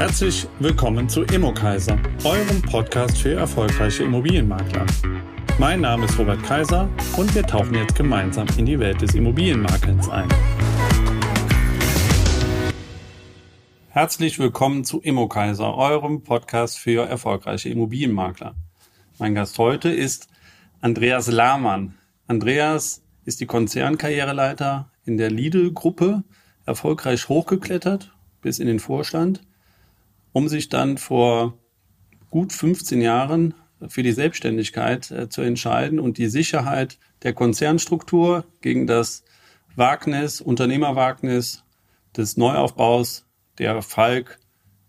Herzlich 0.00 0.48
willkommen 0.60 1.10
zu 1.10 1.24
Immokaiser, 1.24 1.98
eurem 2.24 2.62
Podcast 2.62 3.18
für 3.18 3.34
erfolgreiche 3.34 4.02
Immobilienmakler. 4.02 4.86
Mein 5.58 5.82
Name 5.82 6.06
ist 6.06 6.18
Robert 6.18 6.42
Kaiser 6.42 6.88
und 7.18 7.34
wir 7.34 7.42
tauchen 7.42 7.74
jetzt 7.74 7.96
gemeinsam 7.96 8.48
in 8.56 8.64
die 8.64 8.78
Welt 8.78 9.02
des 9.02 9.14
Immobilienmakelns 9.14 10.08
ein. 10.08 10.26
Herzlich 13.90 14.38
willkommen 14.38 14.84
zu 14.84 15.02
Immokaiser, 15.02 15.76
eurem 15.76 16.22
Podcast 16.22 16.78
für 16.78 17.06
erfolgreiche 17.06 17.68
Immobilienmakler. 17.68 18.54
Mein 19.18 19.34
Gast 19.34 19.58
heute 19.58 19.90
ist 19.90 20.28
Andreas 20.80 21.30
Lahmann. 21.30 21.92
Andreas 22.26 23.02
ist 23.26 23.42
die 23.42 23.46
Konzernkarriereleiter 23.46 24.90
in 25.04 25.18
der 25.18 25.30
Lidl-Gruppe, 25.30 26.24
erfolgreich 26.64 27.28
hochgeklettert 27.28 28.14
bis 28.40 28.60
in 28.60 28.66
den 28.66 28.80
Vorstand, 28.80 29.42
um 30.32 30.48
sich 30.48 30.68
dann 30.68 30.98
vor 30.98 31.58
gut 32.30 32.52
15 32.52 33.00
Jahren 33.00 33.54
für 33.88 34.02
die 34.02 34.12
Selbstständigkeit 34.12 35.10
äh, 35.10 35.28
zu 35.28 35.42
entscheiden 35.42 35.98
und 36.00 36.18
die 36.18 36.28
Sicherheit 36.28 36.98
der 37.22 37.32
Konzernstruktur 37.32 38.44
gegen 38.60 38.86
das 38.86 39.24
Wagnis, 39.76 40.40
Unternehmerwagnis 40.40 41.64
des 42.16 42.36
Neuaufbaus 42.36 43.26
der 43.58 43.82
Falk 43.82 44.38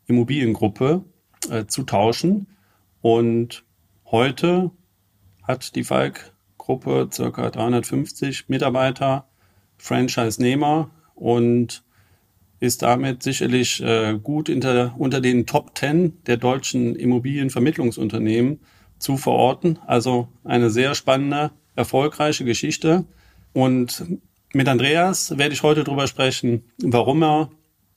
Immobiliengruppe 0.08 1.04
äh, 1.50 1.66
zu 1.66 1.84
tauschen. 1.84 2.48
Und 3.02 3.64
heute 4.06 4.72
hat 5.44 5.76
die 5.76 5.84
Falk 5.84 6.34
Gruppe 6.58 7.10
circa 7.12 7.50
350 7.50 8.50
Mitarbeiter, 8.50 9.28
Franchise-Nehmer 9.78 10.92
und 11.16 11.84
ist 12.62 12.84
damit 12.84 13.24
sicherlich 13.24 13.82
äh, 13.82 14.18
gut 14.22 14.48
inter, 14.48 14.94
unter 14.98 15.20
den 15.20 15.48
Top 15.48 15.78
10 15.78 16.24
der 16.28 16.38
deutschen 16.38 16.96
Immobilienvermittlungsunternehmen 16.96 18.60
zu 19.00 19.18
verorten. 19.18 19.80
Also 19.88 20.28
eine 20.44 20.70
sehr 20.70 20.94
spannende, 20.94 21.52
erfolgreiche 21.76 22.46
Geschichte. 22.46 23.06
Und 23.52 24.06
mit 24.54 24.68
Andreas 24.68 25.38
werde 25.40 25.54
ich 25.54 25.64
heute 25.64 25.84
darüber 25.84 26.06
sprechen, 26.06 26.64
warum 26.78 27.24
er 27.24 27.50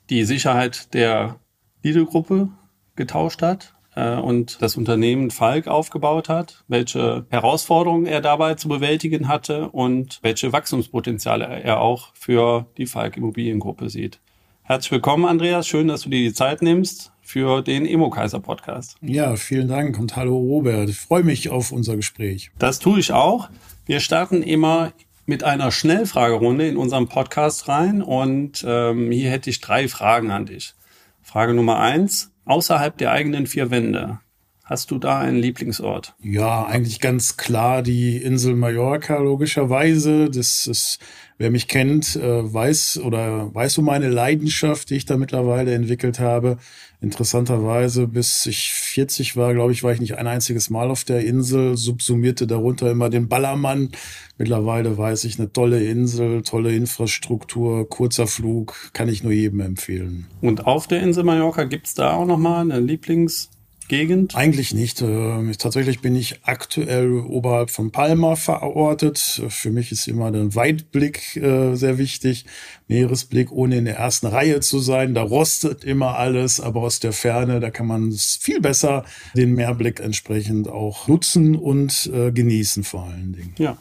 die 0.08 0.24
Sicherheit 0.24 0.94
der 0.94 1.38
Lidl-Gruppe 1.82 2.48
getauscht 2.96 3.42
hat 3.42 3.74
äh, 3.94 4.16
und 4.16 4.62
das 4.62 4.78
Unternehmen 4.78 5.30
Falk 5.30 5.68
aufgebaut 5.68 6.30
hat, 6.30 6.64
welche 6.68 7.26
Herausforderungen 7.28 8.06
er 8.06 8.22
dabei 8.22 8.54
zu 8.54 8.68
bewältigen 8.68 9.28
hatte 9.28 9.68
und 9.68 10.20
welche 10.22 10.54
Wachstumspotenziale 10.54 11.44
er 11.44 11.82
auch 11.82 12.14
für 12.14 12.66
die 12.78 12.86
Falk 12.86 13.18
Immobiliengruppe 13.18 13.90
sieht. 13.90 14.20
Herzlich 14.66 14.92
willkommen, 14.92 15.26
Andreas. 15.26 15.68
Schön, 15.68 15.88
dass 15.88 16.00
du 16.00 16.08
dir 16.08 16.20
die 16.20 16.32
Zeit 16.32 16.62
nimmst 16.62 17.12
für 17.20 17.60
den 17.60 17.84
Emo-Kaiser 17.84 18.40
Podcast. 18.40 18.96
Ja, 19.02 19.36
vielen 19.36 19.68
Dank 19.68 19.98
und 19.98 20.16
hallo 20.16 20.38
Robert. 20.38 20.88
Ich 20.88 20.96
freue 20.96 21.22
mich 21.22 21.50
auf 21.50 21.70
unser 21.70 21.96
Gespräch. 21.96 22.50
Das 22.58 22.78
tue 22.78 22.98
ich 22.98 23.12
auch. 23.12 23.50
Wir 23.84 24.00
starten 24.00 24.42
immer 24.42 24.94
mit 25.26 25.44
einer 25.44 25.70
Schnellfragerunde 25.70 26.66
in 26.66 26.78
unserem 26.78 27.10
Podcast 27.10 27.68
rein 27.68 28.00
und 28.00 28.64
ähm, 28.66 29.10
hier 29.10 29.30
hätte 29.30 29.50
ich 29.50 29.60
drei 29.60 29.86
Fragen 29.86 30.30
an 30.30 30.46
dich. 30.46 30.72
Frage 31.20 31.52
Nummer 31.52 31.78
eins. 31.78 32.30
Außerhalb 32.46 32.96
der 32.96 33.12
eigenen 33.12 33.46
vier 33.46 33.70
Wände. 33.70 34.20
Hast 34.64 34.90
du 34.90 34.98
da 34.98 35.18
einen 35.20 35.36
Lieblingsort? 35.36 36.14
Ja, 36.22 36.64
eigentlich 36.64 37.00
ganz 37.00 37.36
klar 37.36 37.82
die 37.82 38.16
Insel 38.16 38.54
Mallorca, 38.54 39.18
logischerweise. 39.18 40.30
Das 40.30 40.66
ist 40.66 41.00
Wer 41.36 41.50
mich 41.50 41.66
kennt, 41.66 42.14
äh, 42.14 42.54
weiß 42.54 43.00
oder 43.04 43.52
weiß 43.52 43.78
um 43.78 43.86
meine 43.86 44.08
Leidenschaft, 44.08 44.90
die 44.90 44.94
ich 44.94 45.04
da 45.04 45.16
mittlerweile 45.16 45.74
entwickelt 45.74 46.20
habe. 46.20 46.58
Interessanterweise, 47.00 48.06
bis 48.06 48.46
ich 48.46 48.72
40 48.72 49.36
war, 49.36 49.52
glaube 49.52 49.72
ich, 49.72 49.82
war 49.82 49.92
ich 49.92 50.00
nicht 50.00 50.16
ein 50.16 50.28
einziges 50.28 50.70
Mal 50.70 50.90
auf 50.90 51.02
der 51.02 51.24
Insel, 51.24 51.76
subsumierte 51.76 52.46
darunter 52.46 52.88
immer 52.90 53.10
den 53.10 53.28
Ballermann. 53.28 53.90
Mittlerweile 54.38 54.96
weiß 54.96 55.24
ich, 55.24 55.38
eine 55.38 55.52
tolle 55.52 55.84
Insel, 55.84 56.42
tolle 56.42 56.74
Infrastruktur, 56.74 57.88
kurzer 57.88 58.28
Flug, 58.28 58.90
kann 58.92 59.08
ich 59.08 59.24
nur 59.24 59.32
jedem 59.32 59.60
empfehlen. 59.60 60.26
Und 60.40 60.66
auf 60.66 60.86
der 60.86 61.02
Insel 61.02 61.24
Mallorca 61.24 61.64
gibt's 61.64 61.94
da 61.94 62.12
auch 62.12 62.26
nochmal 62.26 62.60
eine 62.60 62.78
Lieblings- 62.78 63.50
Gegend? 63.88 64.34
Eigentlich 64.34 64.74
nicht. 64.74 65.02
Ähm, 65.02 65.52
tatsächlich 65.58 66.00
bin 66.00 66.16
ich 66.16 66.40
aktuell 66.44 67.12
oberhalb 67.12 67.70
von 67.70 67.90
Palma 67.90 68.36
verortet. 68.36 69.42
Für 69.48 69.70
mich 69.70 69.92
ist 69.92 70.08
immer 70.08 70.30
der 70.30 70.54
Weitblick 70.54 71.36
äh, 71.36 71.74
sehr 71.74 71.98
wichtig. 71.98 72.46
Meeresblick, 72.88 73.52
ohne 73.52 73.76
in 73.76 73.84
der 73.84 73.96
ersten 73.96 74.26
Reihe 74.26 74.60
zu 74.60 74.78
sein. 74.78 75.14
Da 75.14 75.22
rostet 75.22 75.84
immer 75.84 76.16
alles, 76.16 76.60
aber 76.60 76.82
aus 76.82 77.00
der 77.00 77.12
Ferne, 77.12 77.60
da 77.60 77.70
kann 77.70 77.86
man 77.86 78.12
viel 78.12 78.60
besser 78.60 79.04
den 79.34 79.54
Meerblick 79.54 80.00
entsprechend 80.00 80.68
auch 80.68 81.08
nutzen 81.08 81.56
und 81.56 82.10
äh, 82.12 82.32
genießen 82.32 82.84
vor 82.84 83.04
allen 83.04 83.32
Dingen. 83.32 83.54
Ja, 83.58 83.76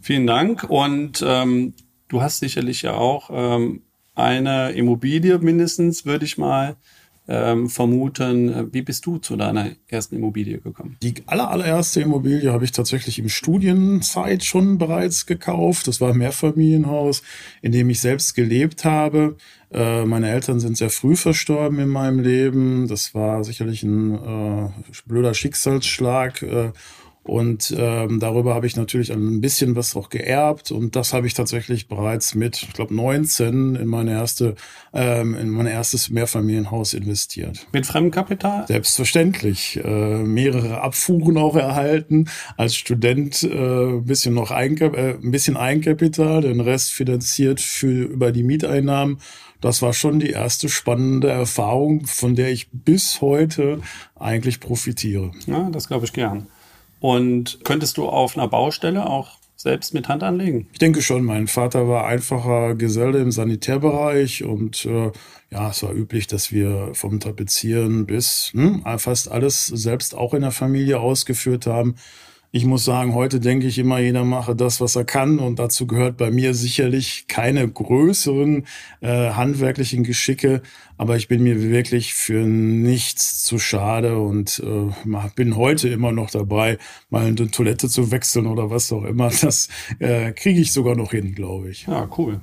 vielen 0.00 0.26
Dank. 0.26 0.64
Und 0.68 1.22
ähm, 1.26 1.74
du 2.08 2.22
hast 2.22 2.40
sicherlich 2.40 2.82
ja 2.82 2.94
auch 2.94 3.30
ähm, 3.32 3.82
eine 4.14 4.72
Immobilie 4.72 5.38
mindestens, 5.38 6.04
würde 6.04 6.24
ich 6.24 6.38
mal 6.38 6.76
ähm, 7.28 7.68
vermuten. 7.68 8.72
Wie 8.72 8.82
bist 8.82 9.06
du 9.06 9.18
zu 9.18 9.36
deiner 9.36 9.70
ersten 9.88 10.16
Immobilie 10.16 10.58
gekommen? 10.58 10.96
Die 11.02 11.14
aller, 11.26 11.50
allererste 11.50 12.00
Immobilie 12.00 12.52
habe 12.52 12.64
ich 12.64 12.72
tatsächlich 12.72 13.18
im 13.18 13.28
Studienzeit 13.28 14.44
schon 14.44 14.78
bereits 14.78 15.26
gekauft. 15.26 15.86
Das 15.86 16.00
war 16.00 16.10
ein 16.10 16.18
Mehrfamilienhaus, 16.18 17.22
in 17.60 17.72
dem 17.72 17.90
ich 17.90 18.00
selbst 18.00 18.34
gelebt 18.34 18.84
habe. 18.84 19.36
Äh, 19.72 20.04
meine 20.04 20.30
Eltern 20.30 20.60
sind 20.60 20.76
sehr 20.76 20.90
früh 20.90 21.16
verstorben 21.16 21.78
in 21.78 21.88
meinem 21.88 22.20
Leben. 22.20 22.88
Das 22.88 23.14
war 23.14 23.44
sicherlich 23.44 23.82
ein 23.82 24.14
äh, 24.14 24.68
blöder 25.06 25.34
Schicksalsschlag. 25.34 26.42
Äh, 26.42 26.72
und 27.24 27.72
ähm, 27.78 28.18
darüber 28.18 28.54
habe 28.54 28.66
ich 28.66 28.76
natürlich 28.76 29.12
ein 29.12 29.40
bisschen 29.40 29.76
was 29.76 29.94
auch 29.94 30.08
geerbt 30.08 30.72
und 30.72 30.96
das 30.96 31.12
habe 31.12 31.28
ich 31.28 31.34
tatsächlich 31.34 31.86
bereits 31.86 32.34
mit, 32.34 32.60
ich 32.62 32.72
glaube, 32.72 32.94
19 32.94 33.76
in 33.76 33.86
meine 33.86 34.10
erste, 34.10 34.56
ähm, 34.92 35.36
in 35.36 35.48
mein 35.48 35.66
erstes 35.66 36.10
Mehrfamilienhaus 36.10 36.94
investiert. 36.94 37.68
Mit 37.72 37.86
Fremdkapital? 37.86 38.66
Selbstverständlich. 38.66 39.78
Äh, 39.84 40.22
mehrere 40.24 40.80
Abfuhren 40.80 41.36
auch 41.36 41.54
erhalten. 41.54 42.28
Als 42.56 42.74
Student 42.74 43.44
äh, 43.44 43.98
ein 43.98 44.04
bisschen 44.04 44.34
noch 44.34 44.50
Einkap 44.50 44.96
äh, 44.96 45.14
ein 45.14 45.30
bisschen 45.30 45.56
Eigenkapital, 45.56 46.40
den 46.40 46.60
Rest 46.60 46.92
finanziert 46.92 47.60
für 47.60 48.02
über 48.04 48.32
die 48.32 48.42
Mieteinnahmen. 48.42 49.18
Das 49.60 49.80
war 49.80 49.92
schon 49.92 50.18
die 50.18 50.30
erste 50.30 50.68
spannende 50.68 51.28
Erfahrung, 51.30 52.04
von 52.06 52.34
der 52.34 52.50
ich 52.50 52.68
bis 52.72 53.20
heute 53.20 53.80
eigentlich 54.16 54.58
profitiere. 54.58 55.30
Ja, 55.46 55.70
das 55.70 55.86
glaube 55.86 56.04
ich 56.04 56.12
gern. 56.12 56.48
Und 57.02 57.58
könntest 57.64 57.96
du 57.96 58.08
auf 58.08 58.38
einer 58.38 58.46
Baustelle 58.46 59.10
auch 59.10 59.38
selbst 59.56 59.92
mit 59.92 60.08
Hand 60.08 60.22
anlegen? 60.22 60.68
Ich 60.72 60.78
denke 60.78 61.02
schon. 61.02 61.24
Mein 61.24 61.48
Vater 61.48 61.88
war 61.88 62.06
einfacher 62.06 62.76
Geselle 62.76 63.18
im 63.18 63.32
Sanitärbereich 63.32 64.44
und 64.44 64.84
äh, 64.84 65.10
ja, 65.50 65.70
es 65.70 65.82
war 65.82 65.92
üblich, 65.92 66.28
dass 66.28 66.52
wir 66.52 66.90
vom 66.92 67.18
Tapezieren 67.18 68.06
bis 68.06 68.52
hm, 68.52 68.84
fast 68.98 69.32
alles 69.32 69.66
selbst 69.66 70.14
auch 70.14 70.32
in 70.32 70.42
der 70.42 70.52
Familie 70.52 71.00
ausgeführt 71.00 71.66
haben. 71.66 71.96
Ich 72.54 72.66
muss 72.66 72.84
sagen, 72.84 73.14
heute 73.14 73.40
denke 73.40 73.66
ich 73.66 73.78
immer, 73.78 73.98
jeder 73.98 74.24
mache 74.24 74.54
das, 74.54 74.78
was 74.78 74.94
er 74.94 75.06
kann. 75.06 75.38
Und 75.38 75.58
dazu 75.58 75.86
gehört 75.86 76.18
bei 76.18 76.30
mir 76.30 76.52
sicherlich 76.52 77.24
keine 77.26 77.66
größeren 77.66 78.66
äh, 79.00 79.30
handwerklichen 79.30 80.04
Geschicke. 80.04 80.60
Aber 80.98 81.16
ich 81.16 81.28
bin 81.28 81.42
mir 81.42 81.62
wirklich 81.62 82.12
für 82.12 82.44
nichts 82.46 83.42
zu 83.42 83.58
schade 83.58 84.18
und 84.18 84.62
äh, 84.62 85.28
bin 85.34 85.56
heute 85.56 85.88
immer 85.88 86.12
noch 86.12 86.28
dabei, 86.28 86.76
mal 87.08 87.24
eine 87.24 87.50
Toilette 87.50 87.88
zu 87.88 88.10
wechseln 88.10 88.46
oder 88.46 88.68
was 88.68 88.92
auch 88.92 89.04
immer. 89.04 89.30
Das 89.40 89.70
äh, 89.98 90.32
kriege 90.32 90.60
ich 90.60 90.72
sogar 90.72 90.94
noch 90.94 91.12
hin, 91.12 91.34
glaube 91.34 91.70
ich. 91.70 91.86
Ja, 91.86 92.06
cool. 92.18 92.42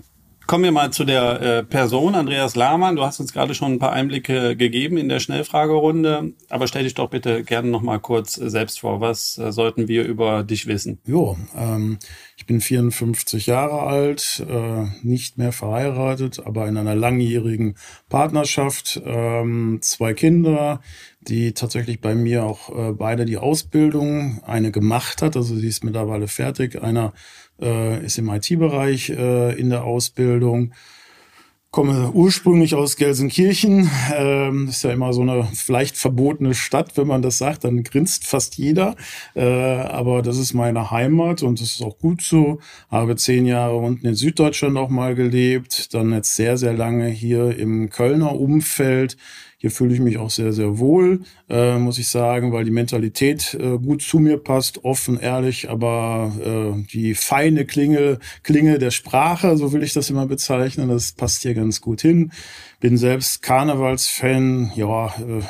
Kommen 0.49 0.63
wir 0.63 0.71
mal 0.71 0.89
zu 0.89 1.03
der 1.03 1.41
äh, 1.41 1.63
Person, 1.63 2.15
Andreas 2.15 2.55
Lahmann. 2.55 2.95
Du 2.95 3.03
hast 3.03 3.19
uns 3.19 3.33
gerade 3.33 3.53
schon 3.53 3.73
ein 3.73 3.77
paar 3.77 3.91
Einblicke 3.91 4.55
gegeben 4.55 4.97
in 4.97 5.07
der 5.07 5.19
Schnellfragerunde, 5.19 6.33
aber 6.49 6.65
stell 6.65 6.85
dich 6.85 6.95
doch 6.95 7.11
bitte 7.11 7.43
gerne 7.43 7.69
noch 7.69 7.83
mal 7.83 7.99
kurz 7.99 8.35
äh, 8.39 8.49
selbst 8.49 8.79
vor. 8.79 8.99
Was 8.99 9.37
äh, 9.37 9.51
sollten 9.51 9.87
wir 9.87 10.05
über 10.05 10.41
dich 10.43 10.65
wissen? 10.65 10.97
Jo, 11.05 11.37
ähm, 11.55 11.99
ich 12.35 12.47
bin 12.47 12.61
54 12.61 13.45
Jahre 13.45 13.81
alt, 13.83 14.43
äh, 14.49 14.85
nicht 15.03 15.37
mehr 15.37 15.51
verheiratet, 15.51 16.41
aber 16.43 16.67
in 16.67 16.77
einer 16.77 16.95
langjährigen 16.95 17.75
Partnerschaft, 18.09 18.99
ähm, 19.05 19.77
zwei 19.83 20.15
Kinder, 20.15 20.81
die 21.21 21.53
tatsächlich 21.53 22.01
bei 22.01 22.15
mir 22.15 22.45
auch 22.45 22.69
äh, 22.69 22.91
beide 22.93 23.25
die 23.25 23.37
Ausbildung, 23.37 24.41
eine 24.45 24.71
gemacht 24.71 25.21
hat, 25.21 25.35
also 25.35 25.55
sie 25.55 25.67
ist 25.67 25.83
mittlerweile 25.83 26.27
fertig, 26.27 26.81
einer 26.81 27.13
äh, 27.61 28.03
ist 28.05 28.17
im 28.17 28.29
IT-Bereich 28.29 29.09
äh, 29.09 29.59
in 29.59 29.69
der 29.69 29.83
Ausbildung. 29.83 30.73
Komme 31.71 32.09
ursprünglich 32.13 32.73
aus 32.73 32.95
Gelsenkirchen. 32.95 33.91
Ähm, 34.15 34.69
ist 34.69 34.83
ja 34.83 34.91
immer 34.91 35.13
so 35.13 35.21
eine 35.21 35.47
vielleicht 35.53 35.97
verbotene 35.97 36.55
Stadt, 36.55 36.97
wenn 36.97 37.05
man 37.05 37.21
das 37.21 37.37
sagt, 37.37 37.63
dann 37.63 37.83
grinst 37.83 38.25
fast 38.25 38.57
jeder. 38.57 38.95
Äh, 39.35 39.43
aber 39.43 40.23
das 40.23 40.39
ist 40.39 40.55
meine 40.55 40.89
Heimat 40.89 41.43
und 41.43 41.61
das 41.61 41.73
ist 41.73 41.83
auch 41.83 41.99
gut 41.99 42.23
so. 42.23 42.57
Habe 42.89 43.17
zehn 43.17 43.45
Jahre 43.45 43.75
unten 43.75 44.07
in 44.07 44.15
Süddeutschland 44.15 44.77
auch 44.77 44.89
mal 44.89 45.13
gelebt, 45.13 45.93
dann 45.93 46.11
jetzt 46.11 46.35
sehr, 46.35 46.57
sehr 46.57 46.73
lange 46.73 47.07
hier 47.07 47.55
im 47.55 47.91
Kölner 47.91 48.33
Umfeld 48.33 49.15
Hier 49.61 49.71
fühle 49.71 49.93
ich 49.93 49.99
mich 49.99 50.17
auch 50.17 50.29
sehr, 50.29 50.53
sehr 50.53 50.79
wohl, 50.79 51.19
äh, 51.49 51.77
muss 51.77 51.97
ich 51.97 52.07
sagen, 52.07 52.53
weil 52.53 52.63
die 52.63 52.71
Mentalität 52.71 53.57
äh, 53.59 53.77
gut 53.77 54.01
zu 54.01 54.19
mir 54.19 54.37
passt, 54.37 54.85
offen, 54.85 55.19
ehrlich, 55.19 55.69
aber 55.69 56.31
äh, 56.41 56.81
die 56.93 57.13
feine 57.13 57.65
Klinge, 57.65 58.19
Klinge 58.43 58.79
der 58.79 58.91
Sprache, 58.91 59.57
so 59.57 59.73
will 59.73 59.83
ich 59.83 59.91
das 59.91 60.09
immer 60.09 60.27
bezeichnen, 60.27 60.87
das 60.87 61.11
passt 61.11 61.41
hier 61.41 61.55
ganz 61.55 61.81
gut 61.81 61.99
hin. 61.99 62.31
Bin 62.79 62.97
selbst 62.97 63.41
Karnevalsfan, 63.41 64.71
ja, 64.73 65.07
äh, 65.07 65.43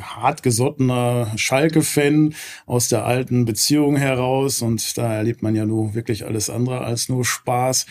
hartgesottener 0.00 1.30
Schalke-Fan 1.36 2.34
aus 2.66 2.88
der 2.88 3.04
alten 3.04 3.44
Beziehung 3.44 3.96
heraus 3.96 4.60
und 4.60 4.98
da 4.98 5.14
erlebt 5.14 5.42
man 5.42 5.54
ja 5.54 5.66
nur 5.66 5.94
wirklich 5.94 6.26
alles 6.26 6.50
andere 6.50 6.80
als 6.80 7.08
nur 7.08 7.24
Spaß. 7.24 7.86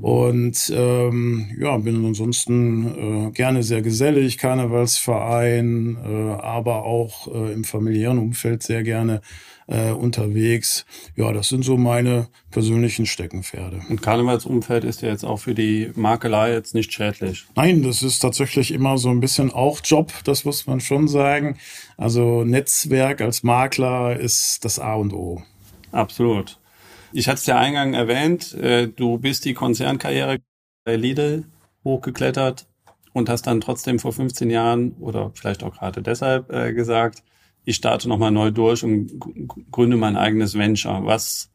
Und 0.00 0.72
ähm, 0.72 1.56
ja, 1.58 1.76
bin 1.78 2.04
ansonsten 2.04 3.28
äh, 3.28 3.30
gerne 3.32 3.64
sehr 3.64 3.82
gesellig, 3.82 4.38
Karnevalsverein, 4.38 5.98
äh, 6.04 6.40
aber 6.40 6.84
auch 6.84 7.26
äh, 7.34 7.52
im 7.52 7.64
familiären 7.64 8.18
Umfeld 8.18 8.62
sehr 8.62 8.84
gerne 8.84 9.20
äh, 9.68 9.92
unterwegs. 9.92 10.84
Ja, 11.14 11.32
das 11.32 11.48
sind 11.48 11.64
so 11.64 11.76
meine 11.76 12.28
persönlichen 12.50 13.06
Steckenpferde. 13.06 13.82
Und 13.88 14.02
Karnevalsumfeld 14.02 14.84
ist 14.84 15.02
ja 15.02 15.10
jetzt 15.10 15.24
auch 15.24 15.36
für 15.38 15.54
die 15.54 15.92
Makelei 15.94 16.52
jetzt 16.52 16.74
nicht 16.74 16.92
schädlich. 16.92 17.46
Nein, 17.54 17.82
das 17.82 18.02
ist 18.02 18.18
tatsächlich 18.20 18.72
immer 18.72 18.98
so 18.98 19.10
ein 19.10 19.20
bisschen 19.20 19.52
auch 19.52 19.80
Job, 19.84 20.12
das 20.24 20.44
muss 20.44 20.66
man 20.66 20.80
schon 20.80 21.06
sagen. 21.06 21.58
Also 21.96 22.44
Netzwerk 22.44 23.20
als 23.20 23.42
Makler 23.42 24.18
ist 24.18 24.64
das 24.64 24.78
A 24.78 24.94
und 24.94 25.12
O. 25.12 25.42
Absolut. 25.92 26.58
Ich 27.12 27.28
hatte 27.28 27.38
es 27.38 27.46
ja 27.46 27.58
eingang 27.58 27.94
erwähnt, 27.94 28.54
äh, 28.54 28.88
du 28.88 29.18
bist 29.18 29.44
die 29.44 29.54
Konzernkarriere 29.54 30.38
bei 30.84 30.96
Lidl 30.96 31.44
hochgeklettert 31.84 32.66
und 33.12 33.28
hast 33.28 33.46
dann 33.46 33.60
trotzdem 33.60 33.98
vor 33.98 34.12
15 34.12 34.50
Jahren 34.50 34.92
oder 35.00 35.30
vielleicht 35.34 35.62
auch 35.62 35.74
gerade 35.74 36.02
deshalb 36.02 36.52
äh, 36.52 36.72
gesagt, 36.72 37.22
ich 37.68 37.76
starte 37.76 38.08
nochmal 38.08 38.30
neu 38.30 38.50
durch 38.50 38.82
und 38.82 39.12
gründe 39.70 39.98
mein 39.98 40.16
eigenes 40.16 40.54
Venture. 40.56 41.04
Was 41.04 41.50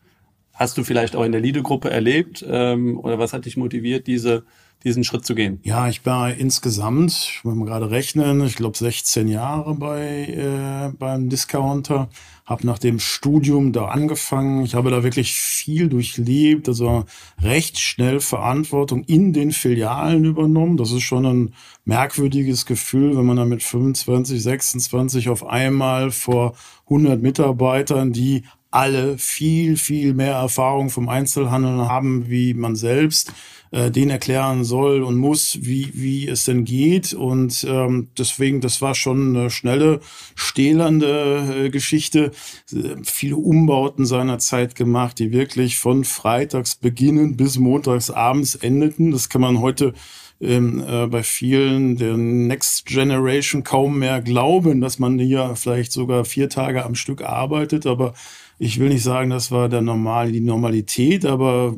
hast 0.53 0.77
du 0.77 0.83
vielleicht 0.83 1.15
auch 1.15 1.23
in 1.23 1.31
der 1.31 1.41
Lidl-Gruppe 1.41 1.89
erlebt 1.89 2.45
ähm, 2.47 2.99
oder 2.99 3.17
was 3.17 3.33
hat 3.33 3.45
dich 3.45 3.57
motiviert, 3.57 4.05
diese 4.05 4.43
diesen 4.83 5.03
Schritt 5.03 5.25
zu 5.25 5.33
gehen? 5.33 5.59
Ja, 5.63 5.87
ich 5.87 6.05
war 6.05 6.31
insgesamt, 6.31 7.11
ich 7.11 7.43
muss 7.43 7.55
mal 7.55 7.65
gerade 7.65 7.89
rechnen, 7.89 8.45
ich 8.45 8.55
glaube 8.55 8.77
16 8.77 9.27
Jahre 9.27 9.73
bei 9.73 10.25
äh, 10.25 10.95
beim 10.99 11.29
Discounter, 11.29 12.09
habe 12.45 12.65
nach 12.67 12.79
dem 12.79 12.99
Studium 12.99 13.71
da 13.71 13.85
angefangen. 13.85 14.65
Ich 14.65 14.75
habe 14.75 14.91
da 14.91 15.03
wirklich 15.03 15.33
viel 15.33 15.87
durchlebt, 15.87 16.67
also 16.67 17.05
recht 17.41 17.79
schnell 17.79 18.19
Verantwortung 18.19 19.03
in 19.05 19.31
den 19.31 19.51
Filialen 19.51 20.25
übernommen. 20.25 20.77
Das 20.77 20.91
ist 20.91 21.03
schon 21.03 21.25
ein 21.25 21.53
merkwürdiges 21.85 22.65
Gefühl, 22.65 23.15
wenn 23.17 23.25
man 23.25 23.37
da 23.37 23.45
mit 23.45 23.63
25, 23.63 24.43
26 24.43 25.29
auf 25.29 25.45
einmal 25.45 26.11
vor 26.11 26.55
100 26.85 27.21
Mitarbeitern, 27.21 28.11
die 28.11 28.43
alle 28.71 29.17
viel, 29.17 29.77
viel 29.77 30.13
mehr 30.13 30.33
Erfahrung 30.33 30.89
vom 30.89 31.07
Einzelhandel 31.07 31.87
haben 31.87 32.29
wie 32.29 32.53
man 32.53 32.75
selbst, 32.75 33.31
äh, 33.73 33.89
den 33.89 34.11
erklären 34.11 34.63
soll 34.63 35.01
und 35.01 35.17
muss, 35.17 35.57
wie, 35.61 35.89
wie 35.93 36.27
es 36.27 36.45
denn 36.45 36.63
geht. 36.63 37.13
Und 37.13 37.65
ähm, 37.67 38.09
deswegen, 38.17 38.61
das 38.61 38.83
war 38.83 38.93
schon 38.93 39.35
eine 39.35 39.49
schnelle, 39.49 39.99
stählernde 40.35 41.65
äh, 41.65 41.69
Geschichte. 41.71 42.31
Äh, 42.71 42.97
viele 43.03 43.35
Umbauten 43.35 44.05
seiner 44.05 44.37
Zeit 44.37 44.75
gemacht, 44.75 45.17
die 45.17 45.31
wirklich 45.31 45.79
von 45.79 46.03
freitags 46.03 46.75
beginnen 46.75 47.35
bis 47.35 47.57
montags 47.57 48.11
abends 48.11 48.53
endeten. 48.53 49.09
Das 49.09 49.27
kann 49.27 49.41
man 49.41 49.59
heute 49.59 49.93
ähm, 50.39 50.83
äh, 50.87 51.07
bei 51.07 51.23
vielen 51.23 51.97
der 51.97 52.15
Next 52.15 52.85
Generation 52.85 53.63
kaum 53.63 53.97
mehr 53.97 54.21
glauben, 54.21 54.81
dass 54.81 54.99
man 54.99 55.17
hier 55.17 55.55
vielleicht 55.55 55.91
sogar 55.91 56.25
vier 56.25 56.47
Tage 56.47 56.85
am 56.85 56.93
Stück 56.93 57.23
arbeitet, 57.23 57.87
aber 57.87 58.13
ich 58.63 58.79
will 58.79 58.87
nicht 58.87 59.03
sagen, 59.03 59.29
das 59.29 59.51
war 59.51 59.67
der 59.67 59.81
normal, 59.81 60.31
die 60.31 60.39
Normalität, 60.39 61.25
aber 61.25 61.75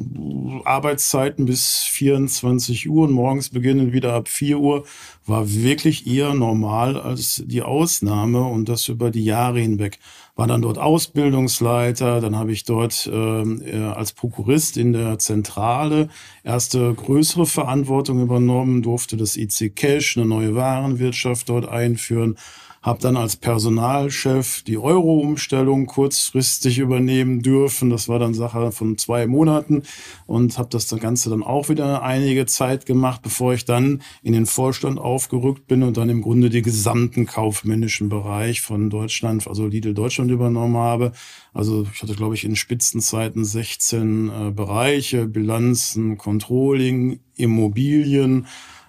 Arbeitszeiten 0.65 1.45
bis 1.45 1.81
24 1.83 2.87
Uhr 2.87 3.07
und 3.07 3.13
morgens 3.13 3.49
beginnen 3.49 3.91
wieder 3.91 4.13
ab 4.13 4.27
4 4.27 4.59
Uhr 4.59 4.83
war 5.25 5.51
wirklich 5.51 6.05
eher 6.05 6.35
normal 6.35 6.99
als 6.99 7.43
die 7.47 7.63
Ausnahme 7.63 8.43
und 8.43 8.69
das 8.69 8.87
über 8.87 9.09
die 9.09 9.25
Jahre 9.25 9.59
hinweg. 9.59 9.97
War 10.35 10.45
dann 10.45 10.61
dort 10.61 10.77
Ausbildungsleiter, 10.77 12.21
dann 12.21 12.35
habe 12.35 12.51
ich 12.51 12.65
dort 12.65 13.09
ähm, 13.11 13.63
äh, 13.65 13.77
als 13.77 14.13
Prokurist 14.13 14.77
in 14.77 14.93
der 14.93 15.17
Zentrale 15.17 16.09
erste 16.43 16.93
größere 16.93 17.47
Verantwortung 17.47 18.21
übernommen, 18.21 18.83
durfte 18.83 19.17
das 19.17 19.37
IC 19.37 19.75
Cash, 19.75 20.17
eine 20.17 20.27
neue 20.27 20.53
Warenwirtschaft 20.53 21.49
dort 21.49 21.67
einführen, 21.67 22.37
habe 22.85 23.01
dann 23.01 23.17
als 23.17 23.35
Personalchef 23.35 24.61
die 24.61 24.77
Euro-Umstellung 24.77 25.87
kurzfristig 25.87 26.77
übernehmen 26.77 27.41
dürfen. 27.41 27.89
Das 27.89 28.07
war 28.07 28.19
dann 28.19 28.35
Sache 28.35 28.71
von 28.71 28.99
zwei 28.99 29.25
Monaten 29.25 29.81
und 30.27 30.59
habe 30.59 30.69
das 30.69 30.87
Ganze 30.89 31.31
dann 31.31 31.41
auch 31.41 31.67
wieder 31.67 32.03
einige 32.03 32.45
Zeit 32.45 32.85
gemacht, 32.85 33.23
bevor 33.23 33.55
ich 33.55 33.65
dann 33.65 34.03
in 34.21 34.33
den 34.33 34.45
Vorstand 34.45 34.99
aufgerückt 34.99 35.65
bin 35.65 35.81
und 35.81 35.97
dann 35.97 36.09
im 36.09 36.21
Grunde 36.21 36.51
die 36.51 36.61
gesamten 36.61 37.25
kaufmännischen 37.25 38.07
Bereich 38.07 38.61
von 38.61 38.91
Deutschland, 38.91 39.47
also 39.47 39.65
Lidl 39.65 39.95
Deutschland 39.95 40.29
übernommen 40.29 40.77
habe. 40.77 41.11
Also 41.55 41.87
ich 41.91 42.03
hatte, 42.03 42.13
glaube 42.13 42.35
ich, 42.35 42.43
in 42.43 42.55
Spitzenzeiten 42.55 43.43
16 43.43 44.29
äh, 44.29 44.51
Bereiche, 44.51 45.25
Bilanzen, 45.25 46.19
Controlling, 46.19 47.19
Immobilien, 47.35 48.45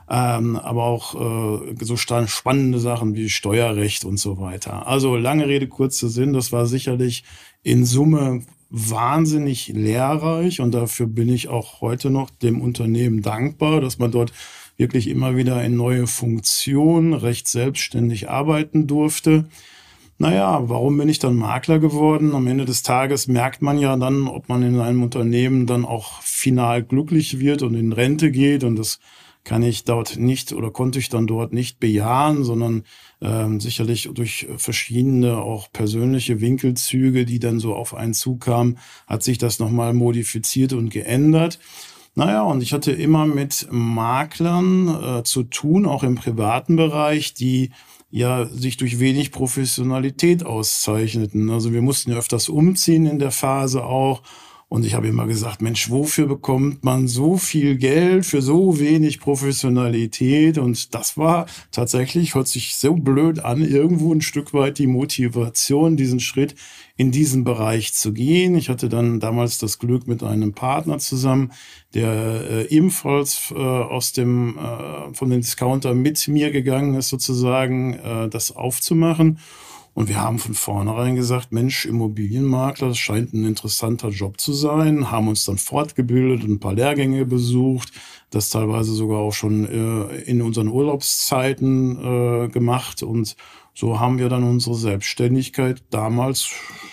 ähm, 0.08 0.56
aber 0.56 0.84
auch 0.84 1.14
äh, 1.14 1.74
so 1.80 1.96
spannende 1.96 2.78
Sachen 2.78 3.14
wie 3.14 3.28
Steuerrecht 3.28 4.04
und 4.04 4.18
so 4.18 4.38
weiter. 4.38 4.86
Also 4.86 5.16
lange 5.16 5.48
Rede, 5.48 5.66
kurzer 5.66 6.08
Sinn, 6.08 6.32
das 6.32 6.52
war 6.52 6.66
sicherlich 6.66 7.24
in 7.62 7.84
Summe 7.84 8.42
wahnsinnig 8.70 9.68
lehrreich 9.68 10.60
und 10.60 10.72
dafür 10.72 11.06
bin 11.06 11.28
ich 11.28 11.48
auch 11.48 11.80
heute 11.80 12.10
noch 12.10 12.30
dem 12.30 12.60
Unternehmen 12.60 13.22
dankbar, 13.22 13.80
dass 13.80 13.98
man 13.98 14.10
dort 14.10 14.32
wirklich 14.76 15.08
immer 15.08 15.36
wieder 15.36 15.64
in 15.64 15.76
neue 15.76 16.06
Funktionen 16.06 17.14
recht 17.14 17.48
selbstständig 17.48 18.28
arbeiten 18.28 18.86
durfte. 18.86 19.46
Naja, 20.18 20.62
warum 20.68 20.96
bin 20.96 21.08
ich 21.08 21.18
dann 21.18 21.36
Makler 21.36 21.78
geworden? 21.78 22.34
Am 22.34 22.46
Ende 22.46 22.64
des 22.64 22.82
Tages 22.82 23.26
merkt 23.26 23.60
man 23.60 23.78
ja 23.78 23.96
dann, 23.96 24.28
ob 24.28 24.48
man 24.48 24.62
in 24.62 24.80
einem 24.80 25.02
Unternehmen 25.02 25.66
dann 25.66 25.84
auch 25.84 26.22
final 26.22 26.82
glücklich 26.82 27.38
wird 27.38 27.62
und 27.62 27.74
in 27.74 27.92
Rente 27.92 28.30
geht 28.30 28.64
und 28.64 28.76
das 28.76 28.98
kann 29.46 29.62
ich 29.62 29.84
dort 29.84 30.16
nicht 30.16 30.52
oder 30.52 30.72
konnte 30.72 30.98
ich 30.98 31.08
dann 31.08 31.28
dort 31.28 31.52
nicht 31.52 31.78
bejahen, 31.78 32.42
sondern 32.42 32.82
ähm, 33.22 33.60
sicherlich 33.60 34.10
durch 34.12 34.48
verschiedene 34.56 35.38
auch 35.38 35.70
persönliche 35.72 36.40
Winkelzüge, 36.40 37.24
die 37.24 37.38
dann 37.38 37.60
so 37.60 37.72
auf 37.74 37.94
einen 37.94 38.12
zukamen, 38.12 38.78
hat 39.06 39.22
sich 39.22 39.38
das 39.38 39.60
nochmal 39.60 39.94
modifiziert 39.94 40.72
und 40.72 40.90
geändert. 40.90 41.60
Naja, 42.16 42.42
und 42.42 42.60
ich 42.60 42.72
hatte 42.72 42.90
immer 42.90 43.24
mit 43.24 43.68
Maklern 43.70 44.88
äh, 44.88 45.22
zu 45.22 45.44
tun, 45.44 45.86
auch 45.86 46.02
im 46.02 46.16
privaten 46.16 46.74
Bereich, 46.74 47.32
die 47.32 47.70
ja 48.10 48.46
sich 48.46 48.78
durch 48.78 48.98
wenig 48.98 49.30
Professionalität 49.30 50.44
auszeichneten. 50.44 51.50
Also 51.50 51.72
wir 51.72 51.82
mussten 51.82 52.10
ja 52.10 52.18
öfters 52.18 52.48
umziehen 52.48 53.06
in 53.06 53.20
der 53.20 53.30
Phase 53.30 53.84
auch 53.84 54.22
und 54.68 54.84
ich 54.84 54.94
habe 54.94 55.06
immer 55.06 55.28
gesagt, 55.28 55.62
Mensch, 55.62 55.90
wofür 55.90 56.26
bekommt 56.26 56.82
man 56.82 57.06
so 57.06 57.36
viel 57.36 57.76
Geld 57.76 58.26
für 58.26 58.42
so 58.42 58.80
wenig 58.80 59.20
Professionalität? 59.20 60.58
Und 60.58 60.92
das 60.92 61.16
war 61.16 61.46
tatsächlich, 61.70 62.34
hört 62.34 62.48
sich 62.48 62.74
so 62.74 62.94
blöd 62.94 63.38
an, 63.38 63.62
irgendwo 63.62 64.12
ein 64.12 64.22
Stück 64.22 64.52
weit 64.54 64.78
die 64.78 64.88
Motivation, 64.88 65.96
diesen 65.96 66.18
Schritt 66.18 66.56
in 66.96 67.12
diesen 67.12 67.44
Bereich 67.44 67.94
zu 67.94 68.12
gehen. 68.12 68.56
Ich 68.56 68.68
hatte 68.68 68.88
dann 68.88 69.20
damals 69.20 69.58
das 69.58 69.78
Glück 69.78 70.08
mit 70.08 70.24
einem 70.24 70.52
Partner 70.52 70.98
zusammen, 70.98 71.52
der 71.94 72.50
äh, 72.50 72.66
ebenfalls 72.68 73.52
äh, 73.52 73.58
aus 73.58 74.14
dem, 74.14 74.58
äh, 74.58 75.14
von 75.14 75.30
den 75.30 75.42
Discounter 75.42 75.94
mit 75.94 76.26
mir 76.26 76.50
gegangen 76.50 76.94
ist, 76.94 77.08
sozusagen, 77.08 77.94
äh, 77.94 78.28
das 78.28 78.50
aufzumachen. 78.50 79.38
Und 79.96 80.10
wir 80.10 80.20
haben 80.20 80.38
von 80.38 80.52
vornherein 80.52 81.16
gesagt, 81.16 81.52
Mensch, 81.52 81.86
Immobilienmakler, 81.86 82.88
das 82.88 82.98
scheint 82.98 83.32
ein 83.32 83.46
interessanter 83.46 84.10
Job 84.10 84.38
zu 84.38 84.52
sein, 84.52 85.10
haben 85.10 85.26
uns 85.26 85.46
dann 85.46 85.56
fortgebildet 85.56 86.44
und 86.44 86.50
ein 86.50 86.60
paar 86.60 86.74
Lehrgänge 86.74 87.24
besucht, 87.24 87.92
das 88.28 88.50
teilweise 88.50 88.92
sogar 88.92 89.20
auch 89.20 89.32
schon 89.32 89.64
äh, 89.64 90.16
in 90.24 90.42
unseren 90.42 90.68
Urlaubszeiten 90.68 91.96
äh, 91.96 92.48
gemacht 92.48 93.02
und 93.02 93.36
so 93.72 93.98
haben 93.98 94.18
wir 94.18 94.28
dann 94.28 94.44
unsere 94.44 94.74
Selbstständigkeit 94.74 95.82
damals, 95.88 96.50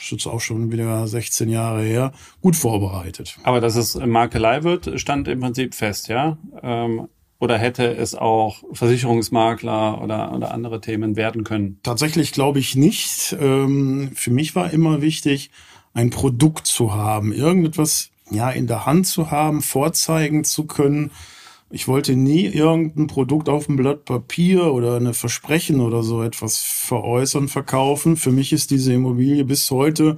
jetzt 0.10 0.25
auch 0.25 0.39
schon 0.39 0.72
wieder 0.72 1.05
16 1.05 1.50
Jahre 1.50 1.83
her, 1.83 2.13
gut 2.39 2.55
vorbereitet. 2.55 3.38
Aber 3.43 3.60
dass 3.60 3.75
es 3.75 3.95
Makelei 3.95 4.63
wird, 4.63 4.98
stand 4.98 5.27
im 5.27 5.41
Prinzip 5.41 5.75
fest, 5.75 6.07
ja? 6.07 6.38
Ähm 6.62 7.10
oder 7.43 7.57
hätte 7.57 7.93
es 7.93 8.15
auch 8.15 8.63
Versicherungsmakler 8.71 10.01
oder, 10.01 10.31
oder 10.33 10.53
andere 10.53 10.79
Themen 10.79 11.17
werden 11.17 11.43
können? 11.43 11.77
Tatsächlich 11.83 12.31
glaube 12.31 12.59
ich 12.59 12.77
nicht. 12.77 13.35
Ähm, 13.38 14.12
für 14.15 14.31
mich 14.31 14.55
war 14.55 14.71
immer 14.71 15.01
wichtig, 15.01 15.51
ein 15.93 16.09
Produkt 16.09 16.65
zu 16.67 16.93
haben, 16.93 17.33
irgendetwas 17.33 18.12
ja 18.31 18.50
in 18.50 18.65
der 18.65 18.85
Hand 18.85 19.07
zu 19.07 19.29
haben, 19.29 19.62
vorzeigen 19.62 20.45
zu 20.45 20.63
können, 20.67 21.12
Ich 21.69 21.88
wollte 21.88 22.15
nie 22.15 22.45
irgendein 22.45 23.07
Produkt 23.07 23.50
auf 23.50 23.65
dem 23.65 23.75
Blatt 23.75 24.05
Papier 24.05 24.71
oder 24.71 24.95
eine 24.95 25.13
Versprechen 25.13 25.81
oder 25.81 26.01
so 26.01 26.21
etwas 26.21 26.59
veräußern, 26.59 27.50
verkaufen. 27.50 28.15
Für 28.15 28.31
mich 28.31 28.53
ist 28.53 28.69
diese 28.69 28.93
Immobilie 28.93 29.43
bis 29.43 29.69
heute 29.69 30.17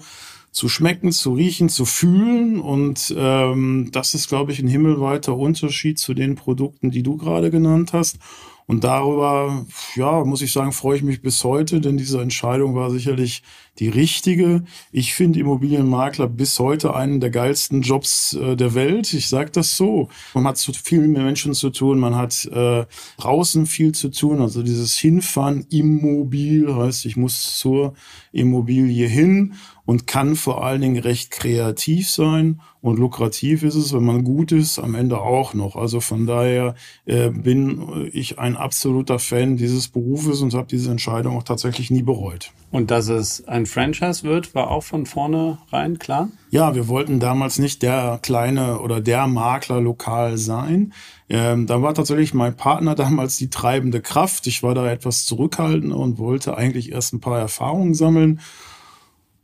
zu 0.56 0.70
schmecken, 0.70 1.12
zu 1.12 1.34
riechen, 1.34 1.68
zu 1.68 1.84
fühlen. 1.84 2.62
Und 2.62 3.14
ähm, 3.18 3.90
das 3.92 4.14
ist, 4.14 4.30
glaube 4.30 4.54
ich, 4.54 4.60
ein 4.60 4.70
himmelweiter 4.70 5.36
Unterschied 5.36 6.00
zu 6.00 6.14
den 6.14 6.36
Produkten, 6.36 6.92
die 6.92 7.04
du 7.04 7.18
gerade 7.18 7.52
genannt 7.52 7.92
hast. 7.92 8.20
Und 8.68 8.84
darüber, 8.84 9.66
ja, 9.96 10.24
muss 10.24 10.42
ich 10.42 10.52
sagen, 10.52 10.72
freue 10.72 10.98
ich 10.98 11.04
mich 11.04 11.22
bis 11.22 11.44
heute, 11.44 11.82
denn 11.82 11.98
diese 11.98 12.20
Entscheidung 12.20 12.74
war 12.74 12.90
sicherlich 12.90 13.44
die 13.78 13.90
richtige. 13.90 14.64
Ich 14.92 15.14
finde 15.14 15.40
Immobilienmakler 15.40 16.28
bis 16.28 16.58
heute 16.58 16.96
einen 16.96 17.20
der 17.20 17.30
geilsten 17.30 17.82
Jobs 17.82 18.34
äh, 18.34 18.56
der 18.56 18.74
Welt. 18.74 19.14
Ich 19.14 19.28
sage 19.28 19.52
das 19.52 19.78
so. 19.78 20.10
Man 20.34 20.48
hat 20.48 20.58
zu 20.58 20.72
vielen 20.74 21.12
mehr 21.12 21.24
Menschen 21.24 21.54
zu 21.54 21.70
tun, 21.70 22.00
man 22.00 22.16
hat 22.16 22.46
äh, 22.46 22.86
draußen 23.18 23.68
viel 23.68 23.92
zu 23.92 24.10
tun. 24.10 24.42
Also 24.42 24.64
dieses 24.64 24.98
Hinfahren 24.98 25.68
immobil 25.70 26.74
heißt, 26.74 27.06
ich 27.06 27.18
muss 27.18 27.60
zur 27.60 27.94
Immobilie 28.32 29.08
hin 29.08 29.54
und 29.86 30.08
kann 30.08 30.36
vor 30.36 30.64
allen 30.64 30.82
Dingen 30.82 31.00
recht 31.00 31.32
kreativ 31.32 32.10
sein 32.10 32.62
und 32.86 33.00
lukrativ 33.00 33.64
ist 33.64 33.74
es, 33.74 33.94
wenn 33.94 34.04
man 34.04 34.24
gut 34.24 34.52
ist, 34.52 34.78
am 34.78 34.94
Ende 34.94 35.20
auch 35.20 35.56
noch. 35.56 35.76
Also 35.76 36.02
von 36.02 36.28
daher 36.28 36.76
äh, 37.08 37.30
bin 37.32 38.12
ich 38.14 38.38
ein 38.38 38.56
absoluter 38.56 39.18
Fan 39.18 39.58
dieses 39.58 39.88
Berufes 39.88 40.42
und 40.42 40.54
habe 40.54 40.68
diese 40.68 40.92
Entscheidung 40.92 41.36
auch 41.36 41.42
tatsächlich 41.42 41.90
nie 41.90 42.04
bereut. 42.04 42.52
Und 42.70 42.92
dass 42.92 43.08
es 43.08 43.48
ein 43.48 43.66
Franchise 43.66 44.22
wird, 44.22 44.54
war 44.54 44.70
auch 44.70 44.84
von 44.84 45.08
vornherein 45.08 45.98
klar? 45.98 46.30
Ja, 46.52 46.76
wir 46.76 46.88
wollten 46.88 47.20
damals 47.20 47.58
nicht 47.58 47.82
der 47.82 48.20
kleine 48.22 48.80
oder 48.80 49.02
der 49.02 49.26
Makler 49.26 49.82
lokal 49.82 50.38
sein. 50.38 50.94
Ähm, 51.28 51.66
da 51.66 51.82
war 51.82 51.96
tatsächlich 51.96 52.36
mein 52.36 52.56
Partner 52.56 52.94
damals 52.96 53.38
die 53.38 53.50
treibende 53.50 54.00
Kraft. 54.00 54.46
Ich 54.46 54.62
war 54.62 54.76
da 54.76 54.92
etwas 54.92 55.26
zurückhaltender 55.26 55.98
und 55.98 56.20
wollte 56.20 56.56
eigentlich 56.56 56.92
erst 56.92 57.14
ein 57.14 57.20
paar 57.20 57.40
Erfahrungen 57.40 57.96
sammeln. 57.96 58.42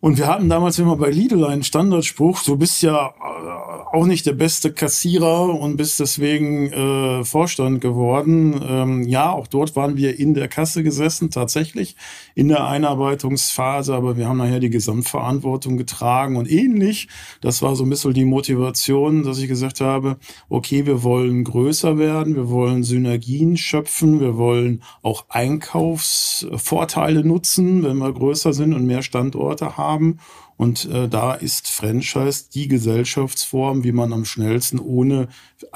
Und 0.02 0.18
wir 0.18 0.26
hatten 0.26 0.50
damals 0.50 0.80
immer 0.80 0.96
bei 0.96 1.12
Lidl 1.12 1.46
einen 1.46 1.62
Standardspruch, 1.62 2.42
du 2.44 2.58
bist 2.58 2.82
ja 2.82 3.10
äh, 3.10 3.96
auch 3.96 4.08
nicht 4.08 4.26
der 4.26 4.34
beste 4.34 4.74
Kassierer 4.74 5.54
und 5.54 5.78
bist 5.78 6.00
deswegen 6.00 6.74
äh, 6.74 7.24
Vorstand 7.24 7.82
geworden. 7.82 8.60
Ähm, 8.68 9.04
ja, 9.04 9.30
auch 9.30 9.46
dort 9.46 9.76
waren 9.76 9.98
wir 9.98 10.18
in 10.18 10.34
der 10.34 10.48
Kasse 10.48 10.82
gesessen, 10.82 11.30
tatsächlich 11.30 11.96
in 12.34 12.48
der 12.48 12.66
Einarbeitungsphase, 12.66 13.94
aber 13.94 14.18
wir 14.18 14.28
haben 14.28 14.38
nachher 14.38 14.60
die 14.60 14.72
Gesamtverantwortung 14.72 15.78
getragen 15.78 16.36
und 16.36 16.50
ähnlich. 16.50 17.08
Das 17.42 17.62
war 17.62 17.76
so 17.76 17.84
ein 17.84 17.90
bisschen 17.92 18.16
die 18.16 18.26
Motivation, 18.26 19.22
dass 19.22 19.38
ich 19.38 19.48
gesagt 19.48 19.82
habe, 19.82 20.18
okay, 20.50 20.88
wir 20.88 21.04
wollen 21.04 21.44
größer 21.44 22.00
werden, 22.00 22.36
wir 22.36 22.50
wollen 22.50 22.82
Synergien 22.82 23.56
schöpfen, 23.56 24.20
wir 24.20 24.36
wollen 24.36 24.82
auch 25.04 25.26
Einkaufsvorteile 25.30 27.24
nutzen, 27.24 27.84
wenn 27.84 28.00
wir 28.00 28.12
größer 28.12 28.54
sind 28.54 28.74
und 28.74 28.88
mehr 28.88 29.04
Standorte 29.04 29.78
haben 29.78 29.91
haben. 29.92 30.20
Und 30.58 30.86
äh, 30.86 31.08
da 31.08 31.34
ist 31.34 31.70
Franchise 31.70 32.46
die 32.54 32.68
Gesellschaftsform, 32.68 33.84
wie 33.84 33.92
man 33.92 34.14
am 34.14 34.26
schnellsten 34.26 34.78
ohne 34.80 35.28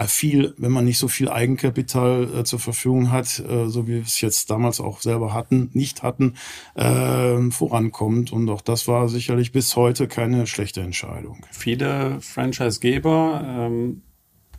viel, 0.06 0.54
wenn 0.58 0.72
man 0.72 0.86
nicht 0.86 1.00
so 1.00 1.08
viel 1.08 1.28
Eigenkapital 1.28 2.30
äh, 2.40 2.44
zur 2.44 2.60
Verfügung 2.60 3.12
hat, 3.12 3.40
äh, 3.40 3.68
so 3.68 3.88
wie 3.88 3.96
wir 3.96 4.02
es 4.04 4.22
jetzt 4.22 4.52
damals 4.52 4.80
auch 4.80 5.02
selber 5.02 5.34
hatten, 5.34 5.72
nicht 5.74 6.04
hatten, 6.04 6.36
äh, 6.76 7.50
vorankommt. 7.50 8.32
Und 8.32 8.48
auch 8.50 8.62
das 8.62 8.88
war 8.88 9.10
sicherlich 9.10 9.52
bis 9.52 9.76
heute 9.76 10.08
keine 10.08 10.46
schlechte 10.46 10.82
Entscheidung. 10.82 11.46
Viele 11.52 12.22
Franchisegeber 12.22 13.44
ähm 13.46 14.02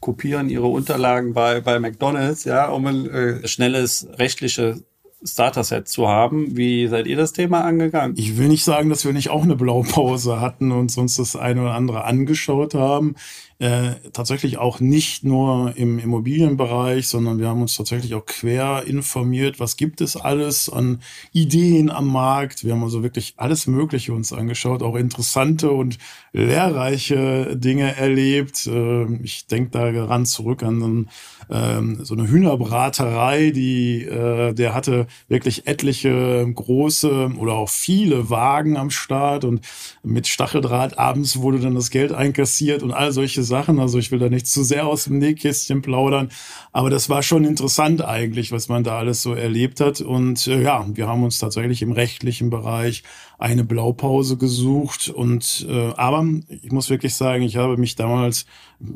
kopieren 0.00 0.50
ihre 0.50 0.66
Unterlagen 0.66 1.32
bei, 1.32 1.60
bei 1.60 1.80
McDonalds, 1.80 2.44
ja, 2.44 2.68
um 2.68 2.86
ein 2.86 3.10
äh, 3.10 3.48
schnelles 3.48 4.06
rechtliche 4.12 4.82
Starter-Set 5.24 5.88
zu 5.88 6.08
haben. 6.08 6.56
Wie 6.56 6.86
seid 6.88 7.06
ihr 7.06 7.16
das 7.16 7.32
Thema 7.32 7.62
angegangen? 7.62 8.14
Ich 8.16 8.36
will 8.36 8.48
nicht 8.48 8.64
sagen, 8.64 8.90
dass 8.90 9.04
wir 9.04 9.12
nicht 9.12 9.30
auch 9.30 9.42
eine 9.42 9.56
Blaupause 9.56 10.40
hatten 10.40 10.72
und 10.72 10.96
uns 10.96 11.16
das 11.16 11.36
eine 11.36 11.62
oder 11.62 11.74
andere 11.74 12.04
angeschaut 12.04 12.74
haben 12.74 13.16
äh, 13.58 13.94
tatsächlich 14.12 14.58
auch 14.58 14.80
nicht 14.80 15.24
nur 15.24 15.74
im 15.76 15.98
Immobilienbereich, 15.98 17.08
sondern 17.08 17.38
wir 17.38 17.48
haben 17.48 17.62
uns 17.62 17.74
tatsächlich 17.74 18.14
auch 18.14 18.26
quer 18.26 18.84
informiert, 18.86 19.58
was 19.58 19.78
gibt 19.78 20.02
es 20.02 20.14
alles 20.16 20.68
an 20.68 21.00
Ideen 21.32 21.90
am 21.90 22.06
Markt. 22.06 22.64
Wir 22.64 22.74
haben 22.74 22.82
also 22.82 23.02
wirklich 23.02 23.32
alles 23.38 23.66
Mögliche 23.66 24.12
uns 24.12 24.34
angeschaut, 24.34 24.82
auch 24.82 24.94
interessante 24.94 25.70
und 25.70 25.96
lehrreiche 26.34 27.56
Dinge 27.56 27.96
erlebt. 27.96 28.66
Äh, 28.66 29.06
ich 29.22 29.46
denke 29.46 29.70
daran 29.70 30.26
zurück 30.26 30.62
an 30.62 31.08
ähm, 31.48 32.04
so 32.04 32.14
eine 32.14 32.28
Hühnerbraterei, 32.28 33.52
die 33.52 34.02
äh, 34.02 34.52
der 34.52 34.74
hatte 34.74 35.06
wirklich 35.28 35.66
etliche 35.66 36.46
große 36.52 37.32
oder 37.38 37.54
auch 37.54 37.70
viele 37.70 38.28
Wagen 38.28 38.76
am 38.76 38.90
Start 38.90 39.44
und 39.44 39.60
mit 40.02 40.26
Stacheldraht 40.26 40.98
abends 40.98 41.38
wurde 41.38 41.60
dann 41.60 41.74
das 41.74 41.90
Geld 41.90 42.12
einkassiert 42.12 42.82
und 42.82 42.92
all 42.92 43.12
solche 43.12 43.45
Sachen. 43.46 43.80
Also 43.80 43.98
ich 43.98 44.12
will 44.12 44.18
da 44.18 44.28
nicht 44.28 44.46
zu 44.46 44.62
sehr 44.62 44.86
aus 44.86 45.04
dem 45.04 45.18
Nähkästchen 45.18 45.80
plaudern, 45.80 46.30
aber 46.72 46.90
das 46.90 47.08
war 47.08 47.22
schon 47.22 47.44
interessant 47.44 48.04
eigentlich, 48.04 48.52
was 48.52 48.68
man 48.68 48.84
da 48.84 48.98
alles 48.98 49.22
so 49.22 49.32
erlebt 49.32 49.80
hat. 49.80 50.00
Und 50.02 50.46
äh, 50.46 50.62
ja, 50.62 50.84
wir 50.92 51.08
haben 51.08 51.24
uns 51.24 51.38
tatsächlich 51.38 51.80
im 51.82 51.92
rechtlichen 51.92 52.50
Bereich 52.50 53.02
eine 53.38 53.64
Blaupause 53.64 54.36
gesucht. 54.36 55.08
Und 55.08 55.66
äh, 55.68 55.92
aber 55.96 56.24
ich 56.48 56.72
muss 56.72 56.90
wirklich 56.90 57.14
sagen, 57.14 57.42
ich 57.42 57.56
habe 57.56 57.76
mich 57.76 57.96
damals, 57.96 58.46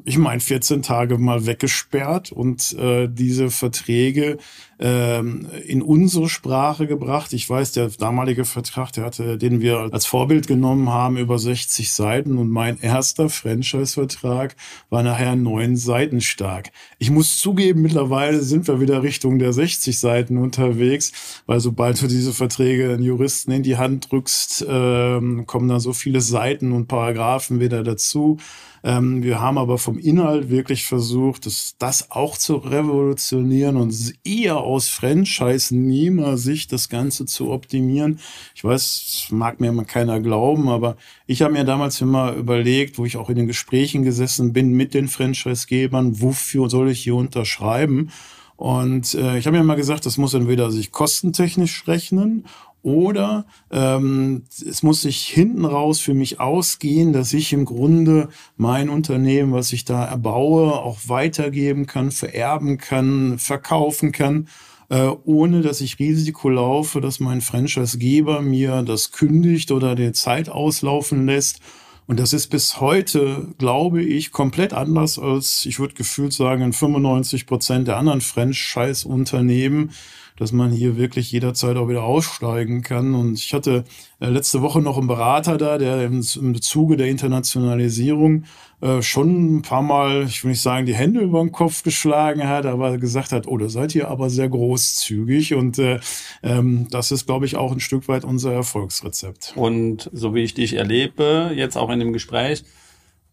ich 0.04 0.18
meine, 0.18 0.40
14 0.40 0.82
Tage 0.82 1.18
mal 1.18 1.46
weggesperrt 1.46 2.32
und 2.32 2.72
äh, 2.74 3.08
diese 3.08 3.50
Verträge 3.50 4.38
ähm, 4.78 5.46
in 5.66 5.82
unsere 5.82 6.28
Sprache 6.28 6.86
gebracht. 6.86 7.32
Ich 7.34 7.48
weiß, 7.48 7.72
der 7.72 7.88
damalige 7.88 8.44
Vertrag, 8.44 8.92
der 8.92 9.04
hatte, 9.04 9.36
den 9.36 9.60
wir 9.60 9.90
als 9.92 10.06
Vorbild 10.06 10.46
genommen 10.46 10.88
haben, 10.88 11.18
über 11.18 11.38
60 11.38 11.92
Seiten 11.92 12.38
und 12.38 12.50
mein 12.50 12.80
erster 12.80 13.28
Franchise-Vertrag 13.28 14.56
war 14.88 15.02
nachher 15.02 15.36
neun 15.36 15.76
Seiten 15.76 16.20
stark. 16.22 16.70
Ich 16.98 17.10
muss 17.10 17.38
zugeben, 17.38 17.82
mittlerweile 17.82 18.40
sind 18.40 18.66
wir 18.68 18.80
wieder 18.80 19.02
Richtung 19.02 19.38
der 19.38 19.52
60 19.52 19.98
Seiten 19.98 20.38
unterwegs, 20.38 21.12
weil 21.46 21.60
sobald 21.60 22.00
du 22.00 22.06
diese 22.06 22.32
Verträge 22.32 22.88
den 22.88 23.02
Juristen 23.02 23.52
in 23.52 23.62
die 23.62 23.76
Hand 23.76 24.10
drückst, 24.10 24.29
ähm, 24.68 25.46
kommen 25.46 25.68
da 25.68 25.80
so 25.80 25.92
viele 25.92 26.20
Seiten 26.20 26.72
und 26.72 26.86
Paragraphen 26.86 27.60
wieder 27.60 27.82
dazu. 27.82 28.38
Ähm, 28.82 29.22
wir 29.22 29.40
haben 29.40 29.58
aber 29.58 29.76
vom 29.78 29.98
Inhalt 29.98 30.48
wirklich 30.48 30.84
versucht, 30.84 31.44
das, 31.44 31.74
das 31.78 32.10
auch 32.10 32.38
zu 32.38 32.56
revolutionieren 32.56 33.76
und 33.76 34.14
eher 34.24 34.58
aus 34.58 34.88
Franchise-Nehmer-Sicht 34.88 36.72
das 36.72 36.88
Ganze 36.88 37.26
zu 37.26 37.50
optimieren. 37.50 38.20
Ich 38.54 38.64
weiß, 38.64 39.28
mag 39.30 39.60
mir 39.60 39.68
immer 39.68 39.84
keiner 39.84 40.20
glauben, 40.20 40.68
aber 40.68 40.96
ich 41.26 41.42
habe 41.42 41.52
mir 41.52 41.64
damals 41.64 42.00
immer 42.00 42.32
überlegt, 42.32 42.98
wo 42.98 43.04
ich 43.04 43.16
auch 43.16 43.28
in 43.28 43.36
den 43.36 43.46
Gesprächen 43.46 44.02
gesessen 44.02 44.52
bin 44.52 44.72
mit 44.72 44.94
den 44.94 45.08
Franchise-Gebern, 45.08 46.20
wofür 46.22 46.70
soll 46.70 46.90
ich 46.90 47.02
hier 47.02 47.16
unterschreiben? 47.16 48.10
Und 48.56 49.14
äh, 49.14 49.38
ich 49.38 49.46
habe 49.46 49.56
mir 49.56 49.64
mal 49.64 49.74
gesagt, 49.74 50.04
das 50.04 50.18
muss 50.18 50.34
entweder 50.34 50.70
sich 50.70 50.90
kostentechnisch 50.92 51.88
rechnen 51.88 52.44
oder 52.82 53.46
ähm, 53.70 54.44
es 54.66 54.82
muss 54.82 55.02
sich 55.02 55.26
hinten 55.26 55.64
raus 55.64 56.00
für 56.00 56.14
mich 56.14 56.40
ausgehen, 56.40 57.12
dass 57.12 57.32
ich 57.32 57.52
im 57.52 57.64
Grunde 57.64 58.28
mein 58.56 58.88
Unternehmen, 58.88 59.52
was 59.52 59.72
ich 59.72 59.84
da 59.84 60.04
erbaue, 60.04 60.72
auch 60.72 60.98
weitergeben 61.06 61.86
kann, 61.86 62.10
vererben 62.10 62.78
kann, 62.78 63.38
verkaufen 63.38 64.12
kann, 64.12 64.48
äh, 64.88 65.08
ohne 65.24 65.60
dass 65.60 65.80
ich 65.80 65.98
Risiko 65.98 66.48
laufe, 66.48 67.00
dass 67.00 67.20
mein 67.20 67.40
Franchisegeber 67.40 68.40
mir 68.40 68.82
das 68.82 69.12
kündigt 69.12 69.72
oder 69.72 69.94
die 69.94 70.12
Zeit 70.12 70.48
auslaufen 70.48 71.26
lässt. 71.26 71.60
Und 72.06 72.18
das 72.18 72.32
ist 72.32 72.48
bis 72.48 72.80
heute, 72.80 73.54
glaube 73.58 74.02
ich, 74.02 74.32
komplett 74.32 74.72
anders 74.72 75.16
als, 75.16 75.64
ich 75.64 75.78
würde 75.78 75.94
gefühlt 75.94 76.32
sagen, 76.32 76.62
in 76.62 76.72
95 76.72 77.46
Prozent 77.46 77.86
der 77.86 77.98
anderen 77.98 78.20
Franchise-Unternehmen 78.20 79.92
dass 80.40 80.52
man 80.52 80.72
hier 80.72 80.96
wirklich 80.96 81.30
jederzeit 81.32 81.76
auch 81.76 81.90
wieder 81.90 82.02
aussteigen 82.02 82.80
kann. 82.80 83.14
Und 83.14 83.34
ich 83.34 83.52
hatte 83.52 83.84
äh, 84.20 84.30
letzte 84.30 84.62
Woche 84.62 84.80
noch 84.80 84.96
einen 84.96 85.06
Berater 85.06 85.58
da, 85.58 85.76
der 85.76 86.06
im, 86.06 86.24
im 86.40 86.62
Zuge 86.62 86.96
der 86.96 87.08
Internationalisierung 87.08 88.44
äh, 88.80 89.02
schon 89.02 89.56
ein 89.56 89.62
paar 89.62 89.82
Mal, 89.82 90.24
ich 90.24 90.42
will 90.42 90.52
nicht 90.52 90.62
sagen, 90.62 90.86
die 90.86 90.94
Hände 90.94 91.20
über 91.20 91.40
den 91.40 91.52
Kopf 91.52 91.82
geschlagen 91.82 92.48
hat, 92.48 92.64
aber 92.64 92.96
gesagt 92.96 93.32
hat, 93.32 93.46
oh, 93.46 93.58
da 93.58 93.68
seid 93.68 93.94
ihr 93.94 94.08
aber 94.08 94.30
sehr 94.30 94.48
großzügig. 94.48 95.52
Und 95.52 95.78
äh, 95.78 96.00
ähm, 96.42 96.86
das 96.90 97.10
ist, 97.10 97.26
glaube 97.26 97.44
ich, 97.44 97.58
auch 97.58 97.72
ein 97.72 97.80
Stück 97.80 98.08
weit 98.08 98.24
unser 98.24 98.54
Erfolgsrezept. 98.54 99.52
Und 99.56 100.08
so 100.14 100.34
wie 100.34 100.42
ich 100.42 100.54
dich 100.54 100.72
erlebe, 100.72 101.52
jetzt 101.54 101.76
auch 101.76 101.90
in 101.90 101.98
dem 102.00 102.14
Gespräch, 102.14 102.64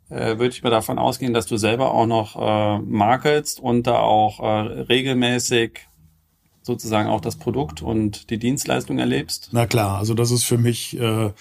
würde 0.09 0.47
ich 0.47 0.63
mal 0.63 0.69
davon 0.69 0.99
ausgehen, 0.99 1.33
dass 1.33 1.47
du 1.47 1.57
selber 1.57 1.93
auch 1.93 2.05
noch 2.05 2.37
äh, 2.37 2.79
markelst 2.79 3.59
und 3.59 3.87
da 3.87 3.99
auch 3.99 4.39
äh, 4.39 4.83
regelmäßig 4.83 5.81
sozusagen 6.67 7.09
auch 7.09 7.21
das 7.21 7.38
Produkt 7.38 7.81
und 7.81 8.29
die 8.29 8.38
Dienstleistung 8.38 9.00
erlebst? 9.00 9.50
Na 9.51 9.65
klar, 9.65 9.97
also 9.97 10.13
das 10.13 10.29
ist 10.29 10.43
für 10.43 10.59
mich 10.59 11.00
äh, 11.00 11.31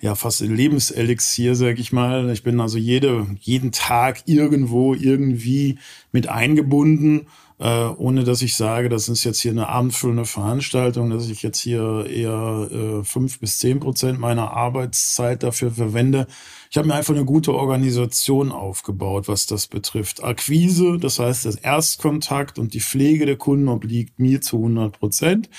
ja 0.00 0.14
fast 0.14 0.42
ein 0.42 0.54
Lebenselixier, 0.54 1.54
sag 1.54 1.78
ich 1.78 1.92
mal. 1.92 2.28
Ich 2.30 2.42
bin 2.42 2.60
also 2.60 2.76
jede, 2.76 3.26
jeden 3.40 3.72
Tag 3.72 4.24
irgendwo 4.26 4.92
irgendwie 4.92 5.78
mit 6.12 6.28
eingebunden 6.28 7.26
äh, 7.62 7.86
ohne 7.96 8.24
dass 8.24 8.42
ich 8.42 8.56
sage, 8.56 8.88
das 8.88 9.08
ist 9.08 9.22
jetzt 9.22 9.40
hier 9.40 9.52
eine 9.52 9.68
abendfüllende 9.68 10.24
Veranstaltung, 10.24 11.10
dass 11.10 11.28
ich 11.28 11.44
jetzt 11.44 11.60
hier 11.60 12.06
eher 12.10 12.68
äh, 12.72 13.04
fünf 13.04 13.38
bis 13.38 13.58
zehn 13.58 13.78
Prozent 13.78 14.18
meiner 14.18 14.50
Arbeitszeit 14.50 15.44
dafür 15.44 15.70
verwende. 15.70 16.26
Ich 16.72 16.78
habe 16.78 16.88
mir 16.88 16.94
einfach 16.94 17.12
eine 17.12 17.26
gute 17.26 17.52
Organisation 17.52 18.50
aufgebaut, 18.50 19.28
was 19.28 19.44
das 19.44 19.66
betrifft. 19.66 20.24
Akquise, 20.24 20.96
das 20.98 21.18
heißt, 21.18 21.44
das 21.44 21.56
Erstkontakt 21.56 22.58
und 22.58 22.72
die 22.72 22.80
Pflege 22.80 23.26
der 23.26 23.36
Kunden 23.36 23.68
obliegt 23.68 24.18
mir 24.18 24.40
zu 24.40 24.56
100 24.56 24.98
Prozent. 24.98 25.50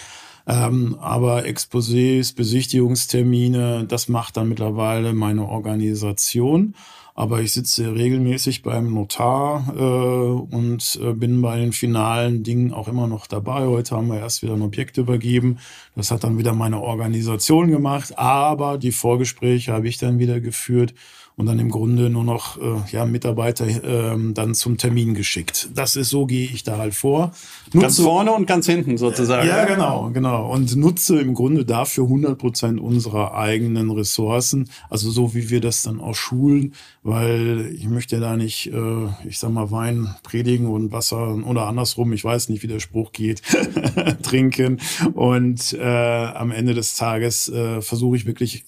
Ähm, 0.47 0.97
aber 0.99 1.45
Exposés, 1.45 2.35
Besichtigungstermine, 2.35 3.85
das 3.87 4.09
macht 4.09 4.37
dann 4.37 4.49
mittlerweile 4.49 5.13
meine 5.13 5.47
Organisation. 5.47 6.73
Aber 7.15 7.41
ich 7.41 7.51
sitze 7.51 7.93
regelmäßig 7.93 8.63
beim 8.63 8.91
Notar 8.93 9.73
äh, 9.77 10.55
und 10.55 10.99
äh, 11.01 11.13
bin 11.13 11.41
bei 11.41 11.59
den 11.59 11.71
finalen 11.71 12.43
Dingen 12.43 12.73
auch 12.73 12.87
immer 12.87 13.05
noch 13.05 13.27
dabei. 13.27 13.67
Heute 13.67 13.95
haben 13.95 14.07
wir 14.07 14.19
erst 14.19 14.41
wieder 14.41 14.53
ein 14.53 14.61
Objekt 14.63 14.97
übergeben. 14.97 15.59
Das 15.95 16.09
hat 16.09 16.23
dann 16.23 16.39
wieder 16.39 16.53
meine 16.53 16.81
Organisation 16.81 17.69
gemacht. 17.69 18.17
Aber 18.17 18.79
die 18.79 18.91
Vorgespräche 18.91 19.73
habe 19.73 19.87
ich 19.87 19.99
dann 19.99 20.17
wieder 20.17 20.39
geführt 20.39 20.95
und 21.35 21.47
dann 21.47 21.59
im 21.59 21.69
Grunde 21.69 22.09
nur 22.09 22.23
noch 22.23 22.61
äh, 22.61 22.91
ja, 22.91 23.05
Mitarbeiter 23.05 23.65
ähm, 23.83 24.33
dann 24.33 24.53
zum 24.53 24.77
Termin 24.77 25.15
geschickt. 25.15 25.69
Das 25.73 25.95
ist 25.95 26.09
so, 26.09 26.25
gehe 26.25 26.45
ich 26.45 26.63
da 26.63 26.77
halt 26.77 26.93
vor. 26.93 27.31
Nutze, 27.73 27.79
ganz 27.79 27.99
vorne 27.99 28.31
und 28.33 28.45
ganz 28.45 28.67
hinten 28.67 28.97
sozusagen. 28.97 29.47
Ja, 29.47 29.65
genau, 29.65 30.11
genau. 30.13 30.51
Und 30.51 30.75
nutze 30.75 31.19
im 31.19 31.33
Grunde 31.33 31.65
dafür 31.65 32.03
100 32.03 32.37
Prozent 32.37 32.79
unserer 32.79 33.33
eigenen 33.33 33.89
Ressourcen, 33.89 34.69
also 34.89 35.09
so 35.09 35.33
wie 35.33 35.49
wir 35.49 35.59
das 35.59 35.81
dann 35.81 35.99
auch 35.99 36.15
schulen, 36.15 36.73
weil 37.03 37.75
ich 37.75 37.87
möchte 37.87 38.19
da 38.19 38.37
nicht, 38.37 38.67
äh, 38.67 39.07
ich 39.27 39.37
sag 39.37 39.51
mal, 39.51 39.71
Wein 39.71 40.15
predigen 40.23 40.67
und 40.67 40.91
Wasser 40.91 41.35
oder 41.45 41.67
andersrum, 41.67 42.13
ich 42.13 42.23
weiß 42.23 42.49
nicht, 42.49 42.63
wie 42.63 42.67
der 42.67 42.79
Spruch 42.79 43.11
geht, 43.11 43.41
trinken. 44.23 44.79
Und 45.13 45.73
äh, 45.73 45.83
am 45.83 46.51
Ende 46.51 46.73
des 46.73 46.95
Tages 46.95 47.49
äh, 47.49 47.81
versuche 47.81 48.15
ich 48.15 48.25
wirklich, 48.25 48.65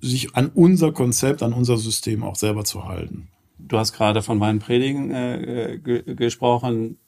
sich 0.00 0.36
an 0.36 0.50
unser 0.54 0.92
Konzept, 0.92 1.42
an 1.42 1.54
unser 1.54 1.78
System 1.78 2.22
auch 2.22 2.36
selber 2.36 2.64
zu 2.64 2.84
halten. 2.84 3.28
Du 3.58 3.78
hast 3.78 3.92
gerade 3.92 4.22
von 4.22 4.38
meinen 4.38 4.58
Predigen 4.58 5.10
äh, 5.10 5.78
gesprochen. 5.78 6.98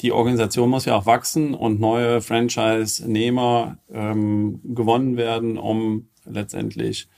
Die 0.00 0.12
Organisation 0.12 0.70
muss 0.70 0.86
ja 0.86 0.96
auch 0.96 1.06
wachsen 1.06 1.52
und 1.52 1.80
neue 1.80 2.22
Franchise-Nehmer 2.22 3.78
ähm, 3.92 4.60
gewonnen 4.64 5.18
werden, 5.18 5.58
um 5.58 6.08
letztendlich 6.24 7.08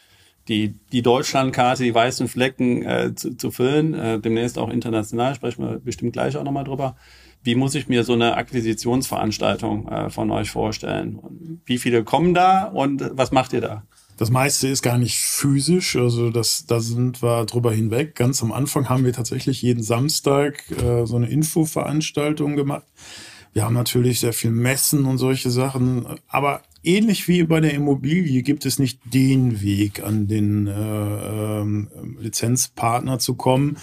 die, 0.49 0.75
die 0.92 1.02
Deutschlandkarte, 1.02 1.84
die 1.84 1.94
weißen 1.94 2.28
Flecken 2.28 2.82
äh, 2.82 3.14
zu, 3.14 3.37
zu 3.37 3.50
füllen. 3.50 3.94
Äh, 3.94 4.20
demnächst 4.20 4.58
auch 4.58 4.70
international, 4.70 5.34
sprechen 5.34 5.64
wir 5.64 5.78
bestimmt 5.78 6.12
gleich 6.12 6.37
auch 6.37 6.44
nochmal 6.44 6.64
drüber. 6.64 6.96
Wie 7.44 7.54
muss 7.54 7.75
ich 7.75 7.88
mir 7.88 8.04
so 8.04 8.12
eine 8.12 8.37
Akquisitionsveranstaltung 8.37 9.88
äh, 9.88 10.11
von 10.11 10.30
euch 10.30 10.50
vorstellen? 10.50 11.61
Wie 11.64 11.78
viele 11.78 12.04
kommen 12.04 12.34
da 12.34 12.64
und 12.64 13.11
was 13.14 13.32
macht 13.32 13.52
ihr 13.52 13.61
da? 13.61 13.82
Das 14.16 14.30
meiste 14.30 14.68
ist 14.68 14.82
gar 14.82 14.99
nicht 14.99 15.18
physisch, 15.18 15.96
also 15.96 16.30
das, 16.30 16.66
da 16.66 16.80
sind 16.80 17.22
wir 17.22 17.44
drüber 17.46 17.72
hinweg. 17.72 18.14
Ganz 18.14 18.42
am 18.42 18.52
Anfang 18.52 18.88
haben 18.88 19.04
wir 19.04 19.12
tatsächlich 19.12 19.62
jeden 19.62 19.82
Samstag 19.82 20.62
äh, 20.70 21.06
so 21.06 21.16
eine 21.16 21.28
Infoveranstaltung 21.28 22.54
gemacht. 22.54 22.84
Wir 23.52 23.64
haben 23.64 23.75
natürlich 23.75 24.20
sehr 24.20 24.32
viel 24.32 24.50
Messen 24.50 25.04
und 25.04 25.18
solche 25.18 25.50
Sachen, 25.50 26.06
aber 26.28 26.62
ähnlich 26.82 27.28
wie 27.28 27.42
bei 27.44 27.60
der 27.60 27.74
Immobilie 27.74 28.42
gibt 28.42 28.66
es 28.66 28.78
nicht 28.78 29.00
den 29.12 29.62
Weg, 29.62 30.02
an 30.02 30.28
den 30.28 30.66
äh, 30.66 31.60
äh, 31.60 31.64
Lizenzpartner 32.20 33.18
zu 33.18 33.34
kommen. 33.34 33.78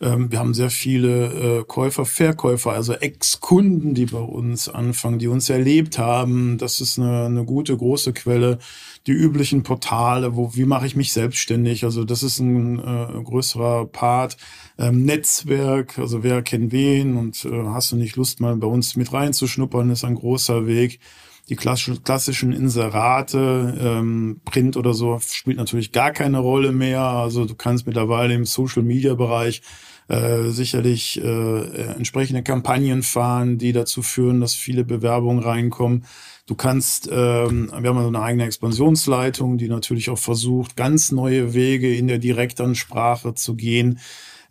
Ähm, 0.00 0.30
wir 0.32 0.40
haben 0.40 0.52
sehr 0.52 0.70
viele 0.70 1.60
äh, 1.60 1.64
Käufer, 1.64 2.04
Verkäufer, 2.04 2.72
also 2.72 2.94
Ex-Kunden, 2.94 3.94
die 3.94 4.06
bei 4.06 4.18
uns 4.18 4.68
anfangen, 4.68 5.18
die 5.18 5.28
uns 5.28 5.48
erlebt 5.48 5.98
haben. 5.98 6.58
Das 6.58 6.80
ist 6.80 6.98
eine, 6.98 7.26
eine 7.26 7.44
gute, 7.44 7.76
große 7.76 8.12
Quelle 8.12 8.58
die 9.06 9.12
üblichen 9.12 9.62
Portale, 9.62 10.36
wo 10.36 10.54
wie 10.54 10.64
mache 10.64 10.86
ich 10.86 10.96
mich 10.96 11.12
selbstständig? 11.12 11.84
Also 11.84 12.04
das 12.04 12.22
ist 12.22 12.38
ein 12.40 12.78
äh, 12.78 13.22
größerer 13.22 13.86
Part. 13.86 14.36
Ähm, 14.78 15.04
Netzwerk, 15.04 15.98
also 15.98 16.22
wer 16.22 16.42
kennt 16.42 16.72
wen 16.72 17.16
und 17.16 17.44
äh, 17.44 17.64
hast 17.66 17.92
du 17.92 17.96
nicht 17.96 18.16
Lust 18.16 18.40
mal 18.40 18.56
bei 18.56 18.66
uns 18.66 18.96
mit 18.96 19.12
reinzuschnuppern, 19.12 19.90
ist 19.90 20.04
ein 20.04 20.14
großer 20.14 20.66
Weg. 20.66 21.00
Die 21.48 21.56
klassischen 21.56 22.52
Inserate, 22.52 23.76
ähm, 23.80 24.40
Print 24.44 24.76
oder 24.76 24.94
so, 24.94 25.18
spielt 25.20 25.56
natürlich 25.56 25.90
gar 25.90 26.12
keine 26.12 26.38
Rolle 26.38 26.72
mehr. 26.72 27.00
Also 27.00 27.44
du 27.44 27.54
kannst 27.54 27.86
mittlerweile 27.86 28.34
im 28.34 28.44
Social-Media-Bereich 28.44 29.62
äh, 30.08 30.50
sicherlich 30.50 31.22
äh, 31.22 31.94
entsprechende 31.94 32.42
Kampagnen 32.42 33.02
fahren, 33.02 33.58
die 33.58 33.72
dazu 33.72 34.02
führen, 34.02 34.40
dass 34.40 34.54
viele 34.54 34.84
Bewerbungen 34.84 35.42
reinkommen. 35.42 36.04
Du 36.46 36.54
kannst, 36.54 37.08
ähm, 37.10 37.72
wir 37.76 37.90
haben 37.90 38.02
so 38.02 38.08
eine 38.08 38.22
eigene 38.22 38.44
Expansionsleitung, 38.44 39.58
die 39.58 39.68
natürlich 39.68 40.10
auch 40.10 40.18
versucht, 40.18 40.76
ganz 40.76 41.12
neue 41.12 41.54
Wege 41.54 41.94
in 41.94 42.08
der 42.08 42.18
Direktansprache 42.18 43.34
zu 43.34 43.54
gehen. 43.54 44.00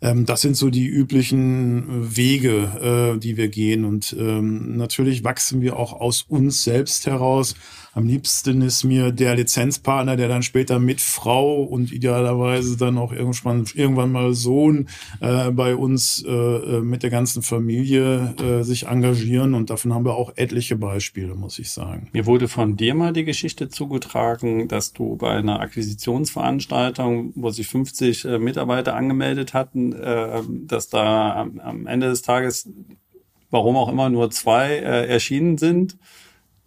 Ähm, 0.02 0.26
das 0.26 0.40
sind 0.40 0.56
so 0.56 0.68
die 0.68 0.86
üblichen 0.86 2.16
Wege, 2.16 3.14
äh, 3.14 3.18
die 3.18 3.36
wir 3.36 3.48
gehen. 3.48 3.84
Und 3.84 4.14
ähm, 4.18 4.76
natürlich 4.76 5.24
wachsen 5.24 5.62
wir 5.62 5.76
auch 5.78 5.92
aus 5.92 6.22
uns 6.28 6.64
selbst 6.64 7.06
heraus. 7.06 7.54
Am 7.94 8.06
liebsten 8.06 8.62
ist 8.62 8.84
mir 8.84 9.12
der 9.12 9.36
Lizenzpartner, 9.36 10.16
der 10.16 10.26
dann 10.26 10.42
später 10.42 10.78
mit 10.78 11.02
Frau 11.02 11.62
und 11.62 11.92
idealerweise 11.92 12.78
dann 12.78 12.96
auch 12.96 13.12
irgendwann, 13.12 13.66
irgendwann 13.74 14.10
mal 14.12 14.32
Sohn 14.32 14.88
äh, 15.20 15.50
bei 15.50 15.76
uns 15.76 16.24
äh, 16.26 16.30
äh, 16.30 16.80
mit 16.80 17.02
der 17.02 17.10
ganzen 17.10 17.42
Familie 17.42 18.34
äh, 18.42 18.62
sich 18.62 18.86
engagieren. 18.86 19.52
Und 19.52 19.68
davon 19.68 19.92
haben 19.92 20.06
wir 20.06 20.14
auch 20.14 20.32
etliche 20.36 20.76
Beispiele, 20.76 21.34
muss 21.34 21.58
ich 21.58 21.70
sagen. 21.70 22.08
Mir 22.12 22.24
wurde 22.24 22.48
von 22.48 22.76
dir 22.76 22.94
mal 22.94 23.12
die 23.12 23.24
Geschichte 23.24 23.68
zugetragen, 23.68 24.68
dass 24.68 24.94
du 24.94 25.16
bei 25.16 25.32
einer 25.32 25.60
Akquisitionsveranstaltung, 25.60 27.32
wo 27.34 27.50
sich 27.50 27.68
50 27.68 28.24
äh, 28.24 28.38
Mitarbeiter 28.38 28.94
angemeldet 28.94 29.52
hatten, 29.52 29.92
äh, 29.92 30.40
dass 30.66 30.88
da 30.88 31.34
am, 31.34 31.60
am 31.60 31.86
Ende 31.86 32.08
des 32.08 32.22
Tages 32.22 32.70
warum 33.50 33.76
auch 33.76 33.90
immer 33.90 34.08
nur 34.08 34.30
zwei 34.30 34.76
äh, 34.76 35.06
erschienen 35.06 35.58
sind 35.58 35.98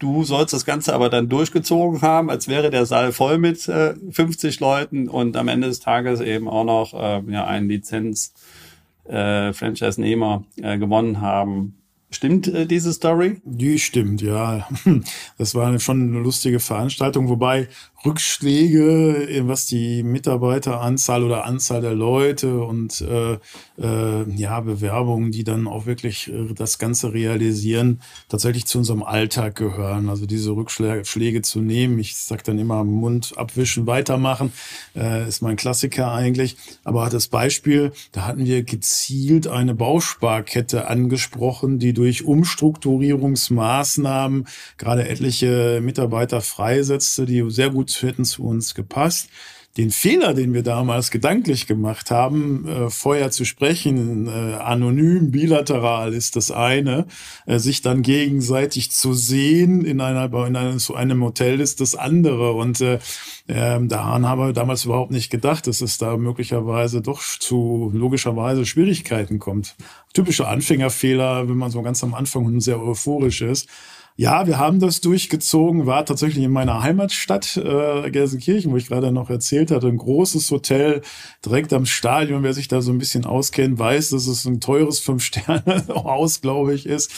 Du 0.05 0.23
sollst 0.23 0.53
das 0.53 0.65
Ganze 0.65 0.93
aber 0.93 1.09
dann 1.09 1.29
durchgezogen 1.29 2.03
haben, 2.03 2.29
als 2.29 2.47
wäre 2.47 2.69
der 2.69 2.85
Saal 2.85 3.11
voll 3.11 3.39
mit 3.39 3.67
äh, 3.67 3.95
50 4.11 4.59
Leuten 4.59 5.09
und 5.09 5.35
am 5.35 5.47
Ende 5.47 5.67
des 5.67 5.79
Tages 5.79 6.21
eben 6.21 6.47
auch 6.47 6.63
noch 6.63 6.93
äh, 6.93 7.23
ja, 7.27 7.47
einen 7.47 7.67
Lizenz-Franchise-Nehmer 7.67 10.43
äh, 10.61 10.75
äh, 10.75 10.77
gewonnen 10.77 11.21
haben. 11.21 11.79
Stimmt 12.11 12.47
äh, 12.47 12.67
diese 12.67 12.93
Story? 12.93 13.41
Die 13.45 13.79
stimmt, 13.79 14.21
ja. 14.21 14.69
Das 15.39 15.55
war 15.55 15.79
schon 15.79 16.09
eine 16.09 16.19
lustige 16.19 16.59
Veranstaltung, 16.59 17.27
wobei 17.27 17.67
Rückschläge, 18.05 19.43
was 19.47 19.65
die 19.65 20.03
Mitarbeiteranzahl 20.03 21.23
oder 21.23 21.45
Anzahl 21.45 21.81
der 21.81 21.95
Leute 21.95 22.61
und 22.61 23.01
äh, 23.01 23.39
äh, 23.81 24.29
ja, 24.35 24.59
Bewerbungen, 24.59 25.31
die 25.31 25.43
dann 25.43 25.67
auch 25.67 25.85
wirklich 25.85 26.31
äh, 26.31 26.53
das 26.53 26.77
Ganze 26.77 27.13
realisieren, 27.13 28.01
tatsächlich 28.29 28.67
zu 28.67 28.77
unserem 28.77 29.03
Alltag 29.03 29.55
gehören. 29.55 30.09
Also 30.09 30.25
diese 30.25 30.51
Rückschläge 30.51 31.41
zu 31.41 31.59
nehmen, 31.59 31.97
ich 31.99 32.15
sag 32.15 32.43
dann 32.43 32.59
immer 32.59 32.83
Mund 32.83 33.33
abwischen, 33.37 33.87
weitermachen, 33.87 34.51
äh, 34.95 35.27
ist 35.27 35.41
mein 35.41 35.55
Klassiker 35.55 36.11
eigentlich. 36.11 36.57
Aber 36.83 37.09
das 37.09 37.27
Beispiel, 37.27 37.91
da 38.11 38.27
hatten 38.27 38.45
wir 38.45 38.61
gezielt 38.63 39.47
eine 39.47 39.73
Bausparkette 39.73 40.87
angesprochen, 40.87 41.79
die 41.79 41.93
durch 41.93 42.23
Umstrukturierungsmaßnahmen 42.23 44.47
gerade 44.77 45.07
etliche 45.07 45.79
Mitarbeiter 45.81 46.41
freisetzte, 46.41 47.25
die 47.25 47.43
sehr 47.49 47.71
gut 47.71 47.94
hätten 48.01 48.25
zu 48.25 48.43
uns 48.43 48.75
gepasst. 48.75 49.29
Den 49.77 49.91
Fehler, 49.91 50.33
den 50.33 50.53
wir 50.53 50.63
damals 50.63 51.11
gedanklich 51.11 51.67
gemacht 51.67 52.09
haben, 52.09 52.65
äh, 52.65 52.89
vorher 52.89 53.29
zu 53.31 53.43
sprechen, 53.43 54.27
äh, 54.27 54.53
anonym, 54.53 55.31
bilateral 55.31 56.13
ist 56.13 56.37
das 56.37 56.49
eine, 56.49 57.07
äh, 57.45 57.59
sich 57.59 57.81
dann 57.81 58.01
gegenseitig 58.01 58.91
zu 58.91 59.13
sehen 59.13 59.83
in 59.83 59.99
einer, 59.99 60.31
in 60.47 60.55
einem, 60.55 60.79
so 60.79 60.95
einem 60.95 61.21
Hotel 61.21 61.59
ist 61.59 61.81
das 61.81 61.93
andere. 61.93 62.53
Und 62.53 62.79
äh, 62.79 62.99
äh, 63.47 63.85
daran 63.85 64.25
haben 64.25 64.39
wir 64.39 64.53
damals 64.53 64.85
überhaupt 64.85 65.11
nicht 65.11 65.29
gedacht, 65.29 65.67
dass 65.67 65.81
es 65.81 65.97
da 65.97 66.15
möglicherweise 66.15 67.01
doch 67.01 67.21
zu 67.21 67.91
logischerweise 67.93 68.65
Schwierigkeiten 68.65 69.39
kommt. 69.39 69.75
Typischer 70.13 70.47
Anfängerfehler, 70.47 71.49
wenn 71.49 71.57
man 71.57 71.69
so 71.69 71.81
ganz 71.81 72.01
am 72.01 72.13
Anfang 72.13 72.61
sehr 72.61 72.81
euphorisch 72.81 73.41
ist. 73.41 73.67
Ja, 74.17 74.47
wir 74.47 74.57
haben 74.57 74.79
das 74.79 75.01
durchgezogen, 75.01 75.87
war 75.87 76.05
tatsächlich 76.05 76.45
in 76.45 76.51
meiner 76.51 76.81
Heimatstadt 76.81 77.57
äh, 77.57 78.09
Gelsenkirchen, 78.09 78.71
wo 78.71 78.77
ich 78.77 78.87
gerade 78.87 79.11
noch 79.11 79.29
erzählt 79.29 79.71
hatte, 79.71 79.87
ein 79.87 79.97
großes 79.97 80.49
Hotel 80.51 81.01
direkt 81.43 81.73
am 81.73 81.85
Stadion. 81.85 82.41
Wer 82.41 82.53
sich 82.53 82.69
da 82.69 82.81
so 82.81 82.93
ein 82.93 82.97
bisschen 82.97 83.25
auskennt, 83.25 83.77
weiß, 83.77 84.11
dass 84.11 84.27
es 84.27 84.45
ein 84.45 84.61
teures 84.61 84.99
Fünf-Sterne-Haus, 85.01 86.39
glaube 86.41 86.73
ich, 86.73 86.85
ist. 86.85 87.11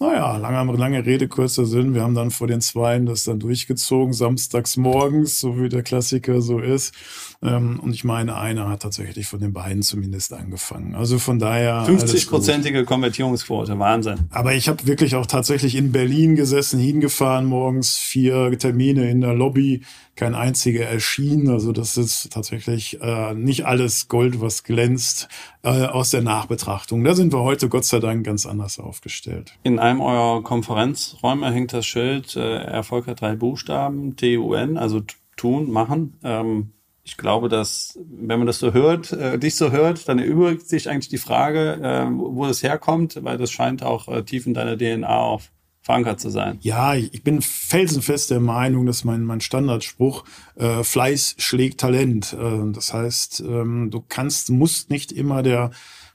Naja, 0.00 0.38
lange, 0.38 0.72
lange 0.78 1.04
Rede, 1.04 1.28
kurzer 1.28 1.66
Sinn. 1.66 1.92
Wir 1.92 2.00
haben 2.00 2.14
dann 2.14 2.30
vor 2.30 2.46
den 2.46 2.62
Zweien 2.62 3.04
das 3.04 3.24
dann 3.24 3.38
durchgezogen, 3.38 4.14
samstags 4.14 4.78
morgens, 4.78 5.38
so 5.40 5.60
wie 5.60 5.68
der 5.68 5.82
Klassiker 5.82 6.40
so 6.40 6.58
ist. 6.58 6.94
Ähm, 7.42 7.78
und 7.80 7.92
ich 7.92 8.02
meine, 8.02 8.36
einer 8.36 8.70
hat 8.70 8.80
tatsächlich 8.80 9.26
von 9.26 9.40
den 9.40 9.52
beiden 9.52 9.82
zumindest 9.82 10.32
angefangen. 10.32 10.94
Also 10.94 11.18
von 11.18 11.38
daher. 11.38 11.86
50-prozentige 11.86 12.84
Konvertierungsquote, 12.84 13.78
Wahnsinn. 13.78 14.20
Aber 14.30 14.54
ich 14.54 14.68
habe 14.68 14.86
wirklich 14.86 15.16
auch 15.16 15.26
tatsächlich 15.26 15.74
in 15.74 15.92
Berlin 15.92 16.34
gesessen, 16.34 16.80
hingefahren, 16.80 17.44
morgens 17.44 17.98
vier 17.98 18.58
Termine 18.58 19.10
in 19.10 19.20
der 19.20 19.34
Lobby, 19.34 19.82
kein 20.20 20.34
einziger 20.34 20.84
erschien. 20.84 21.48
Also 21.48 21.72
das 21.72 21.96
ist 21.96 22.30
tatsächlich 22.30 23.00
äh, 23.00 23.34
nicht 23.34 23.64
alles 23.64 24.08
Gold, 24.08 24.42
was 24.42 24.64
glänzt 24.64 25.28
äh, 25.62 25.86
aus 25.86 26.10
der 26.10 26.20
Nachbetrachtung. 26.20 27.02
Da 27.04 27.14
sind 27.14 27.32
wir 27.32 27.40
heute 27.40 27.70
Gott 27.70 27.86
sei 27.86 28.00
Dank 28.00 28.26
ganz 28.26 28.44
anders 28.44 28.78
aufgestellt. 28.78 29.54
In 29.62 29.78
einem 29.78 30.02
eurer 30.02 30.42
Konferenzräume 30.42 31.50
hängt 31.50 31.72
das 31.72 31.86
Schild 31.86 32.36
äh, 32.36 32.58
Erfolg 32.58 33.06
hat 33.06 33.22
drei 33.22 33.34
Buchstaben, 33.34 34.14
T-U-N, 34.16 34.76
also 34.76 35.00
tun, 35.36 35.70
machen. 35.70 36.18
Ähm, 36.22 36.72
ich 37.02 37.16
glaube, 37.16 37.48
dass, 37.48 37.98
wenn 38.04 38.38
man 38.38 38.46
das 38.46 38.58
so 38.58 38.74
hört, 38.74 39.12
äh, 39.12 39.38
dich 39.38 39.56
so 39.56 39.72
hört, 39.72 40.06
dann 40.06 40.18
erübrigt 40.18 40.68
sich 40.68 40.90
eigentlich 40.90 41.08
die 41.08 41.16
Frage, 41.16 41.80
äh, 41.82 42.06
wo 42.12 42.46
das 42.46 42.62
herkommt, 42.62 43.18
weil 43.22 43.38
das 43.38 43.50
scheint 43.50 43.82
auch 43.82 44.06
äh, 44.08 44.22
tief 44.22 44.46
in 44.46 44.52
deiner 44.52 44.76
DNA 44.76 45.08
auf 45.08 45.50
verankert 45.90 46.20
zu 46.20 46.30
sein. 46.30 46.58
Ja, 46.60 46.94
ich 46.94 47.24
bin 47.24 47.42
felsenfest 47.42 48.30
der 48.30 48.38
Meinung, 48.38 48.86
dass 48.86 49.02
mein, 49.02 49.24
mein 49.24 49.40
Standardspruch 49.40 50.24
äh, 50.54 50.84
Fleiß 50.84 51.34
schlägt 51.38 51.80
Talent. 51.80 52.32
Äh, 52.32 52.72
das 52.72 52.92
heißt, 52.94 53.40
ähm, 53.40 53.90
du 53.90 54.04
kannst, 54.08 54.50
musst 54.50 54.90
nicht 54.90 55.10
immer 55.10 55.42
der 55.42 55.72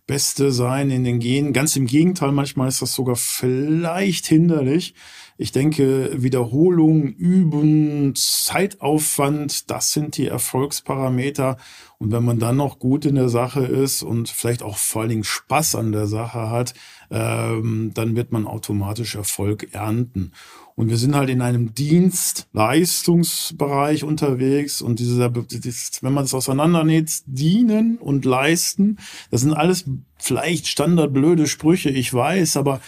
Beste 0.07 0.51
sein 0.51 0.91
in 0.91 1.03
den 1.03 1.19
Genen. 1.19 1.51
Ganz 1.51 1.75
im 1.75 1.87
Gegenteil, 1.87 2.31
manchmal 2.31 2.69
ist 2.69 2.81
das 2.81 2.93
sogar 2.93 3.17
vielleicht 3.17 4.27
hinderlich. 4.27 4.93
Ich 5.37 5.51
denke, 5.51 6.11
Wiederholung, 6.15 7.07
Üben, 7.07 8.13
Zeitaufwand, 8.15 9.69
das 9.69 9.91
sind 9.91 10.15
die 10.15 10.27
Erfolgsparameter. 10.27 11.57
Und 11.97 12.13
wenn 12.13 12.23
man 12.23 12.39
dann 12.39 12.55
noch 12.55 12.79
gut 12.79 13.05
in 13.05 13.15
der 13.15 13.27
Sache 13.27 13.65
ist 13.65 14.01
und 14.01 14.29
vielleicht 14.29 14.63
auch 14.63 14.77
vor 14.77 15.01
allen 15.01 15.09
Dingen 15.09 15.23
Spaß 15.25 15.75
an 15.75 15.91
der 15.91 16.07
Sache 16.07 16.49
hat, 16.49 16.73
ähm, 17.11 17.91
dann 17.93 18.15
wird 18.15 18.31
man 18.31 18.47
automatisch 18.47 19.15
Erfolg 19.15 19.73
ernten. 19.73 20.31
Und 20.75 20.89
wir 20.89 20.97
sind 20.97 21.15
halt 21.15 21.29
in 21.29 21.41
einem 21.41 21.73
Dienstleistungsbereich 21.73 24.03
unterwegs 24.03 24.81
und 24.81 24.99
dieser, 24.99 25.33
wenn 25.33 26.13
man 26.13 26.25
es 26.25 26.33
auseinandernäht, 26.33 27.21
dienen 27.25 27.97
und 27.97 28.25
leisten, 28.25 28.97
das 29.31 29.39
sind 29.41 29.53
alles 29.53 29.85
vielleicht 30.17 30.67
standardblöde 30.67 31.47
Sprüche, 31.47 31.91
ich 31.91 32.13
weiß, 32.13 32.57
aber 32.57 32.81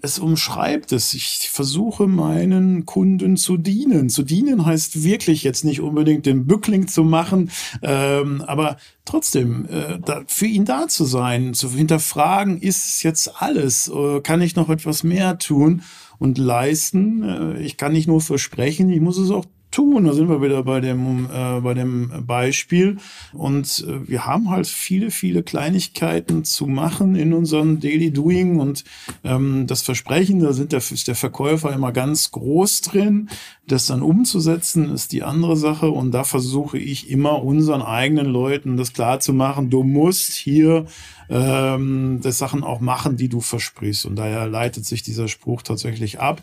es 0.00 0.18
umschreibt 0.18 0.92
es. 0.92 1.12
Ich 1.14 1.50
versuche 1.50 2.06
meinen 2.06 2.86
Kunden 2.86 3.36
zu 3.36 3.56
dienen. 3.56 4.08
Zu 4.08 4.22
dienen 4.22 4.64
heißt 4.64 5.02
wirklich 5.04 5.42
jetzt 5.42 5.64
nicht 5.64 5.80
unbedingt 5.80 6.26
den 6.26 6.46
Bückling 6.46 6.88
zu 6.88 7.04
machen, 7.04 7.50
ähm, 7.82 8.42
aber 8.46 8.76
trotzdem 9.04 9.66
äh, 9.66 9.98
da, 9.98 10.22
für 10.26 10.46
ihn 10.46 10.64
da 10.64 10.88
zu 10.88 11.04
sein, 11.04 11.54
zu 11.54 11.70
hinterfragen, 11.70 12.60
ist 12.60 12.86
es 12.86 13.02
jetzt 13.02 13.40
alles? 13.40 13.88
Äh, 13.88 14.20
kann 14.20 14.40
ich 14.40 14.56
noch 14.56 14.70
etwas 14.70 15.04
mehr 15.04 15.38
tun? 15.38 15.82
und 16.18 16.38
leisten. 16.38 17.22
Äh, 17.22 17.62
ich 17.62 17.76
kann 17.76 17.92
nicht 17.92 18.08
nur 18.08 18.20
versprechen, 18.20 18.90
ich 18.90 19.00
muss 19.00 19.18
es 19.18 19.30
auch 19.30 19.44
tun. 19.70 20.04
Da 20.04 20.12
sind 20.12 20.28
wir 20.28 20.42
wieder 20.42 20.62
bei 20.62 20.80
dem, 20.80 21.28
äh, 21.32 21.60
bei 21.60 21.74
dem 21.74 22.24
Beispiel. 22.26 22.96
Und 23.32 23.84
äh, 23.86 24.08
wir 24.08 24.26
haben 24.26 24.50
halt 24.50 24.66
viele, 24.66 25.10
viele 25.10 25.42
Kleinigkeiten 25.42 26.44
zu 26.44 26.66
machen 26.66 27.16
in 27.16 27.32
unserem 27.32 27.80
Daily 27.80 28.10
Doing. 28.10 28.58
Und 28.58 28.84
ähm, 29.24 29.66
das 29.66 29.82
Versprechen, 29.82 30.40
da 30.40 30.52
sind 30.52 30.72
der, 30.72 30.78
ist 30.78 31.08
der 31.08 31.14
Verkäufer 31.14 31.72
immer 31.72 31.92
ganz 31.92 32.30
groß 32.30 32.82
drin. 32.82 33.28
Das 33.66 33.86
dann 33.86 34.02
umzusetzen, 34.02 34.90
ist 34.92 35.12
die 35.12 35.22
andere 35.22 35.56
Sache. 35.56 35.90
Und 35.90 36.12
da 36.12 36.24
versuche 36.24 36.78
ich 36.78 37.10
immer 37.10 37.42
unseren 37.42 37.82
eigenen 37.82 38.26
Leuten 38.26 38.76
das 38.76 38.92
klar 38.92 39.20
zu 39.20 39.32
machen. 39.32 39.70
Du 39.70 39.82
musst 39.82 40.32
hier 40.32 40.86
ähm, 41.28 42.20
das 42.22 42.38
Sachen 42.38 42.62
auch 42.62 42.80
machen, 42.80 43.16
die 43.16 43.28
du 43.28 43.40
versprichst. 43.40 44.06
Und 44.06 44.16
daher 44.16 44.46
leitet 44.46 44.86
sich 44.86 45.02
dieser 45.02 45.28
Spruch 45.28 45.62
tatsächlich 45.62 46.20
ab. 46.20 46.42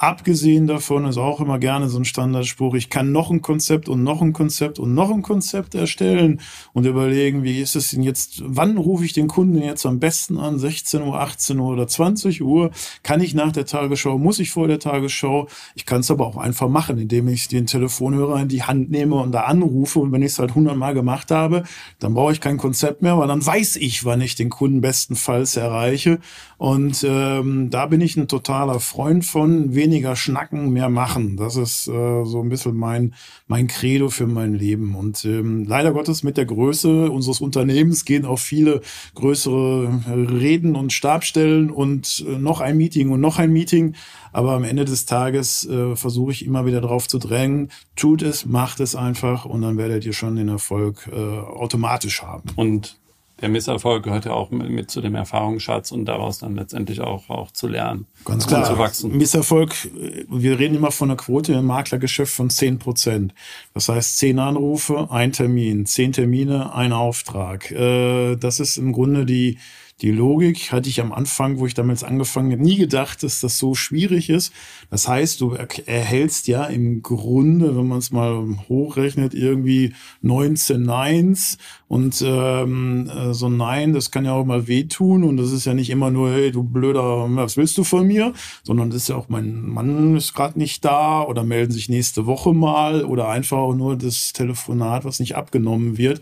Abgesehen 0.00 0.68
davon 0.68 1.06
ist 1.06 1.18
auch 1.18 1.40
immer 1.40 1.58
gerne 1.58 1.88
so 1.88 1.98
ein 1.98 2.04
Standardspruch, 2.04 2.74
ich 2.74 2.88
kann 2.88 3.10
noch 3.10 3.32
ein 3.32 3.42
Konzept 3.42 3.88
und 3.88 4.04
noch 4.04 4.22
ein 4.22 4.32
Konzept 4.32 4.78
und 4.78 4.94
noch 4.94 5.10
ein 5.10 5.22
Konzept 5.22 5.74
erstellen 5.74 6.40
und 6.72 6.86
überlegen, 6.86 7.42
wie 7.42 7.60
ist 7.60 7.74
es 7.74 7.90
denn 7.90 8.04
jetzt, 8.04 8.40
wann 8.44 8.76
rufe 8.76 9.04
ich 9.04 9.12
den 9.12 9.26
Kunden 9.26 9.60
jetzt 9.60 9.84
am 9.86 9.98
besten 9.98 10.38
an, 10.38 10.56
16 10.56 11.02
Uhr, 11.02 11.18
18 11.18 11.58
Uhr 11.58 11.72
oder 11.72 11.88
20 11.88 12.42
Uhr, 12.42 12.70
kann 13.02 13.20
ich 13.20 13.34
nach 13.34 13.50
der 13.50 13.66
Tagesschau, 13.66 14.18
muss 14.18 14.38
ich 14.38 14.52
vor 14.52 14.68
der 14.68 14.78
Tagesschau, 14.78 15.48
ich 15.74 15.84
kann 15.84 16.02
es 16.02 16.12
aber 16.12 16.28
auch 16.28 16.36
einfach 16.36 16.68
machen, 16.68 16.96
indem 16.98 17.26
ich 17.26 17.48
den 17.48 17.66
Telefonhörer 17.66 18.40
in 18.42 18.46
die 18.48 18.62
Hand 18.62 18.92
nehme 18.92 19.16
und 19.16 19.32
da 19.32 19.46
anrufe 19.46 19.98
und 19.98 20.12
wenn 20.12 20.22
ich 20.22 20.28
es 20.28 20.38
halt 20.38 20.50
100 20.50 20.76
Mal 20.76 20.94
gemacht 20.94 21.32
habe, 21.32 21.64
dann 21.98 22.14
brauche 22.14 22.30
ich 22.30 22.40
kein 22.40 22.56
Konzept 22.56 23.02
mehr, 23.02 23.18
weil 23.18 23.26
dann 23.26 23.44
weiß 23.44 23.74
ich, 23.74 24.04
wann 24.04 24.20
ich 24.20 24.36
den 24.36 24.48
Kunden 24.48 24.80
bestenfalls 24.80 25.56
erreiche. 25.56 26.20
Und 26.56 27.04
ähm, 27.08 27.70
da 27.70 27.86
bin 27.86 28.00
ich 28.00 28.16
ein 28.16 28.28
totaler 28.28 28.80
Freund 28.80 29.24
von, 29.24 29.74
weniger 29.88 30.16
schnacken, 30.16 30.70
mehr 30.70 30.90
machen. 30.90 31.36
Das 31.38 31.56
ist 31.56 31.88
äh, 31.88 32.24
so 32.24 32.42
ein 32.42 32.50
bisschen 32.50 32.76
mein, 32.76 33.14
mein 33.46 33.68
Credo 33.68 34.10
für 34.10 34.26
mein 34.26 34.52
Leben. 34.52 34.94
Und 34.94 35.24
ähm, 35.24 35.64
leider 35.64 35.92
Gottes 35.92 36.22
mit 36.22 36.36
der 36.36 36.44
Größe 36.44 37.10
unseres 37.10 37.40
Unternehmens 37.40 38.04
gehen 38.04 38.26
auch 38.26 38.38
viele 38.38 38.82
größere 39.14 40.02
Reden 40.06 40.76
und 40.76 40.92
Stabstellen 40.92 41.70
und 41.70 42.24
äh, 42.28 42.38
noch 42.38 42.60
ein 42.60 42.76
Meeting 42.76 43.10
und 43.10 43.20
noch 43.20 43.38
ein 43.38 43.50
Meeting. 43.50 43.94
Aber 44.30 44.52
am 44.52 44.64
Ende 44.64 44.84
des 44.84 45.06
Tages 45.06 45.66
äh, 45.66 45.96
versuche 45.96 46.32
ich 46.32 46.44
immer 46.44 46.66
wieder 46.66 46.82
drauf 46.82 47.08
zu 47.08 47.18
drängen, 47.18 47.70
tut 47.96 48.20
es, 48.20 48.44
macht 48.44 48.80
es 48.80 48.94
einfach 48.94 49.46
und 49.46 49.62
dann 49.62 49.78
werdet 49.78 50.04
ihr 50.04 50.12
schon 50.12 50.36
den 50.36 50.48
Erfolg 50.48 51.08
äh, 51.10 51.16
automatisch 51.16 52.22
haben. 52.22 52.50
Und 52.56 52.98
der 53.40 53.48
Misserfolg 53.48 54.02
gehört 54.02 54.24
ja 54.24 54.32
auch 54.32 54.50
mit, 54.50 54.68
mit, 54.70 54.90
zu 54.90 55.00
dem 55.00 55.14
Erfahrungsschatz 55.14 55.92
und 55.92 56.06
daraus 56.06 56.38
dann 56.38 56.56
letztendlich 56.56 57.00
auch, 57.00 57.28
auch 57.30 57.52
zu 57.52 57.68
lernen. 57.68 58.06
Ganz 58.24 58.46
klar. 58.46 58.64
Zu 58.64 58.78
wachsen. 58.78 59.16
Misserfolg, 59.16 59.74
wir 60.28 60.58
reden 60.58 60.74
immer 60.74 60.90
von 60.90 61.10
einer 61.10 61.16
Quote 61.16 61.52
im 61.52 61.66
Maklergeschäft 61.66 62.34
von 62.34 62.50
zehn 62.50 62.78
Prozent. 62.78 63.34
Das 63.74 63.88
heißt, 63.88 64.18
zehn 64.18 64.38
Anrufe, 64.38 65.08
ein 65.10 65.32
Termin, 65.32 65.86
zehn 65.86 66.12
Termine, 66.12 66.74
ein 66.74 66.92
Auftrag. 66.92 67.70
Äh, 67.70 68.36
das 68.36 68.60
ist 68.60 68.76
im 68.76 68.92
Grunde 68.92 69.24
die, 69.24 69.58
die 70.00 70.12
Logik 70.12 70.70
hatte 70.70 70.88
ich 70.88 71.00
am 71.00 71.12
Anfang, 71.12 71.58
wo 71.58 71.66
ich 71.66 71.74
damals 71.74 72.04
angefangen 72.04 72.52
habe, 72.52 72.62
nie 72.62 72.76
gedacht, 72.76 73.22
dass 73.24 73.40
das 73.40 73.58
so 73.58 73.74
schwierig 73.74 74.30
ist. 74.30 74.52
Das 74.90 75.08
heißt, 75.08 75.40
du 75.40 75.54
erhältst 75.54 76.46
ja 76.46 76.64
im 76.64 77.02
Grunde, 77.02 77.76
wenn 77.76 77.88
man 77.88 77.98
es 77.98 78.12
mal 78.12 78.46
hochrechnet, 78.68 79.34
irgendwie 79.34 79.94
19 80.22 80.82
Neins 80.82 81.58
und 81.88 82.22
ähm, 82.24 83.10
äh, 83.10 83.34
so 83.34 83.46
ein 83.46 83.56
Nein, 83.56 83.92
das 83.92 84.12
kann 84.12 84.24
ja 84.24 84.34
auch 84.34 84.44
mal 84.44 84.68
wehtun 84.68 85.24
und 85.24 85.36
das 85.36 85.50
ist 85.50 85.64
ja 85.64 85.74
nicht 85.74 85.90
immer 85.90 86.12
nur, 86.12 86.30
hey, 86.30 86.52
du 86.52 86.62
blöder, 86.62 87.26
was 87.30 87.56
willst 87.56 87.76
du 87.76 87.82
von 87.82 88.06
mir, 88.06 88.34
sondern 88.62 88.90
das 88.90 89.02
ist 89.02 89.08
ja 89.08 89.16
auch, 89.16 89.28
mein 89.28 89.62
Mann 89.62 90.16
ist 90.16 90.32
gerade 90.32 90.58
nicht 90.58 90.84
da 90.84 91.22
oder 91.22 91.42
melden 91.42 91.72
sich 91.72 91.88
nächste 91.88 92.26
Woche 92.26 92.52
mal 92.52 93.04
oder 93.04 93.28
einfach 93.28 93.74
nur 93.74 93.96
das 93.96 94.32
Telefonat, 94.32 95.04
was 95.04 95.18
nicht 95.18 95.34
abgenommen 95.34 95.98
wird. 95.98 96.20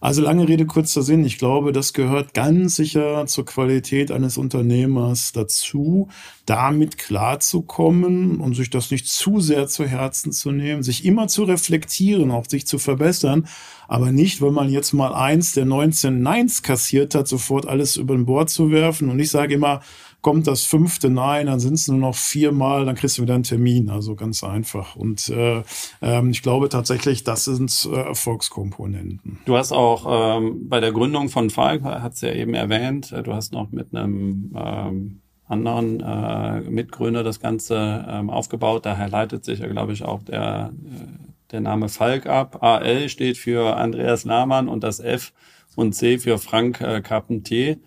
Also 0.00 0.22
lange 0.22 0.46
Rede, 0.46 0.64
kurzer 0.64 1.02
Sinn. 1.02 1.24
Ich 1.24 1.38
glaube, 1.38 1.72
das 1.72 1.92
gehört 1.92 2.32
ganz 2.32 2.76
sicher 2.76 3.26
zur 3.26 3.44
Qualität 3.44 4.12
eines 4.12 4.38
Unternehmers 4.38 5.32
dazu, 5.32 6.08
damit 6.46 6.98
klarzukommen 6.98 8.40
und 8.40 8.54
sich 8.54 8.70
das 8.70 8.92
nicht 8.92 9.08
zu 9.08 9.40
sehr 9.40 9.66
zu 9.66 9.86
Herzen 9.86 10.30
zu 10.30 10.52
nehmen, 10.52 10.84
sich 10.84 11.04
immer 11.04 11.26
zu 11.26 11.42
reflektieren, 11.42 12.30
auch 12.30 12.46
sich 12.48 12.64
zu 12.64 12.78
verbessern, 12.78 13.48
aber 13.88 14.12
nicht, 14.12 14.40
wenn 14.40 14.52
man 14.52 14.68
jetzt 14.68 14.92
mal 14.92 15.14
eins 15.14 15.52
der 15.52 15.64
19 15.64 16.22
Neins 16.22 16.62
kassiert 16.62 17.14
hat, 17.14 17.26
sofort 17.26 17.66
alles 17.66 17.96
über 17.96 18.14
den 18.14 18.26
Bord 18.26 18.50
zu 18.50 18.70
werfen. 18.70 19.08
Und 19.08 19.18
ich 19.18 19.30
sage 19.30 19.54
immer, 19.54 19.80
kommt 20.20 20.46
das 20.46 20.64
fünfte 20.64 21.10
Nein, 21.10 21.46
dann 21.46 21.60
sind 21.60 21.74
es 21.74 21.88
nur 21.88 21.98
noch 21.98 22.14
viermal, 22.14 22.84
dann 22.84 22.96
kriegst 22.96 23.18
du 23.18 23.22
wieder 23.22 23.34
einen 23.34 23.44
Termin. 23.44 23.88
Also 23.88 24.14
ganz 24.14 24.42
einfach. 24.42 24.96
Und 24.96 25.28
äh, 25.28 25.62
ähm, 26.02 26.30
ich 26.30 26.42
glaube 26.42 26.68
tatsächlich, 26.68 27.24
das 27.24 27.44
sind 27.44 27.88
äh, 27.90 27.96
Erfolgskomponenten. 27.96 29.38
Du 29.44 29.56
hast 29.56 29.72
auch 29.72 30.38
ähm, 30.38 30.68
bei 30.68 30.80
der 30.80 30.92
Gründung 30.92 31.28
von 31.28 31.50
Falk, 31.50 31.82
hat 31.84 32.14
es 32.14 32.20
ja 32.20 32.32
eben 32.32 32.54
erwähnt, 32.54 33.12
äh, 33.12 33.22
du 33.22 33.32
hast 33.32 33.52
noch 33.52 33.70
mit 33.70 33.94
einem 33.94 34.52
ähm, 34.56 35.20
anderen 35.46 36.00
äh, 36.00 36.60
Mitgründer 36.68 37.22
das 37.22 37.40
Ganze 37.40 38.04
ähm, 38.08 38.28
aufgebaut. 38.28 38.84
Daher 38.84 39.08
leitet 39.08 39.44
sich 39.44 39.60
ja, 39.60 39.66
glaube 39.66 39.92
ich, 39.92 40.04
auch 40.04 40.22
der, 40.22 40.72
äh, 40.84 41.50
der 41.52 41.60
Name 41.60 41.88
Falk 41.88 42.26
ab. 42.26 42.62
AL 42.62 43.08
steht 43.08 43.38
für 43.38 43.76
Andreas 43.76 44.24
Lahmann 44.24 44.68
und 44.68 44.84
das 44.84 45.00
F 45.00 45.32
und 45.74 45.94
C 45.94 46.18
für 46.18 46.38
Frank 46.38 46.80
äh, 46.80 47.00
Carpentier. 47.00 47.78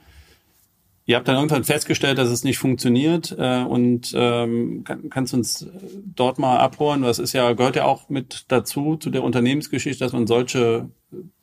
Ihr 1.05 1.15
habt 1.15 1.27
dann 1.27 1.35
irgendwann 1.35 1.63
festgestellt, 1.63 2.19
dass 2.19 2.29
es 2.29 2.43
nicht 2.43 2.59
funktioniert 2.59 3.35
äh, 3.37 3.63
und 3.63 4.13
ähm, 4.15 4.83
kann, 4.83 5.09
kannst 5.09 5.33
uns 5.33 5.67
dort 6.15 6.37
mal 6.37 6.57
abholen. 6.57 7.01
Das 7.01 7.17
ist 7.17 7.33
ja 7.33 7.53
gehört 7.53 7.75
ja 7.75 7.85
auch 7.85 8.09
mit 8.09 8.45
dazu 8.49 8.97
zu 8.97 9.09
der 9.09 9.23
Unternehmensgeschichte, 9.23 10.03
dass 10.03 10.13
man 10.13 10.27
solche 10.27 10.89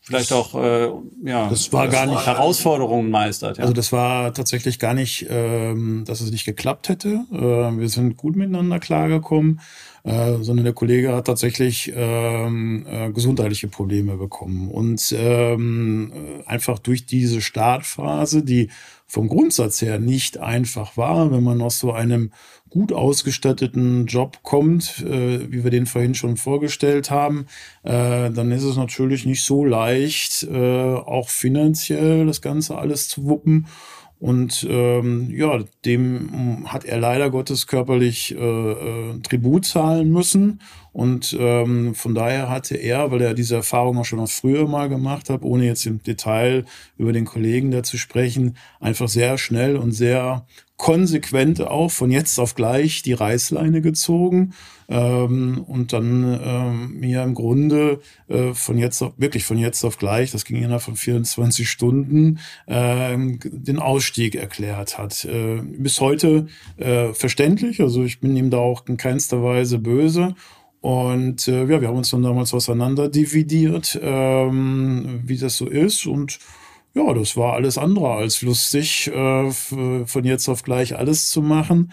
vielleicht 0.00 0.32
auch 0.32 0.54
äh, 0.54 0.90
ja 1.24 1.48
das 1.48 1.72
war 1.72 1.88
gar 1.88 2.06
nicht 2.06 2.24
Herausforderungen 2.24 3.10
meistert. 3.10 3.58
Ja. 3.58 3.64
Also 3.64 3.74
das 3.74 3.92
war 3.92 4.32
tatsächlich 4.32 4.78
gar 4.78 4.94
nicht, 4.94 5.26
ähm, 5.28 6.04
dass 6.06 6.20
es 6.20 6.30
nicht 6.30 6.44
geklappt 6.44 6.88
hätte. 6.88 7.24
Äh, 7.32 7.36
wir 7.36 7.88
sind 7.88 8.16
gut 8.16 8.36
miteinander 8.36 8.78
klargekommen, 8.78 9.60
äh, 10.04 10.36
sondern 10.40 10.64
der 10.64 10.72
Kollege 10.72 11.14
hat 11.14 11.26
tatsächlich 11.26 11.92
ähm, 11.94 12.86
äh, 12.88 13.10
gesundheitliche 13.10 13.68
Probleme 13.68 14.16
bekommen 14.16 14.70
und 14.70 15.14
ähm, 15.18 16.12
einfach 16.46 16.78
durch 16.78 17.04
diese 17.04 17.40
Startphase, 17.40 18.44
die 18.44 18.70
vom 19.08 19.28
Grundsatz 19.28 19.80
her 19.80 19.98
nicht 19.98 20.38
einfach 20.38 20.98
war, 20.98 21.32
wenn 21.32 21.42
man 21.42 21.62
aus 21.62 21.78
so 21.78 21.92
einem 21.92 22.30
gut 22.68 22.92
ausgestatteten 22.92 24.04
Job 24.04 24.40
kommt, 24.42 25.00
äh, 25.00 25.50
wie 25.50 25.64
wir 25.64 25.70
den 25.70 25.86
vorhin 25.86 26.14
schon 26.14 26.36
vorgestellt 26.36 27.10
haben, 27.10 27.46
äh, 27.82 28.30
dann 28.30 28.52
ist 28.52 28.64
es 28.64 28.76
natürlich 28.76 29.24
nicht 29.24 29.42
so 29.42 29.64
leicht, 29.64 30.42
äh, 30.42 30.94
auch 30.94 31.30
finanziell 31.30 32.26
das 32.26 32.42
Ganze 32.42 32.76
alles 32.76 33.08
zu 33.08 33.24
wuppen. 33.24 33.66
Und 34.20 34.66
ähm, 34.68 35.30
ja, 35.30 35.62
dem 35.84 36.66
hat 36.66 36.84
er 36.84 36.98
leider 36.98 37.30
Gottes 37.30 37.68
körperlich 37.68 38.34
äh, 38.34 38.38
äh, 38.38 39.20
Tribut 39.20 39.64
zahlen 39.64 40.10
müssen. 40.10 40.60
Und 40.92 41.36
ähm, 41.38 41.94
von 41.94 42.16
daher 42.16 42.50
hatte 42.50 42.74
er, 42.76 43.12
weil 43.12 43.22
er 43.22 43.34
diese 43.34 43.54
Erfahrung 43.54 43.98
auch 43.98 44.04
schon 44.04 44.26
früher 44.26 44.66
mal 44.66 44.88
gemacht 44.88 45.30
hat, 45.30 45.42
ohne 45.42 45.66
jetzt 45.66 45.86
im 45.86 46.02
Detail 46.02 46.64
über 46.96 47.12
den 47.12 47.26
Kollegen 47.26 47.70
da 47.70 47.84
zu 47.84 47.96
sprechen, 47.96 48.56
einfach 48.80 49.08
sehr 49.08 49.38
schnell 49.38 49.76
und 49.76 49.92
sehr 49.92 50.44
konsequent 50.78 51.60
auch 51.60 51.90
von 51.90 52.10
jetzt 52.10 52.38
auf 52.38 52.54
gleich 52.54 53.02
die 53.02 53.12
Reißleine 53.12 53.82
gezogen 53.82 54.54
ähm, 54.88 55.64
und 55.66 55.92
dann 55.92 56.40
ähm, 56.42 57.00
mir 57.00 57.24
im 57.24 57.34
Grunde 57.34 58.00
äh, 58.28 58.54
von 58.54 58.78
jetzt 58.78 59.02
auf, 59.02 59.12
wirklich 59.16 59.44
von 59.44 59.58
jetzt 59.58 59.84
auf 59.84 59.98
gleich, 59.98 60.30
das 60.30 60.44
ging 60.44 60.56
innerhalb 60.56 60.82
von 60.82 60.96
24 60.96 61.68
Stunden, 61.68 62.38
äh, 62.66 63.16
den 63.18 63.80
Ausstieg 63.80 64.36
erklärt 64.36 64.96
hat. 64.96 65.24
Äh, 65.24 65.60
bis 65.62 66.00
heute 66.00 66.46
äh, 66.76 67.12
verständlich, 67.12 67.80
also 67.82 68.04
ich 68.04 68.20
bin 68.20 68.36
ihm 68.36 68.50
da 68.50 68.58
auch 68.58 68.86
in 68.86 68.96
keinster 68.96 69.42
Weise 69.42 69.78
böse. 69.78 70.34
Und 70.80 71.48
äh, 71.48 71.64
ja, 71.64 71.80
wir 71.80 71.88
haben 71.88 71.96
uns 71.96 72.10
dann 72.10 72.22
damals 72.22 72.54
auseinander 72.54 73.08
dividiert, 73.08 73.98
ähm, 74.00 75.22
wie 75.24 75.36
das 75.36 75.56
so 75.56 75.66
ist. 75.66 76.06
Und 76.06 76.38
ja, 76.94 77.12
das 77.14 77.36
war 77.36 77.54
alles 77.54 77.78
andere 77.78 78.12
als 78.12 78.42
lustig, 78.42 79.08
äh, 79.08 79.50
von 79.50 80.24
jetzt 80.24 80.48
auf 80.48 80.62
gleich 80.62 80.96
alles 80.96 81.30
zu 81.30 81.42
machen. 81.42 81.90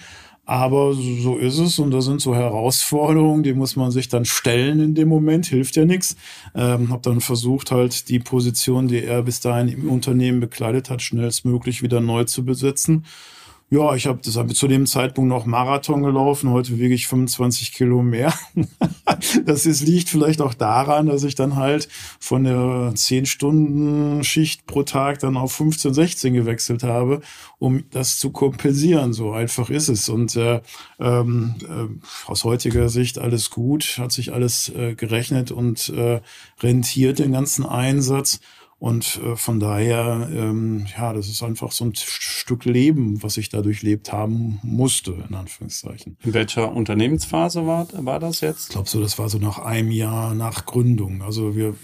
Aber 0.48 0.94
so 0.94 1.38
ist 1.38 1.58
es 1.58 1.80
und 1.80 1.90
da 1.90 2.02
sind 2.02 2.22
so 2.22 2.36
Herausforderungen, 2.36 3.42
die 3.42 3.54
muss 3.54 3.76
man 3.76 3.90
sich 3.90 4.10
dann 4.10 4.26
stellen 4.26 4.80
in 4.80 4.94
dem 4.94 5.08
Moment, 5.08 5.48
hilft 5.48 5.76
ja 5.76 5.86
nichts. 5.86 6.16
Ähm, 6.54 6.90
habe 6.90 7.02
dann 7.02 7.20
versucht 7.20 7.72
halt 7.72 8.10
die 8.10 8.20
Position, 8.20 8.88
die 8.88 9.04
er 9.04 9.24
bis 9.24 9.40
dahin 9.40 9.70
im 9.70 9.90
Unternehmen 9.90 10.40
bekleidet 10.40 10.92
hat, 10.92 11.02
schnellstmöglich 11.02 11.82
wieder 11.82 12.00
neu 12.00 12.26
zu 12.26 12.46
besetzen. 12.46 13.06
Ja, 13.72 13.96
ich 13.96 14.06
habe 14.06 14.20
hab 14.24 14.56
zu 14.56 14.68
dem 14.68 14.86
Zeitpunkt 14.86 15.28
noch 15.28 15.48
Marathon 15.48 16.04
gelaufen. 16.04 16.52
Heute 16.52 16.78
wiege 16.78 16.94
ich 16.94 17.08
25 17.08 17.74
Kilo 17.74 18.04
mehr. 18.04 18.32
das 19.46 19.66
ist, 19.66 19.82
liegt 19.82 20.08
vielleicht 20.08 20.40
auch 20.40 20.54
daran, 20.54 21.08
dass 21.08 21.24
ich 21.24 21.34
dann 21.34 21.56
halt 21.56 21.88
von 22.20 22.44
der 22.44 22.94
10-Stunden-Schicht 22.94 24.68
pro 24.68 24.84
Tag 24.84 25.18
dann 25.18 25.36
auf 25.36 25.52
15, 25.54 25.96
16 25.96 26.34
gewechselt 26.36 26.84
habe, 26.84 27.22
um 27.58 27.86
das 27.90 28.20
zu 28.20 28.30
kompensieren. 28.30 29.14
So 29.14 29.32
einfach 29.32 29.72
ist 29.72 29.90
es. 29.90 30.10
Und 30.10 30.36
äh, 30.36 30.62
ähm, 31.00 31.56
äh, 31.64 32.30
aus 32.30 32.44
heutiger 32.44 32.90
Sicht 32.90 33.18
alles 33.18 33.50
gut, 33.50 33.98
hat 33.98 34.12
sich 34.12 34.32
alles 34.32 34.70
äh, 34.70 34.94
gerechnet 34.94 35.50
und 35.50 35.90
äh, 35.90 36.22
rentiert 36.62 37.18
den 37.18 37.32
ganzen 37.32 37.66
Einsatz. 37.66 38.42
Und 38.78 39.22
äh, 39.24 39.38
von 39.38 39.62
daher, 39.62 40.30
ähm, 40.34 40.86
ja, 40.98 41.14
das 41.14 41.30
ist 41.30 41.42
einfach 41.42 41.72
so 41.72 41.86
ein 41.86 41.94
Stück 41.96 42.66
Leben, 42.66 43.24
was 43.24 43.38
ich 43.38 43.48
da 43.48 43.62
durchlebt 43.62 44.12
haben 44.12 44.60
musste, 44.64 45.16
in 45.28 45.34
Anführungszeichen. 45.34 46.18
In 46.24 46.34
welcher 46.34 46.74
Unternehmensphase 46.74 47.66
war, 47.66 47.88
war 48.06 48.20
das 48.20 48.42
jetzt? 48.42 48.64
Ich 48.64 48.70
glaube 48.70 48.90
so, 48.90 49.02
das 49.02 49.18
war 49.18 49.30
so 49.30 49.38
nach 49.38 49.60
einem 49.60 49.92
Jahr 49.92 50.36
nach 50.36 50.66
Gründung. 50.66 51.22
Also 51.22 51.56
wir, 51.56 51.76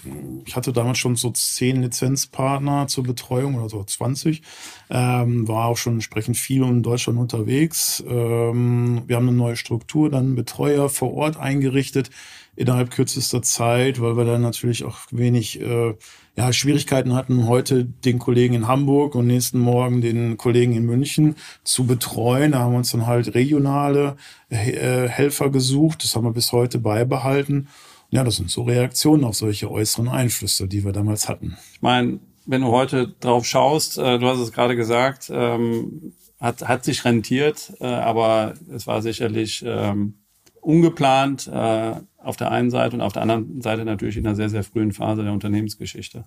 ich 0.46 0.56
hatte 0.56 0.74
damals 0.74 0.98
schon 0.98 1.16
so 1.16 1.32
zehn 1.32 1.82
Lizenzpartner 1.82 2.88
zur 2.88 3.06
Betreuung 3.06 3.56
oder 3.56 3.70
so 3.70 3.82
20. 3.82 4.42
Ähm, 4.90 5.48
war 5.48 5.68
auch 5.68 5.78
schon 5.78 5.94
entsprechend 5.94 6.36
viel 6.36 6.64
in 6.64 6.84
Deutschland 6.84 7.18
unterwegs. 7.18 8.04
Ähm, 8.06 9.04
wir 9.08 9.16
haben 9.16 9.30
eine 9.30 9.38
neue 9.38 9.56
Struktur, 9.56 10.10
dann 10.10 10.36
Betreuer 10.36 10.90
vor 10.90 11.14
Ort 11.14 11.38
eingerichtet 11.38 12.10
innerhalb 12.56 12.92
kürzester 12.92 13.42
Zeit, 13.42 14.02
weil 14.02 14.18
wir 14.18 14.26
dann 14.26 14.42
natürlich 14.42 14.84
auch 14.84 15.00
wenig 15.12 15.62
äh, 15.62 15.96
ja, 16.36 16.54
Schwierigkeiten 16.54 17.14
hatten, 17.14 17.48
heute 17.48 17.84
den 17.84 18.18
Kollegen 18.18 18.54
in 18.54 18.68
Hamburg 18.68 19.16
und 19.16 19.28
nächsten 19.28 19.60
Morgen 19.60 20.02
den 20.02 20.38
Kollegen 20.38 20.74
in 20.74 20.86
München 20.86 21.36
zu 21.64 21.86
betreuen. 21.86 22.54
Da 22.54 22.60
haben 22.60 22.72
wir 22.72 22.78
uns 22.78 22.92
dann 22.92 23.06
halt 23.06 23.36
regionale 23.36 24.16
äh, 24.50 25.08
Helfer 25.08 25.50
gesucht. 25.50 26.04
Das 26.04 26.16
haben 26.16 26.24
wir 26.24 26.32
bis 26.32 26.52
heute 26.52 26.80
beibehalten. 26.80 27.68
Ja, 28.10 28.24
das 28.24 28.38
sind 28.38 28.50
so 28.50 28.64
Reaktionen 28.64 29.24
auf 29.24 29.36
solche 29.36 29.70
äußeren 29.70 30.08
Einflüsse, 30.08 30.68
die 30.68 30.86
wir 30.86 30.94
damals 30.94 31.28
hatten. 31.28 31.58
Ich 31.74 31.82
meine, 31.82 32.20
wenn 32.46 32.62
du 32.62 32.68
heute 32.68 33.14
drauf 33.20 33.46
schaust, 33.46 33.98
äh, 33.98 34.18
du 34.18 34.28
hast 34.28 34.40
es 34.40 34.52
gerade 34.52 34.76
gesagt, 34.76 35.30
ähm, 35.34 36.14
hat, 36.40 36.68
hat 36.68 36.84
sich 36.86 37.06
rentiert, 37.06 37.74
äh, 37.80 37.86
aber 37.86 38.56
es 38.74 38.88
war 38.88 39.02
sicherlich 39.02 39.64
ähm, 39.66 40.16
ungeplant 40.60 41.48
äh, 41.48 41.96
auf 42.24 42.38
der 42.38 42.52
einen 42.52 42.70
Seite 42.70 42.96
und 42.96 43.02
auf 43.02 43.14
der 43.14 43.22
anderen 43.22 43.62
Seite 43.62 43.86
natürlich 43.86 44.18
in 44.18 44.26
einer 44.26 44.36
sehr, 44.36 44.50
sehr 44.50 44.64
frühen 44.64 44.92
Phase 44.92 45.24
der 45.24 45.34
Unternehmensgeschichte, 45.34 46.26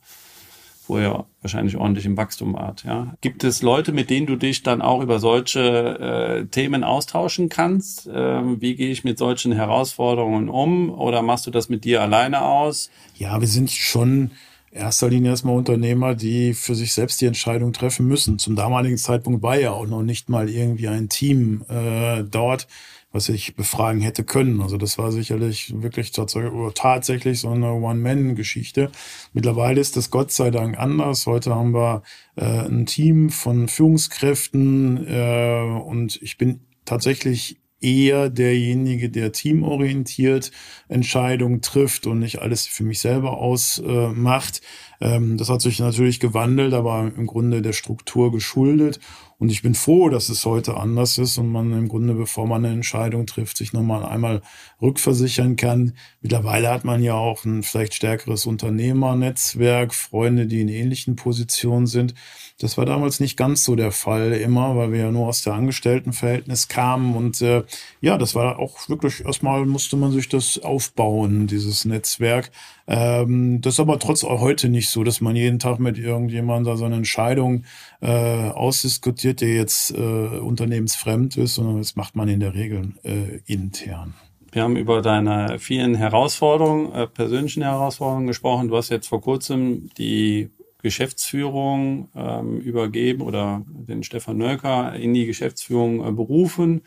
wo 0.87 0.99
ihr 0.99 1.25
wahrscheinlich 1.41 1.77
ordentlich 1.77 2.07
im 2.07 2.17
Wachstum 2.17 2.55
wart. 2.55 2.85
Ja. 2.85 3.15
Gibt 3.21 3.45
es 3.45 3.63
Leute, 3.63 3.93
mit 3.93 4.11
denen 4.11 4.27
du 4.27 4.37
dich 4.37 4.63
dann 4.63 4.83
auch 4.83 5.03
über 5.03 5.19
solche 5.19 5.61
äh, 5.61 6.47
Themen 6.47 6.85
austauschen 6.85 7.49
kannst? 7.49 8.09
Ähm, 8.13 8.61
wie 8.61 8.75
gehe 8.77 8.91
ich 8.91 9.05
mit 9.05 9.19
solchen 9.19 9.53
Herausforderungen 9.53 10.49
um? 10.49 10.91
Oder 10.91 11.23
machst 11.23 11.47
du 11.47 11.51
das 11.51 11.69
mit 11.69 11.85
dir 11.85 12.03
alleine 12.03 12.43
aus? 12.43 12.91
Ja, 13.17 13.41
wir 13.41 13.49
sind 13.49 13.71
schon 13.71 14.31
erster 14.75 15.09
Linie 15.09 15.31
erstmal 15.31 15.57
Unternehmer, 15.57 16.15
die 16.15 16.53
für 16.53 16.75
sich 16.75 16.93
selbst 16.93 17.21
die 17.21 17.27
Entscheidung 17.27 17.73
treffen 17.73 18.07
müssen. 18.07 18.39
Zum 18.39 18.57
damaligen 18.57 18.99
Zeitpunkt 18.99 19.43
war 19.43 19.59
ja 19.59 19.71
auch 19.71 19.87
noch 19.87 20.03
nicht 20.03 20.29
mal 20.29 20.51
irgendwie 20.51 20.89
ein 20.89 21.09
Team 21.09 21.65
äh, 21.69 22.25
dort, 22.25 22.67
was 23.15 23.29
ich 23.29 23.55
befragen 23.55 24.01
hätte 24.01 24.25
können. 24.25 24.61
Also 24.61 24.77
das 24.77 24.99
war 24.99 25.13
sicherlich 25.13 25.73
wirklich 25.81 26.11
tatsächlich 26.11 27.41
so 27.41 27.49
eine 27.49 27.73
One-Man-Geschichte. 27.73 28.91
Mittlerweile 29.33 29.81
ist 29.81 29.97
das 29.97 30.11
Gott 30.11 30.33
sei 30.33 30.51
Dank 30.51 30.77
anders. 30.77 31.25
Heute 31.27 31.55
haben 31.55 31.73
wir 31.73 32.03
äh, 32.35 32.45
ein 32.45 32.87
Team 32.87 33.31
von 33.31 33.69
Führungskräften 33.69 35.07
äh, 35.07 35.63
und 35.87 36.21
ich 36.23 36.39
bin 36.39 36.67
tatsächlich 36.85 37.61
eher 37.81 38.31
derjenige, 38.31 39.11
der 39.11 39.31
teamorientiert 39.31 40.51
Entscheidungen 40.89 41.61
trifft 41.61 42.07
und 42.09 42.19
nicht 42.19 42.41
alles 42.41 42.67
für 42.67 42.83
mich 42.83 42.99
selber 42.99 43.39
ausmacht. 43.39 44.61
Äh, 45.01 45.17
ähm, 45.17 45.37
das 45.37 45.51
hat 45.51 45.61
sich 45.61 45.79
natürlich 45.79 46.19
gewandelt, 46.19 46.73
aber 46.73 47.13
im 47.17 47.27
Grunde 47.27 47.63
der 47.63 47.75
Struktur 47.75 48.33
geschuldet. 48.33 48.99
Und 49.45 49.51
ich 49.53 49.61
bin 49.61 49.75
froh, 49.75 50.09
dass 50.09 50.31
es 50.31 50.47
heute 50.47 50.79
anders 50.79 51.19
ist 51.19 51.37
und 51.37 51.53
man 51.53 51.71
im 51.75 51.89
Grunde, 51.89 52.15
bevor 52.15 52.47
man 52.47 52.65
eine 52.65 52.73
Entscheidung 52.73 53.27
trifft, 53.27 53.59
sich 53.59 53.75
nochmal 53.75 54.03
einmal 54.03 54.41
rückversichern 54.81 55.57
kann. 55.57 55.93
Mittlerweile 56.23 56.71
hat 56.71 56.87
man 56.87 57.03
ja 57.03 57.13
auch 57.13 57.45
ein 57.45 57.63
vielleicht 57.63 57.93
stärkeres 57.93 58.47
Unternehmernetzwerk, 58.47 59.93
Freunde, 59.93 60.47
die 60.47 60.63
in 60.63 60.71
ähnlichen 60.71 61.15
Positionen 61.15 61.87
sind. 61.87 62.15
Das 62.61 62.79
war 62.79 62.87
damals 62.87 63.19
nicht 63.19 63.37
ganz 63.37 63.65
so 63.65 63.75
der 63.75 63.91
Fall 63.91 64.33
immer, 64.33 64.77
weil 64.77 64.93
wir 64.93 65.01
ja 65.01 65.11
nur 65.11 65.27
aus 65.27 65.43
der 65.43 65.55
Angestelltenverhältnis 65.55 66.69
kamen. 66.69 67.17
Und 67.17 67.43
äh, 67.43 67.65
ja, 68.01 68.17
das 68.17 68.37
war 68.37 68.61
auch 68.61 68.89
wirklich, 68.89 69.25
erstmal 69.25 69.67
musste 69.67 69.97
man 69.97 70.13
sich 70.13 70.29
das 70.29 70.63
aufbauen, 70.63 71.49
dieses 71.49 71.85
Netzwerk. 71.85 72.53
Ähm, 72.87 73.61
das 73.61 73.75
ist 73.75 73.81
aber 73.81 73.99
trotz 73.99 74.23
auch 74.23 74.41
heute 74.41 74.69
nicht 74.69 74.89
so, 74.89 75.03
dass 75.03 75.21
man 75.21 75.35
jeden 75.35 75.59
Tag 75.59 75.81
mit 75.81 75.99
irgendjemandem 75.99 76.73
da 76.73 76.77
seine 76.77 76.95
Entscheidung 76.95 77.65
äh, 78.01 78.09
ausdiskutiert, 78.51 79.41
der 79.41 79.55
jetzt 79.55 79.91
äh, 79.91 79.99
unternehmensfremd 79.99 81.37
ist, 81.37 81.57
sondern 81.57 81.79
das 81.79 81.97
macht 81.97 82.15
man 82.15 82.29
in 82.29 82.39
der 82.39 82.55
Regel 82.55 82.93
äh, 83.03 83.41
intern. 83.47 84.15
Wir 84.53 84.63
haben 84.63 84.77
über 84.77 85.03
deine 85.03 85.59
vielen 85.59 85.97
Herausforderungen, 85.97 86.93
äh, 86.93 87.09
persönlichen 87.09 87.65
Herausforderungen 87.65 88.29
gesprochen. 88.29 88.69
Du 88.69 88.77
hast 88.77 88.91
jetzt 88.91 89.09
vor 89.09 89.21
kurzem 89.21 89.91
die 89.99 90.51
Geschäftsführung 90.85 92.11
ähm, 92.15 92.61
übergeben 92.61 93.23
oder 93.23 93.65
den 93.67 94.03
Stefan 94.03 94.37
Nölker 94.37 94.93
in 94.95 95.15
die 95.15 95.25
Geschäftsführung 95.25 96.07
äh, 96.07 96.13
berufen 96.13 96.83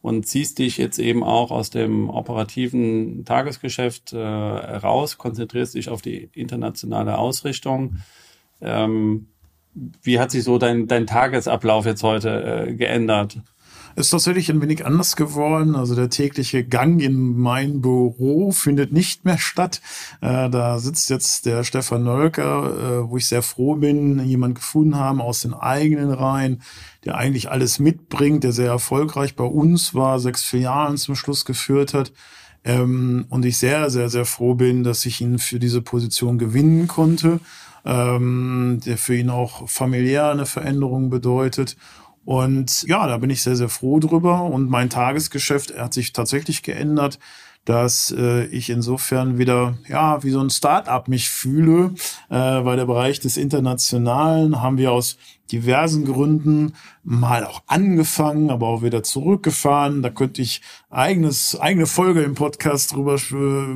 und 0.00 0.26
ziehst 0.26 0.58
dich 0.58 0.78
jetzt 0.78 0.98
eben 0.98 1.22
auch 1.22 1.50
aus 1.50 1.68
dem 1.68 2.08
operativen 2.08 3.26
Tagesgeschäft 3.26 4.14
äh, 4.14 4.18
raus, 4.18 5.18
konzentrierst 5.18 5.74
dich 5.74 5.90
auf 5.90 6.00
die 6.00 6.30
internationale 6.32 7.18
Ausrichtung. 7.18 7.98
Ähm, 8.62 9.26
wie 10.02 10.18
hat 10.18 10.30
sich 10.30 10.42
so 10.42 10.56
dein, 10.56 10.86
dein 10.86 11.06
Tagesablauf 11.06 11.84
jetzt 11.84 12.02
heute 12.02 12.66
äh, 12.68 12.74
geändert? 12.74 13.42
Ist 13.96 14.10
tatsächlich 14.10 14.50
ein 14.50 14.60
wenig 14.60 14.84
anders 14.84 15.16
geworden. 15.16 15.76
Also 15.76 15.94
der 15.94 16.10
tägliche 16.10 16.64
Gang 16.64 17.00
in 17.00 17.38
mein 17.38 17.80
Büro 17.80 18.50
findet 18.52 18.92
nicht 18.92 19.24
mehr 19.24 19.38
statt. 19.38 19.80
Äh, 20.20 20.50
da 20.50 20.78
sitzt 20.78 21.10
jetzt 21.10 21.46
der 21.46 21.64
Stefan 21.64 22.04
Nölker, 22.04 23.02
äh, 23.02 23.10
wo 23.10 23.16
ich 23.16 23.26
sehr 23.26 23.42
froh 23.42 23.76
bin, 23.76 24.24
jemand 24.24 24.56
gefunden 24.56 24.96
haben 24.96 25.20
aus 25.20 25.40
den 25.40 25.54
eigenen 25.54 26.10
Reihen, 26.10 26.62
der 27.04 27.16
eigentlich 27.16 27.50
alles 27.50 27.78
mitbringt, 27.78 28.44
der 28.44 28.52
sehr 28.52 28.68
erfolgreich 28.68 29.36
bei 29.36 29.44
uns 29.44 29.94
war, 29.94 30.18
sechs 30.18 30.42
Filialen 30.42 30.96
zum 30.96 31.14
Schluss 31.14 31.44
geführt 31.44 31.94
hat. 31.94 32.12
Ähm, 32.64 33.26
und 33.28 33.44
ich 33.44 33.58
sehr, 33.58 33.90
sehr, 33.90 34.08
sehr 34.08 34.24
froh 34.24 34.54
bin, 34.54 34.84
dass 34.84 35.04
ich 35.06 35.20
ihn 35.20 35.38
für 35.38 35.58
diese 35.58 35.82
Position 35.82 36.38
gewinnen 36.38 36.88
konnte, 36.88 37.40
ähm, 37.84 38.80
der 38.84 38.96
für 38.96 39.14
ihn 39.14 39.30
auch 39.30 39.68
familiär 39.68 40.30
eine 40.30 40.46
Veränderung 40.46 41.10
bedeutet. 41.10 41.76
Und 42.24 42.84
ja, 42.84 43.06
da 43.06 43.18
bin 43.18 43.30
ich 43.30 43.42
sehr, 43.42 43.56
sehr 43.56 43.68
froh 43.68 44.00
drüber. 44.00 44.42
Und 44.42 44.70
mein 44.70 44.90
Tagesgeschäft 44.90 45.76
hat 45.78 45.94
sich 45.94 46.12
tatsächlich 46.12 46.62
geändert, 46.62 47.18
dass 47.64 48.14
äh, 48.16 48.44
ich 48.46 48.70
insofern 48.70 49.38
wieder, 49.38 49.78
ja, 49.88 50.22
wie 50.22 50.30
so 50.30 50.40
ein 50.40 50.50
Start-up 50.50 51.08
mich 51.08 51.30
fühle, 51.30 51.94
äh, 52.28 52.34
weil 52.34 52.76
der 52.76 52.86
Bereich 52.86 53.20
des 53.20 53.36
Internationalen 53.36 54.60
haben 54.60 54.76
wir 54.76 54.92
aus 54.92 55.16
diversen 55.52 56.04
Gründen 56.04 56.74
mal 57.02 57.44
auch 57.44 57.62
angefangen, 57.66 58.50
aber 58.50 58.66
auch 58.66 58.82
wieder 58.82 59.02
zurückgefahren. 59.02 60.02
Da 60.02 60.10
könnte 60.10 60.40
ich 60.40 60.62
eigenes, 60.90 61.58
eigene 61.60 61.86
Folge 61.86 62.22
im 62.22 62.34
Podcast 62.34 62.92
drüber 62.92 63.18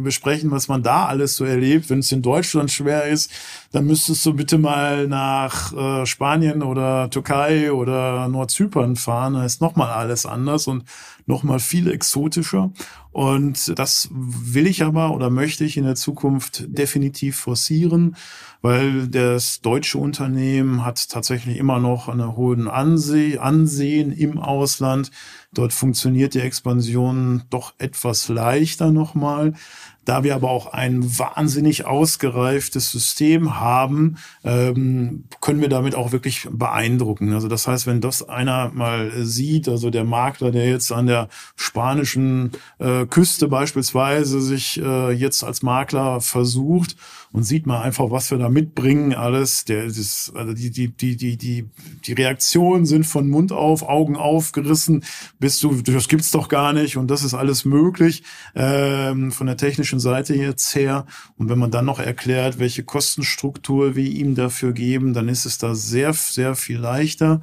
besprechen, 0.02 0.50
was 0.50 0.68
man 0.68 0.82
da 0.82 1.06
alles 1.06 1.36
so 1.36 1.44
erlebt. 1.44 1.90
Wenn 1.90 1.98
es 1.98 2.10
in 2.10 2.22
Deutschland 2.22 2.70
schwer 2.70 3.04
ist, 3.04 3.30
dann 3.72 3.86
müsstest 3.86 4.24
du 4.24 4.34
bitte 4.34 4.56
mal 4.56 5.06
nach 5.08 5.72
äh, 5.72 6.06
Spanien 6.06 6.62
oder 6.62 7.10
Türkei 7.10 7.70
oder 7.70 8.28
Nordzypern 8.28 8.96
fahren. 8.96 9.34
Da 9.34 9.44
ist 9.44 9.60
nochmal 9.60 9.90
alles 9.90 10.24
anders 10.24 10.66
und 10.66 10.84
nochmal 11.26 11.58
viel 11.58 11.90
exotischer. 11.90 12.70
Und 13.12 13.78
das 13.78 14.08
will 14.12 14.66
ich 14.66 14.84
aber 14.84 15.10
oder 15.12 15.28
möchte 15.28 15.64
ich 15.64 15.76
in 15.76 15.84
der 15.84 15.96
Zukunft 15.96 16.64
definitiv 16.68 17.36
forcieren 17.36 18.16
weil 18.60 19.08
das 19.08 19.60
deutsche 19.60 19.98
Unternehmen 19.98 20.84
hat 20.84 21.08
tatsächlich 21.08 21.57
immer 21.58 21.78
noch 21.78 22.08
einen 22.08 22.36
hohen 22.36 22.68
Ansehen 22.68 24.12
im 24.12 24.38
Ausland. 24.38 25.10
Dort 25.52 25.72
funktioniert 25.72 26.34
die 26.34 26.40
Expansion 26.40 27.42
doch 27.50 27.74
etwas 27.78 28.28
leichter 28.28 28.92
nochmal. 28.92 29.54
Da 30.04 30.24
wir 30.24 30.34
aber 30.34 30.48
auch 30.48 30.72
ein 30.72 31.18
wahnsinnig 31.18 31.84
ausgereiftes 31.84 32.90
System 32.90 33.60
haben, 33.60 34.16
ähm, 34.42 35.24
können 35.42 35.60
wir 35.60 35.68
damit 35.68 35.94
auch 35.94 36.12
wirklich 36.12 36.48
beeindrucken. 36.50 37.34
Also 37.34 37.46
das 37.46 37.68
heißt, 37.68 37.86
wenn 37.86 38.00
das 38.00 38.26
einer 38.26 38.70
mal 38.72 39.12
sieht, 39.22 39.68
also 39.68 39.90
der 39.90 40.04
Makler, 40.04 40.50
der 40.50 40.66
jetzt 40.66 40.92
an 40.92 41.08
der 41.08 41.28
spanischen 41.56 42.52
äh, 42.78 43.04
Küste 43.04 43.48
beispielsweise 43.48 44.40
sich 44.40 44.80
äh, 44.80 45.10
jetzt 45.10 45.44
als 45.44 45.60
Makler 45.62 46.22
versucht 46.22 46.96
und 47.32 47.44
sieht 47.44 47.66
mal 47.66 47.82
einfach, 47.82 48.10
was 48.10 48.30
wir 48.30 48.38
da 48.38 48.48
mitbringen, 48.48 49.14
alles. 49.14 49.64
Der, 49.64 49.86
das, 49.86 50.32
also 50.34 50.52
die, 50.52 50.70
die, 50.70 50.88
die, 50.88 51.16
die, 51.16 51.36
die, 51.36 51.66
die 52.04 52.12
Reaktionen 52.12 52.86
sind 52.86 53.04
von 53.04 53.28
Mund 53.28 53.52
auf, 53.52 53.82
Augen 53.82 54.16
aufgerissen, 54.16 55.04
bist 55.38 55.62
du, 55.62 55.82
das 55.82 56.08
gibt's 56.08 56.30
doch 56.30 56.48
gar 56.48 56.72
nicht 56.72 56.96
und 56.96 57.10
das 57.10 57.22
ist 57.24 57.34
alles 57.34 57.64
möglich 57.64 58.22
ähm, 58.54 59.32
von 59.32 59.46
der 59.46 59.56
technischen 59.56 60.00
Seite 60.00 60.34
jetzt 60.34 60.74
her. 60.74 61.06
Und 61.36 61.48
wenn 61.48 61.58
man 61.58 61.70
dann 61.70 61.84
noch 61.84 61.98
erklärt, 61.98 62.58
welche 62.58 62.82
Kostenstruktur 62.82 63.94
wir 63.94 64.08
ihm 64.08 64.34
dafür 64.34 64.72
geben, 64.72 65.12
dann 65.12 65.28
ist 65.28 65.44
es 65.44 65.58
da 65.58 65.74
sehr, 65.74 66.12
sehr 66.12 66.54
viel 66.54 66.78
leichter. 66.78 67.40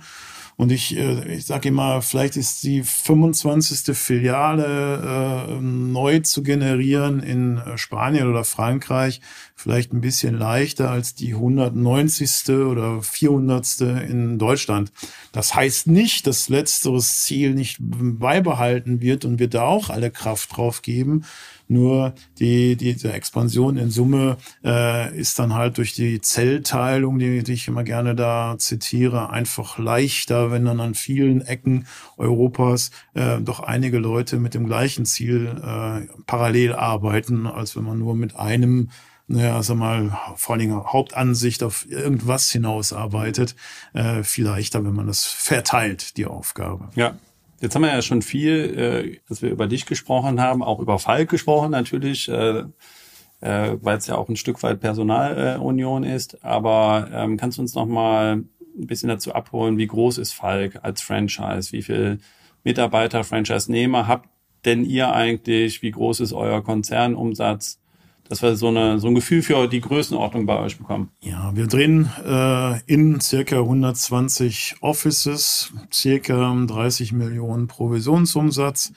Und 0.57 0.71
ich, 0.71 0.95
äh, 0.95 1.35
ich 1.35 1.45
sage 1.45 1.69
immer, 1.69 2.01
vielleicht 2.01 2.37
ist 2.37 2.63
die 2.63 2.83
25. 2.83 3.95
Filiale 3.95 5.47
äh, 5.49 5.61
neu 5.61 6.19
zu 6.19 6.43
generieren 6.43 7.21
in 7.21 7.57
äh, 7.57 7.77
Spanien 7.77 8.29
oder 8.29 8.45
Frankreich 8.45 9.21
vielleicht 9.55 9.93
ein 9.93 10.01
bisschen 10.01 10.37
leichter 10.37 10.91
als 10.91 11.15
die 11.15 11.33
190. 11.33 12.49
oder 12.49 13.01
400. 13.01 13.81
in 13.81 14.37
Deutschland. 14.37 14.91
Das 15.31 15.55
heißt 15.55 15.87
nicht, 15.87 16.27
dass 16.27 16.49
letzteres 16.49 17.23
Ziel 17.23 17.53
nicht 17.55 17.77
beibehalten 17.79 19.01
wird 19.01 19.25
und 19.25 19.39
wir 19.39 19.49
da 19.49 19.63
auch 19.63 19.89
alle 19.89 20.11
Kraft 20.11 20.55
drauf 20.55 20.81
geben. 20.81 21.25
Nur 21.67 22.13
die, 22.39 22.75
die, 22.75 22.95
die 22.95 23.07
Expansion 23.07 23.77
in 23.77 23.89
Summe 23.89 24.37
äh, 24.63 25.17
ist 25.17 25.39
dann 25.39 25.53
halt 25.53 25.77
durch 25.77 25.93
die 25.93 26.21
Zellteilung, 26.21 27.19
die, 27.19 27.43
die 27.43 27.53
ich 27.53 27.67
immer 27.67 27.83
gerne 27.83 28.15
da 28.15 28.55
zitiere, 28.57 29.29
einfach 29.29 29.77
leichter, 29.77 30.51
wenn 30.51 30.65
dann 30.65 30.79
an 30.79 30.93
vielen 30.93 31.41
Ecken 31.41 31.87
Europas 32.17 32.91
äh, 33.13 33.39
doch 33.41 33.59
einige 33.61 33.97
Leute 33.97 34.37
mit 34.37 34.53
dem 34.53 34.67
gleichen 34.67 35.05
Ziel 35.05 35.47
äh, 35.47 36.07
parallel 36.25 36.73
arbeiten, 36.73 37.47
als 37.47 37.75
wenn 37.75 37.83
man 37.83 37.99
nur 37.99 38.15
mit 38.15 38.35
einem 38.35 38.89
naja, 39.27 39.63
sag 39.63 39.77
mal, 39.77 40.15
vor 40.35 40.53
allen 40.53 40.59
Dingen 40.59 40.83
Hauptansicht 40.83 41.63
auf 41.63 41.89
irgendwas 41.89 42.51
hinausarbeitet, 42.51 43.55
äh, 43.93 44.21
viel 44.21 44.45
leichter, 44.45 44.85
wenn 44.85 44.93
man 44.93 45.07
das 45.07 45.25
verteilt, 45.25 46.17
die 46.17 46.27
Aufgabe. 46.27 46.89
Ja, 46.93 47.17
Jetzt 47.61 47.75
haben 47.75 47.83
wir 47.83 47.93
ja 47.93 48.01
schon 48.01 48.21
viel, 48.21 48.77
äh, 48.77 49.19
dass 49.29 49.41
wir 49.41 49.49
über 49.49 49.67
dich 49.67 49.85
gesprochen 49.85 50.41
haben, 50.41 50.61
auch 50.61 50.79
über 50.79 50.99
Falk 50.99 51.29
gesprochen 51.29 51.71
natürlich, 51.71 52.27
äh, 52.27 52.63
äh, 53.41 53.77
weil 53.81 53.97
es 53.97 54.07
ja 54.07 54.15
auch 54.15 54.27
ein 54.29 54.35
Stück 54.35 54.61
weit 54.63 54.79
Personalunion 54.79 56.03
äh, 56.03 56.15
ist. 56.15 56.43
Aber 56.43 57.09
ähm, 57.13 57.37
kannst 57.37 57.57
du 57.57 57.61
uns 57.61 57.75
noch 57.75 57.85
mal 57.85 58.43
ein 58.77 58.87
bisschen 58.87 59.09
dazu 59.09 59.33
abholen, 59.33 59.77
wie 59.77 59.87
groß 59.87 60.17
ist 60.17 60.33
Falk 60.33 60.79
als 60.83 61.01
Franchise? 61.01 61.71
Wie 61.71 61.81
viel 61.81 62.19
Mitarbeiter, 62.63 63.23
Franchise-Nehmer 63.23 64.07
habt 64.07 64.29
denn 64.65 64.83
ihr 64.83 65.13
eigentlich? 65.13 65.81
Wie 65.81 65.91
groß 65.91 66.19
ist 66.19 66.33
euer 66.33 66.63
Konzernumsatz? 66.63 67.79
Dass 68.29 68.41
wir 68.41 68.55
so, 68.55 68.67
eine, 68.67 68.99
so 68.99 69.07
ein 69.07 69.15
Gefühl 69.15 69.41
für 69.41 69.67
die 69.67 69.81
Größenordnung 69.81 70.45
bei 70.45 70.59
euch 70.59 70.77
bekommen. 70.77 71.09
Ja, 71.21 71.51
wir 71.55 71.67
drehen 71.67 72.09
äh, 72.25 72.79
in 72.85 73.21
circa 73.21 73.59
120 73.59 74.77
Offices, 74.81 75.71
circa 75.93 76.55
30 76.65 77.13
Millionen 77.13 77.67
Provisionsumsatz. 77.67 78.93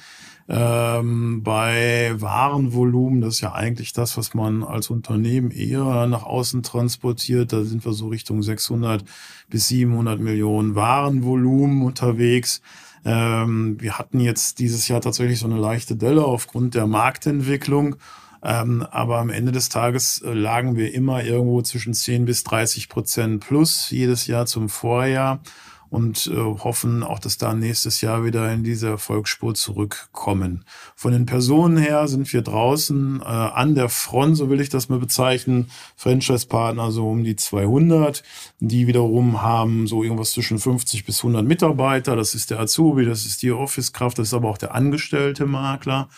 Ähm, 0.50 1.42
bei 1.42 2.14
Warenvolumen, 2.16 3.20
das 3.20 3.34
ist 3.34 3.40
ja 3.42 3.52
eigentlich 3.52 3.92
das, 3.92 4.16
was 4.16 4.32
man 4.32 4.64
als 4.64 4.88
Unternehmen 4.88 5.50
eher 5.50 6.06
nach 6.06 6.22
außen 6.22 6.62
transportiert, 6.62 7.52
da 7.52 7.64
sind 7.64 7.84
wir 7.84 7.92
so 7.92 8.08
Richtung 8.08 8.42
600 8.42 9.04
bis 9.50 9.68
700 9.68 10.18
Millionen 10.20 10.74
Warenvolumen 10.74 11.82
unterwegs. 11.82 12.62
Ähm, 13.04 13.76
wir 13.78 13.98
hatten 13.98 14.20
jetzt 14.20 14.58
dieses 14.58 14.88
Jahr 14.88 15.02
tatsächlich 15.02 15.38
so 15.38 15.46
eine 15.46 15.58
leichte 15.58 15.96
Delle 15.96 16.24
aufgrund 16.24 16.74
der 16.74 16.86
Marktentwicklung. 16.86 17.96
Ähm, 18.42 18.86
aber 18.90 19.18
am 19.18 19.30
Ende 19.30 19.52
des 19.52 19.68
Tages 19.68 20.22
äh, 20.22 20.32
lagen 20.32 20.76
wir 20.76 20.94
immer 20.94 21.24
irgendwo 21.24 21.62
zwischen 21.62 21.94
10 21.94 22.24
bis 22.24 22.44
30 22.44 22.88
Prozent 22.88 23.40
plus 23.40 23.90
jedes 23.90 24.26
Jahr 24.26 24.46
zum 24.46 24.68
Vorjahr 24.68 25.40
und 25.90 26.26
äh, 26.26 26.36
hoffen 26.36 27.02
auch, 27.02 27.18
dass 27.18 27.38
da 27.38 27.54
nächstes 27.54 28.00
Jahr 28.00 28.24
wieder 28.24 28.52
in 28.52 28.62
diese 28.62 28.88
Erfolgsspur 28.88 29.54
zurückkommen. 29.54 30.64
Von 30.94 31.12
den 31.12 31.26
Personen 31.26 31.78
her 31.78 32.08
sind 32.08 32.30
wir 32.32 32.42
draußen 32.42 33.20
äh, 33.20 33.24
an 33.24 33.74
der 33.74 33.88
Front, 33.88 34.36
so 34.36 34.50
will 34.50 34.60
ich 34.60 34.68
das 34.68 34.88
mal 34.88 34.98
bezeichnen, 34.98 35.70
Franchise-Partner 35.96 36.90
so 36.90 37.08
um 37.08 37.24
die 37.24 37.36
200, 37.36 38.22
die 38.60 38.86
wiederum 38.86 39.42
haben 39.42 39.86
so 39.86 40.02
irgendwas 40.02 40.32
zwischen 40.32 40.58
50 40.58 41.04
bis 41.04 41.18
100 41.20 41.44
Mitarbeiter. 41.44 42.16
Das 42.16 42.34
ist 42.34 42.50
der 42.50 42.60
Azubi, 42.60 43.04
das 43.04 43.24
ist 43.24 43.42
die 43.42 43.52
Office-Kraft, 43.52 44.18
das 44.18 44.28
ist 44.28 44.34
aber 44.34 44.48
auch 44.48 44.58
der 44.58 44.74
angestellte 44.74 45.46
Makler. 45.46 46.08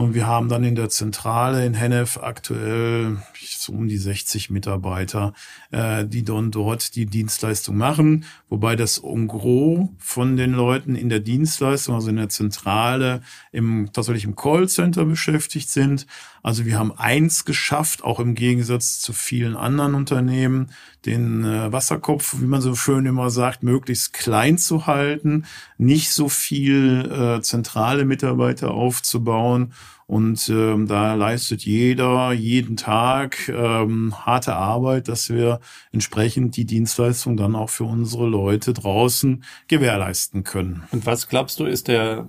Und 0.00 0.14
wir 0.14 0.26
haben 0.26 0.48
dann 0.48 0.64
in 0.64 0.76
der 0.76 0.88
Zentrale 0.88 1.66
in 1.66 1.74
Hennef 1.74 2.16
aktuell 2.16 3.18
so 3.38 3.74
um 3.74 3.86
die 3.86 3.98
60 3.98 4.48
Mitarbeiter, 4.48 5.34
äh, 5.72 6.04
die 6.04 6.24
dann 6.24 6.50
dort 6.50 6.94
die 6.96 7.06
Dienstleistung 7.06 7.76
machen. 7.76 8.24
Wobei 8.48 8.76
das 8.76 8.98
en 8.98 9.28
gros 9.28 9.88
von 9.98 10.36
den 10.36 10.52
Leuten 10.52 10.96
in 10.96 11.08
der 11.08 11.20
Dienstleistung, 11.20 11.94
also 11.94 12.10
in 12.10 12.16
der 12.16 12.28
Zentrale, 12.28 13.22
im, 13.52 13.90
tatsächlich 13.92 14.24
im 14.24 14.36
Callcenter 14.36 15.04
beschäftigt 15.04 15.70
sind. 15.70 16.06
Also 16.42 16.64
wir 16.64 16.78
haben 16.78 16.92
eins 16.92 17.44
geschafft, 17.44 18.02
auch 18.02 18.18
im 18.18 18.34
Gegensatz 18.34 19.00
zu 19.00 19.12
vielen 19.12 19.56
anderen 19.56 19.94
Unternehmen, 19.94 20.70
den 21.06 21.44
äh, 21.44 21.72
Wasserkopf, 21.72 22.36
wie 22.40 22.46
man 22.46 22.60
so 22.60 22.74
schön 22.74 23.06
immer 23.06 23.30
sagt, 23.30 23.62
möglichst 23.62 24.12
klein 24.12 24.58
zu 24.58 24.86
halten, 24.86 25.44
nicht 25.78 26.10
so 26.12 26.28
viel 26.28 27.10
äh, 27.10 27.42
zentrale 27.42 28.04
Mitarbeiter 28.04 28.72
aufzubauen. 28.72 29.72
Und 30.10 30.48
ähm, 30.48 30.88
da 30.88 31.14
leistet 31.14 31.64
jeder 31.64 32.32
jeden 32.32 32.76
Tag 32.76 33.48
ähm, 33.48 34.12
harte 34.26 34.56
Arbeit, 34.56 35.06
dass 35.06 35.30
wir 35.30 35.60
entsprechend 35.92 36.56
die 36.56 36.64
Dienstleistung 36.64 37.36
dann 37.36 37.54
auch 37.54 37.70
für 37.70 37.84
unsere 37.84 38.26
Leute 38.26 38.72
draußen 38.72 39.44
gewährleisten 39.68 40.42
können. 40.42 40.82
Und 40.90 41.06
was 41.06 41.28
glaubst 41.28 41.60
du, 41.60 41.64
ist 41.64 41.86
der 41.86 42.28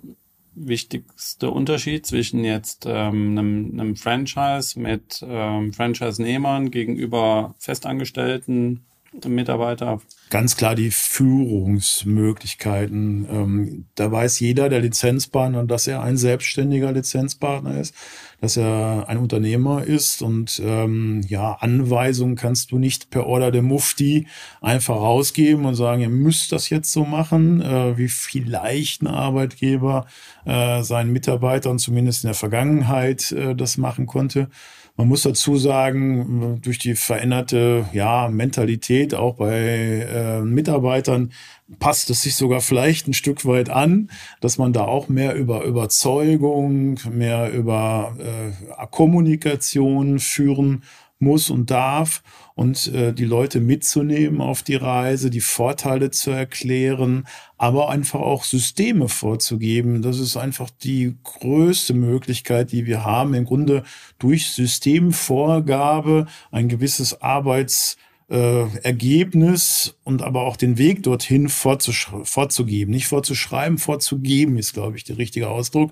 wichtigste 0.54 1.50
Unterschied 1.50 2.06
zwischen 2.06 2.44
jetzt 2.44 2.86
ähm, 2.88 3.36
einem, 3.36 3.72
einem 3.80 3.96
Franchise 3.96 4.80
mit 4.80 5.26
ähm, 5.28 5.74
Franchise-Nehmern 5.74 6.70
gegenüber 6.70 7.56
festangestellten 7.58 8.86
Mitarbeiter? 9.26 10.02
Ganz 10.32 10.58
klar 10.58 10.74
die 10.74 10.90
Führungsmöglichkeiten. 10.90 13.28
Ähm, 13.30 13.86
da 13.96 14.12
weiß 14.12 14.40
jeder, 14.40 14.70
der 14.70 14.80
Lizenzpartner, 14.80 15.66
dass 15.66 15.86
er 15.86 16.02
ein 16.02 16.18
selbstständiger 16.18 16.92
Lizenzpartner 16.92 17.80
ist, 17.80 17.94
dass 18.40 18.58
er 18.58 19.06
ein 19.08 19.18
Unternehmer 19.18 19.84
ist 19.84 20.24
und 20.24 20.60
ähm, 20.66 21.22
ja, 21.28 21.58
Anweisungen 21.60 22.36
kannst 22.36 22.72
du 22.72 22.80
nicht 22.80 23.12
per 23.12 23.28
Order 23.28 23.52
der 23.52 23.62
Mufti 23.62 24.26
einfach 24.62 24.96
rausgeben 24.96 25.66
und 25.66 25.76
sagen, 25.76 26.02
ihr 26.02 26.10
müsst 26.10 26.52
das 26.52 26.70
jetzt 26.70 26.92
so 26.92 27.06
machen, 27.06 27.62
äh, 27.62 27.96
wie 27.98 28.08
vielleicht 28.08 29.04
ein 29.04 29.08
Arbeitgeber 29.08 30.08
äh, 30.46 30.82
seinen 30.82 31.12
Mitarbeitern 31.12 31.78
zumindest 31.78 32.24
in 32.24 32.30
der 32.30 32.36
Vergangenheit 32.36 33.32
äh, 33.34 33.54
das 33.54 33.78
machen 33.78 34.08
konnte. 34.08 34.50
Man 34.98 35.08
muss 35.08 35.24
dazu 35.24 35.58
sagen, 35.58 36.60
durch 36.62 36.78
die 36.78 36.96
veränderte 36.96 37.86
ja, 37.94 38.28
Mentalität 38.28 39.16
auch 39.16 39.36
bei 39.36 40.06
äh, 40.22 40.42
Mitarbeitern 40.42 41.32
passt 41.80 42.10
es 42.10 42.22
sich 42.22 42.36
sogar 42.36 42.62
vielleicht 42.62 43.08
ein 43.08 43.14
Stück 43.14 43.46
weit 43.46 43.70
an, 43.70 44.10
dass 44.42 44.58
man 44.58 44.74
da 44.74 44.86
auch 44.86 45.08
mehr 45.08 45.36
über 45.36 45.64
Überzeugung, 45.64 47.00
mehr 47.10 47.52
über 47.52 48.16
äh, 48.20 48.88
Kommunikation 48.92 50.20
führen 50.20 50.84
muss 51.22 51.50
und 51.50 51.70
darf 51.70 52.24
und 52.56 52.88
äh, 52.88 53.14
die 53.14 53.26
Leute 53.26 53.60
mitzunehmen 53.60 54.42
auf 54.42 54.64
die 54.64 54.76
Reise, 54.76 55.30
die 55.30 55.40
Vorteile 55.40 56.12
zu 56.12 56.32
erklären, 56.32 57.28
aber 57.58 57.90
einfach 57.90 58.20
auch 58.20 58.44
Systeme 58.44 59.08
vorzugeben. 59.08 60.02
Das 60.02 60.20
ist 60.20 60.36
einfach 60.36 60.70
die 60.70 61.16
größte 61.24 61.94
Möglichkeit, 61.94 62.72
die 62.72 62.86
wir 62.88 63.06
haben, 63.06 63.36
im 63.36 63.46
Grunde 63.46 63.84
durch 64.18 64.50
Systemvorgabe 64.50 66.26
ein 66.52 66.68
gewisses 66.70 67.22
Arbeits 67.22 67.98
äh, 68.32 68.78
Ergebnis 68.78 69.96
und 70.06 70.22
aber 70.22 70.44
auch 70.44 70.56
den 70.56 70.78
Weg 70.78 71.04
dorthin 71.04 71.50
vorzugeben. 71.50 72.92
Nicht 72.92 73.08
vorzuschreiben, 73.08 73.78
vorzugeben 73.78 74.58
ist, 74.58 74.74
glaube 74.74 74.96
ich, 74.96 75.04
der 75.04 75.18
richtige 75.18 75.50
Ausdruck. 75.50 75.92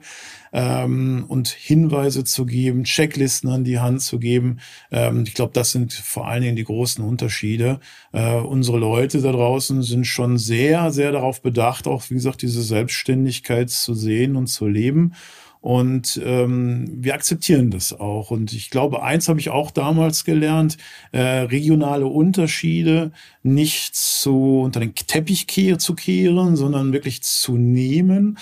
Ähm, 0.54 1.26
und 1.28 1.50
Hinweise 1.50 2.24
zu 2.24 2.46
geben, 2.46 2.86
Checklisten 2.86 3.50
an 3.50 3.66
die 3.66 3.80
Hand 3.80 4.02
zu 4.02 4.20
geben. 4.20 4.60
Ähm, 4.90 5.24
ich 5.28 5.34
glaube, 5.34 5.52
das 5.54 5.72
sind 5.72 5.94
vor 5.94 6.30
allen 6.30 6.42
Dingen 6.42 6.56
die 6.56 6.64
großen 6.64 7.04
Unterschiede. 7.04 7.82
Äh, 8.14 8.36
unsere 8.36 8.80
Leute 8.80 9.22
da 9.22 9.34
draußen 9.34 9.84
sind 9.84 10.08
schon 10.08 10.38
sehr, 10.38 10.92
sehr 10.92 11.12
darauf 11.12 11.42
bedacht, 11.42 11.88
auch 11.88 12.10
wie 12.10 12.16
gesagt, 12.16 12.42
diese 12.42 12.64
Selbstständigkeit 12.64 13.70
zu 13.70 13.94
sehen 13.94 14.38
und 14.38 14.48
zu 14.48 14.66
leben. 14.66 15.14
Und 15.62 16.22
ähm, 16.24 16.90
wir 17.04 17.14
akzeptieren 17.14 17.70
das 17.70 17.92
auch. 17.92 18.32
Und 18.32 18.54
ich 18.54 18.70
glaube, 18.70 19.04
eins 19.04 19.28
habe 19.28 19.40
ich 19.40 19.50
auch 19.50 19.72
damals 19.72 20.24
gelernt, 20.24 20.78
äh, 21.12 21.20
regionale 21.20 22.06
Unterschiede 22.08 23.12
nicht 23.54 23.96
zu 23.96 24.62
unter 24.62 24.80
den 24.80 24.94
Teppich 24.96 25.48
zu 25.78 25.96
kehren, 25.96 26.56
sondern 26.56 26.94
wirklich 26.94 27.22
zu 27.22 27.58
nehmen. 27.58 28.38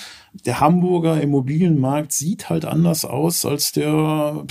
Der 0.46 0.60
Hamburger 0.60 1.20
Immobilienmarkt 1.22 2.12
sieht 2.12 2.50
halt 2.50 2.66
anders 2.66 3.06
aus 3.06 3.46
als 3.46 3.72
der 3.72 4.46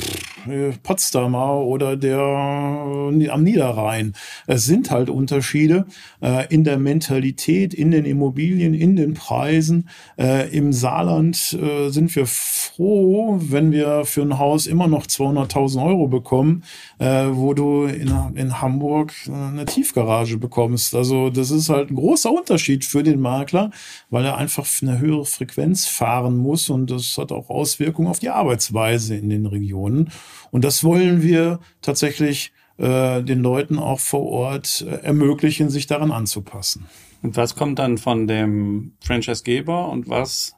äh, 0.49 0.73
Potsdamer 0.83 1.61
oder 1.61 1.97
der 1.97 2.19
äh, 2.19 3.29
am 3.29 3.43
Niederrhein. 3.43 4.15
Es 4.47 4.65
sind 4.65 4.91
halt 4.91 5.11
Unterschiede 5.11 5.87
äh, 6.21 6.53
in 6.53 6.65
der 6.65 6.79
Mentalität, 6.79 7.75
in 7.75 7.91
den 7.91 8.05
Immobilien, 8.05 8.75
in 8.75 8.97
den 8.97 9.15
Preisen. 9.15 9.89
Im 10.17 10.73
Saarland 10.73 11.37
sind 11.37 12.15
wir 12.17 12.27
froh, 12.27 13.39
wenn 13.41 13.73
wir 13.73 14.05
für 14.05 14.23
ein 14.23 14.39
Haus 14.39 14.67
immer 14.67 14.87
noch 14.89 15.07
200.000 15.07 15.85
Euro 15.85 16.09
bekommen, 16.09 16.63
wo 16.99 17.55
du 17.55 17.85
in, 17.85 18.61
Hamburg 18.61 19.13
eine 19.27 19.65
Tiefgarage 19.65 20.39
bekommst. 20.47 20.95
Also 20.95 21.31
das 21.31 21.51
ist 21.51 21.69
halt 21.69 21.91
ein 21.91 21.97
großer 21.97 22.31
Unterschied 22.31 22.85
für 22.85 23.03
den 23.03 23.21
Makler, 23.21 23.71
weil 24.11 24.25
er 24.25 24.37
einfach 24.37 24.67
eine 24.81 24.99
höhere 24.99 25.25
Frequenz 25.25 25.87
fahren 25.87 26.37
muss 26.37 26.71
und 26.71 26.91
das 26.91 27.19
hat 27.19 27.33
auch 27.33 27.51
Auswirkungen 27.51 28.09
auf 28.09 28.21
die 28.21 28.31
Arbeitsweise 28.31 29.17
in 29.17 29.29
den 29.29 29.47
Regionen. 29.47 30.11
Und 30.53 30.65
das 30.65 30.85
wollen 30.85 31.23
wir 31.23 31.59
tatsächlich 31.83 32.53
äh, 32.79 33.23
den 33.23 33.41
Leuten 33.41 33.79
auch 33.79 34.01
vor 34.01 34.27
Ort 34.27 34.87
äh, 34.89 35.05
ermöglichen, 35.05 35.69
sich 35.69 35.87
daran 35.87 36.13
anzupassen. 36.13 36.87
Und 37.23 37.37
was 37.37 37.57
kommt 37.57 37.79
dann 37.79 37.99
von 37.99 38.27
dem 38.29 38.93
Franchise-Geber 39.01 39.89
und 39.89 40.09
was 40.09 40.55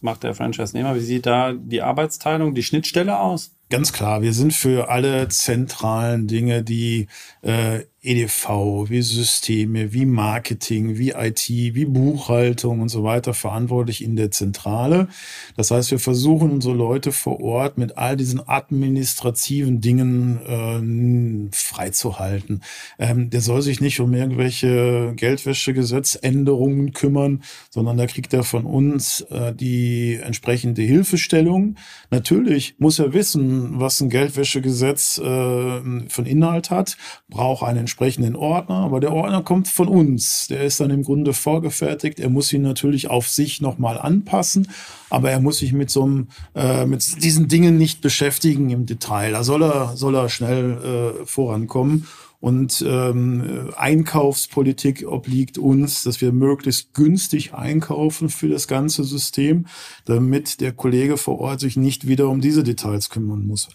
macht 0.00 0.22
der 0.22 0.34
Franchise-Nehmer? 0.34 0.94
Wie 0.96 1.00
sieht 1.00 1.26
da 1.26 1.52
die 1.52 1.82
Arbeitsteilung, 1.82 2.54
die 2.54 2.62
Schnittstelle 2.62 3.18
aus? 3.18 3.52
Ganz 3.70 3.92
klar, 3.92 4.20
wir 4.20 4.32
sind 4.32 4.52
für 4.52 4.90
alle 4.90 5.28
zentralen 5.28 6.26
Dinge, 6.26 6.64
die 6.64 7.06
äh, 7.42 7.84
EDV, 8.02 8.88
wie 8.88 9.02
Systeme, 9.02 9.92
wie 9.92 10.06
Marketing, 10.06 10.96
wie 10.96 11.10
IT, 11.10 11.48
wie 11.48 11.84
Buchhaltung 11.84 12.80
und 12.80 12.88
so 12.88 13.04
weiter 13.04 13.34
verantwortlich 13.34 14.02
in 14.02 14.16
der 14.16 14.30
Zentrale. 14.30 15.08
Das 15.54 15.70
heißt, 15.70 15.90
wir 15.90 15.98
versuchen 15.98 16.50
unsere 16.50 16.74
Leute 16.74 17.12
vor 17.12 17.40
Ort 17.40 17.76
mit 17.76 17.98
all 17.98 18.16
diesen 18.16 18.40
administrativen 18.48 19.82
Dingen 19.82 21.50
äh, 21.50 21.54
freizuhalten. 21.54 22.62
Ähm, 22.98 23.28
der 23.28 23.42
soll 23.42 23.60
sich 23.60 23.82
nicht 23.82 24.00
um 24.00 24.14
irgendwelche 24.14 25.12
Geldwäschegesetzänderungen 25.16 26.92
kümmern, 26.92 27.42
sondern 27.68 27.98
da 27.98 28.06
kriegt 28.06 28.32
er 28.32 28.44
von 28.44 28.64
uns 28.64 29.20
äh, 29.30 29.52
die 29.54 30.14
entsprechende 30.14 30.80
Hilfestellung. 30.80 31.76
Natürlich 32.10 32.76
muss 32.78 32.98
er 32.98 33.12
wissen, 33.12 33.78
was 33.78 34.00
ein 34.00 34.08
Geldwäschegesetz 34.08 35.18
äh, 35.18 35.22
von 35.22 36.24
Inhalt 36.24 36.70
hat, 36.70 36.96
braucht 37.28 37.62
einen 37.62 37.89
entsprechenden 37.90 38.36
Ordner, 38.36 38.76
aber 38.76 39.00
der 39.00 39.12
Ordner 39.12 39.42
kommt 39.42 39.66
von 39.66 39.88
uns. 39.88 40.46
Der 40.46 40.62
ist 40.62 40.78
dann 40.78 40.90
im 40.90 41.02
Grunde 41.02 41.32
vorgefertigt. 41.32 42.20
Er 42.20 42.30
muss 42.30 42.52
ihn 42.52 42.62
natürlich 42.62 43.10
auf 43.10 43.28
sich 43.28 43.60
nochmal 43.60 43.98
anpassen, 43.98 44.68
aber 45.10 45.32
er 45.32 45.40
muss 45.40 45.58
sich 45.58 45.72
mit 45.72 45.90
so 45.90 46.04
einem, 46.04 46.28
äh, 46.54 46.86
mit 46.86 47.24
diesen 47.24 47.48
Dingen 47.48 47.78
nicht 47.78 48.00
beschäftigen 48.00 48.70
im 48.70 48.86
Detail. 48.86 49.32
Da 49.32 49.42
soll 49.42 49.64
er, 49.64 49.96
soll 49.96 50.14
er 50.14 50.28
schnell 50.28 51.16
äh, 51.22 51.26
vorankommen. 51.26 52.06
Und 52.38 52.82
ähm, 52.88 53.70
Einkaufspolitik 53.76 55.06
obliegt 55.06 55.58
uns, 55.58 56.04
dass 56.04 56.22
wir 56.22 56.32
möglichst 56.32 56.94
günstig 56.94 57.52
einkaufen 57.52 58.30
für 58.30 58.48
das 58.48 58.66
ganze 58.66 59.04
System, 59.04 59.66
damit 60.06 60.62
der 60.62 60.72
Kollege 60.72 61.18
vor 61.18 61.38
Ort 61.38 61.60
sich 61.60 61.76
nicht 61.76 62.08
wieder 62.08 62.30
um 62.30 62.40
diese 62.40 62.62
Details 62.62 63.10
kümmern 63.10 63.46
muss. 63.46 63.68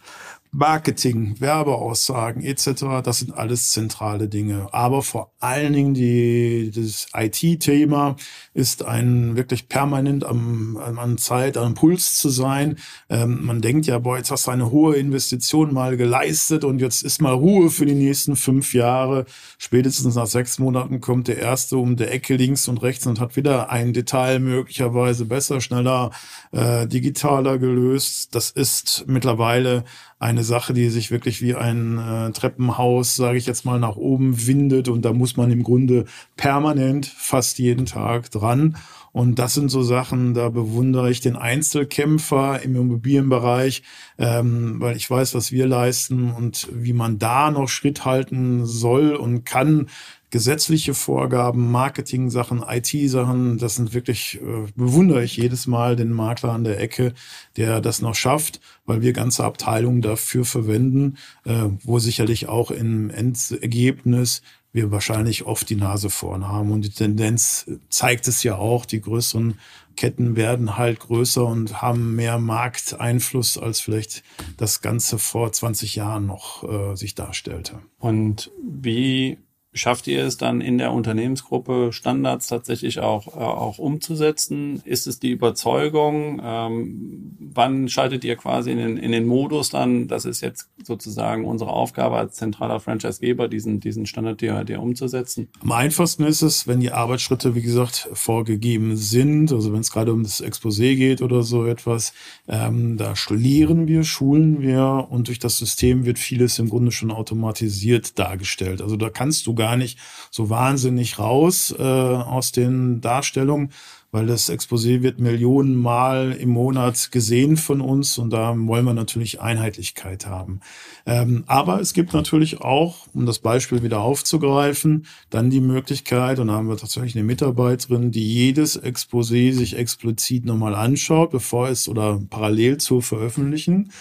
Marketing, 0.58 1.36
Werbeaussagen 1.42 2.42
etc., 2.42 3.04
das 3.04 3.20
sind 3.20 3.34
alles 3.34 3.72
zentrale 3.72 4.30
Dinge. 4.30 4.70
Aber 4.72 5.02
vor 5.02 5.34
allen 5.42 5.74
Dingen 5.74 5.94
die, 5.94 6.72
das 6.74 7.08
IT-Thema 7.14 8.16
ist 8.54 8.86
ein 8.86 9.36
wirklich 9.36 9.68
permanent 9.68 10.24
am, 10.24 10.78
an 10.78 11.18
Zeit, 11.18 11.58
am 11.58 11.74
Puls 11.74 12.18
zu 12.18 12.30
sein. 12.30 12.78
Ähm, 13.10 13.46
man 13.46 13.60
denkt 13.60 13.86
ja, 13.86 14.00
boah, 14.00 14.16
jetzt 14.16 14.32
hast 14.32 14.48
du 14.48 14.52
eine 14.52 14.72
hohe 14.72 14.96
Investition 14.96 15.74
mal 15.74 15.98
geleistet 15.98 16.64
und 16.64 16.80
jetzt 16.80 17.04
ist 17.04 17.22
mal 17.22 17.34
Ruhe 17.34 17.70
für 17.70 17.86
die 17.86 17.94
nächsten 17.94 18.38
fünf 18.38 18.74
Jahre. 18.74 19.26
Spätestens 19.58 20.16
nach 20.16 20.28
sechs 20.28 20.58
Monaten 20.58 21.02
kommt 21.02 21.28
der 21.28 21.38
erste 21.38 21.76
um 21.76 21.98
der 21.98 22.14
Ecke 22.14 22.38
links 22.38 22.70
und 22.70 22.82
rechts 22.82 23.06
und 23.06 23.20
hat 23.20 23.36
wieder 23.36 23.72
ein 23.72 23.92
Detail 23.92 24.40
möglicherweise 24.40 25.26
besser, 25.26 25.60
schneller, 25.60 26.12
äh, 26.54 26.88
digitaler 26.88 27.58
gelöst. 27.58 28.34
Das 28.36 28.52
ist 28.52 29.04
mittlerweile 29.06 29.84
eine 30.18 30.44
Sache, 30.44 30.74
die 30.74 30.90
sich 30.90 31.12
wirklich 31.12 31.42
wie 31.42 31.56
ein 31.56 31.98
äh, 31.98 32.32
Treppenhaus, 32.32 33.16
sage 33.16 33.38
ich 33.38 33.46
jetzt 33.46 33.66
mal, 33.66 33.80
nach 33.80 33.98
oben 33.98 34.48
windet 34.48 34.88
und 34.88 35.04
da 35.04 35.12
muss 35.12 35.36
man 35.36 35.52
im 35.52 35.64
Grunde 35.64 36.06
permanent 36.38 37.06
fast 37.06 37.60
jeden 37.60 37.86
Tag 37.86 38.32
dran. 38.32 38.78
Und 39.12 39.40
das 39.40 39.54
sind 39.54 39.70
so 39.70 39.82
Sachen, 39.82 40.34
da 40.34 40.50
bewundere 40.50 41.10
ich 41.10 41.22
den 41.22 41.38
Einzelkämpfer 41.38 42.62
im 42.62 42.76
Immobilienbereich, 42.76 43.84
ähm, 44.18 44.82
weil 44.82 44.98
ich 44.98 45.10
weiß, 45.10 45.36
was 45.36 45.54
wir 45.54 45.68
leisten 45.68 46.32
und 46.32 46.68
wie 46.74 46.92
man 46.92 47.18
da 47.18 47.50
noch 47.50 47.70
Schritt 47.70 48.04
halten 48.04 48.66
soll 48.66 49.16
und 49.16 49.46
kann 49.46 49.88
gesetzliche 50.36 50.94
Vorgaben, 50.94 51.72
Marketing-Sachen, 51.72 52.62
IT-Sachen, 52.68 53.58
das 53.58 53.76
sind 53.76 53.94
wirklich, 53.94 54.42
äh, 54.42 54.70
bewundere 54.76 55.24
ich 55.24 55.38
jedes 55.38 55.66
Mal 55.66 55.96
den 55.96 56.12
Makler 56.12 56.52
an 56.52 56.66
der 56.66 56.78
Ecke, 56.78 57.14
der 57.56 57.80
das 57.80 58.02
noch 58.02 58.16
schafft, 58.16 58.60
weil 58.86 59.02
wir 59.02 59.14
ganze 59.14 59.46
Abteilungen 59.46 60.02
dafür 60.02 60.44
verwenden, 60.44 61.16
äh, 61.46 61.70
wo 61.84 62.00
sicherlich 62.00 62.50
auch 62.50 62.70
im 62.70 63.10
Endergebnis 63.12 64.42
wir 64.74 64.92
wahrscheinlich 64.92 65.46
oft 65.46 65.70
die 65.70 65.78
Nase 65.78 66.10
vorn 66.10 66.50
haben. 66.50 66.74
Und 66.74 66.82
die 66.82 66.90
Tendenz 66.90 67.72
zeigt 67.88 68.28
es 68.28 68.44
ja 68.44 68.58
auch, 68.58 68.86
die 68.86 69.00
größeren 69.00 69.58
Ketten 69.96 70.36
werden 70.36 70.76
halt 70.76 71.00
größer 71.00 71.46
und 71.46 71.82
haben 71.82 72.14
mehr 72.18 72.40
Markteinfluss, 72.40 73.58
als 73.58 73.80
vielleicht 73.80 74.22
das 74.58 74.82
Ganze 74.82 75.18
vor 75.18 75.54
20 75.54 75.96
Jahren 75.96 76.26
noch 76.26 76.66
äh, 76.66 76.96
sich 76.98 77.16
darstellte. 77.16 77.80
Und 78.00 78.52
wie 78.62 79.38
Schafft 79.78 80.08
ihr 80.08 80.24
es 80.24 80.38
dann 80.38 80.62
in 80.62 80.78
der 80.78 80.94
Unternehmensgruppe 80.94 81.92
Standards 81.92 82.48
tatsächlich 82.48 83.00
auch, 83.00 83.28
äh, 83.28 83.40
auch 83.40 83.78
umzusetzen? 83.78 84.82
Ist 84.86 85.06
es 85.06 85.20
die 85.20 85.32
Überzeugung? 85.32 86.42
Ähm, 86.42 87.36
wann 87.40 87.90
schaltet 87.90 88.24
ihr 88.24 88.38
quasi 88.38 88.72
in 88.72 88.78
den, 88.78 88.96
in 88.96 89.12
den 89.12 89.28
Modus 89.28 89.72
dann, 89.72 90.08
dass 90.08 90.24
es 90.24 90.40
jetzt 90.40 90.70
sozusagen 90.82 91.44
unsere 91.44 91.72
Aufgabe 91.72 92.16
als 92.16 92.36
zentraler 92.36 92.80
Franchisegeber, 92.80 93.50
diesen, 93.50 93.82
diesen 93.82 94.06
Standard 94.06 94.42
DHD 94.42 94.78
umzusetzen? 94.78 95.50
Am 95.60 95.74
einfachsten 95.74 96.24
ist 96.24 96.42
es, 96.42 96.68
wenn 96.68 96.80
die 96.80 96.94
Arbeitsschritte, 96.94 97.54
wie 97.54 97.62
gesagt, 97.62 98.08
vorgegeben 98.14 98.96
sind, 98.96 99.52
also 99.52 99.74
wenn 99.74 99.82
es 99.82 99.92
gerade 99.92 100.14
um 100.14 100.24
das 100.24 100.42
Exposé 100.42 100.96
geht 100.96 101.22
oder 101.22 101.44
so 101.44 101.66
etwas, 101.66 102.14
ähm, 102.48 102.96
da 102.96 103.14
lehren 103.30 103.90
wir, 103.90 104.06
schulen 104.06 104.62
wir 104.62 105.08
und 105.10 105.28
durch 105.28 105.40
das 105.40 105.58
System 105.58 106.06
wird 106.06 106.18
vieles 106.18 106.60
im 106.60 106.70
Grunde 106.70 106.94
schon 106.94 107.12
automatisiert 107.12 108.18
dargestellt. 108.18 108.82
Also 108.82 108.96
da 108.96 109.10
kannst 109.10 109.48
du 109.48 109.54
gar 109.54 109.65
nicht 109.76 109.98
so 110.32 110.50
wahnsinnig 110.50 111.18
raus 111.18 111.74
äh, 111.78 111.82
aus 111.82 112.52
den 112.52 113.02
Darstellungen 113.02 113.72
weil 114.16 114.28
das 114.28 114.50
Exposé 114.50 115.02
wird 115.02 115.20
Millionenmal 115.20 116.32
im 116.32 116.48
Monat 116.48 117.12
gesehen 117.12 117.58
von 117.58 117.82
uns 117.82 118.18
und 118.18 118.30
da 118.30 118.56
wollen 118.58 118.86
wir 118.86 118.94
natürlich 118.94 119.42
Einheitlichkeit 119.42 120.26
haben. 120.26 120.62
Ähm, 121.06 121.44
aber 121.48 121.82
es 121.82 121.92
gibt 121.92 122.14
natürlich 122.14 122.62
auch, 122.62 123.08
um 123.14 123.26
das 123.26 123.40
Beispiel 123.40 123.84
wieder 123.84 124.00
aufzugreifen, 124.00 125.06
dann 125.30 125.50
die 125.50 125.60
Möglichkeit, 125.60 126.40
und 126.40 126.48
da 126.48 126.54
haben 126.54 126.70
wir 126.70 126.78
tatsächlich 126.78 127.18
eine 127.18 127.26
Mitarbeiterin, 127.26 128.12
die 128.12 128.26
jedes 128.26 128.82
Exposé 128.82 129.52
sich 129.52 129.76
explizit 129.78 130.46
nochmal 130.46 130.76
anschaut, 130.76 131.32
bevor 131.32 131.68
es 131.68 131.90
oder 131.90 132.22
parallel 132.30 132.78
zu 132.78 133.02
veröffentlichen. 133.02 133.92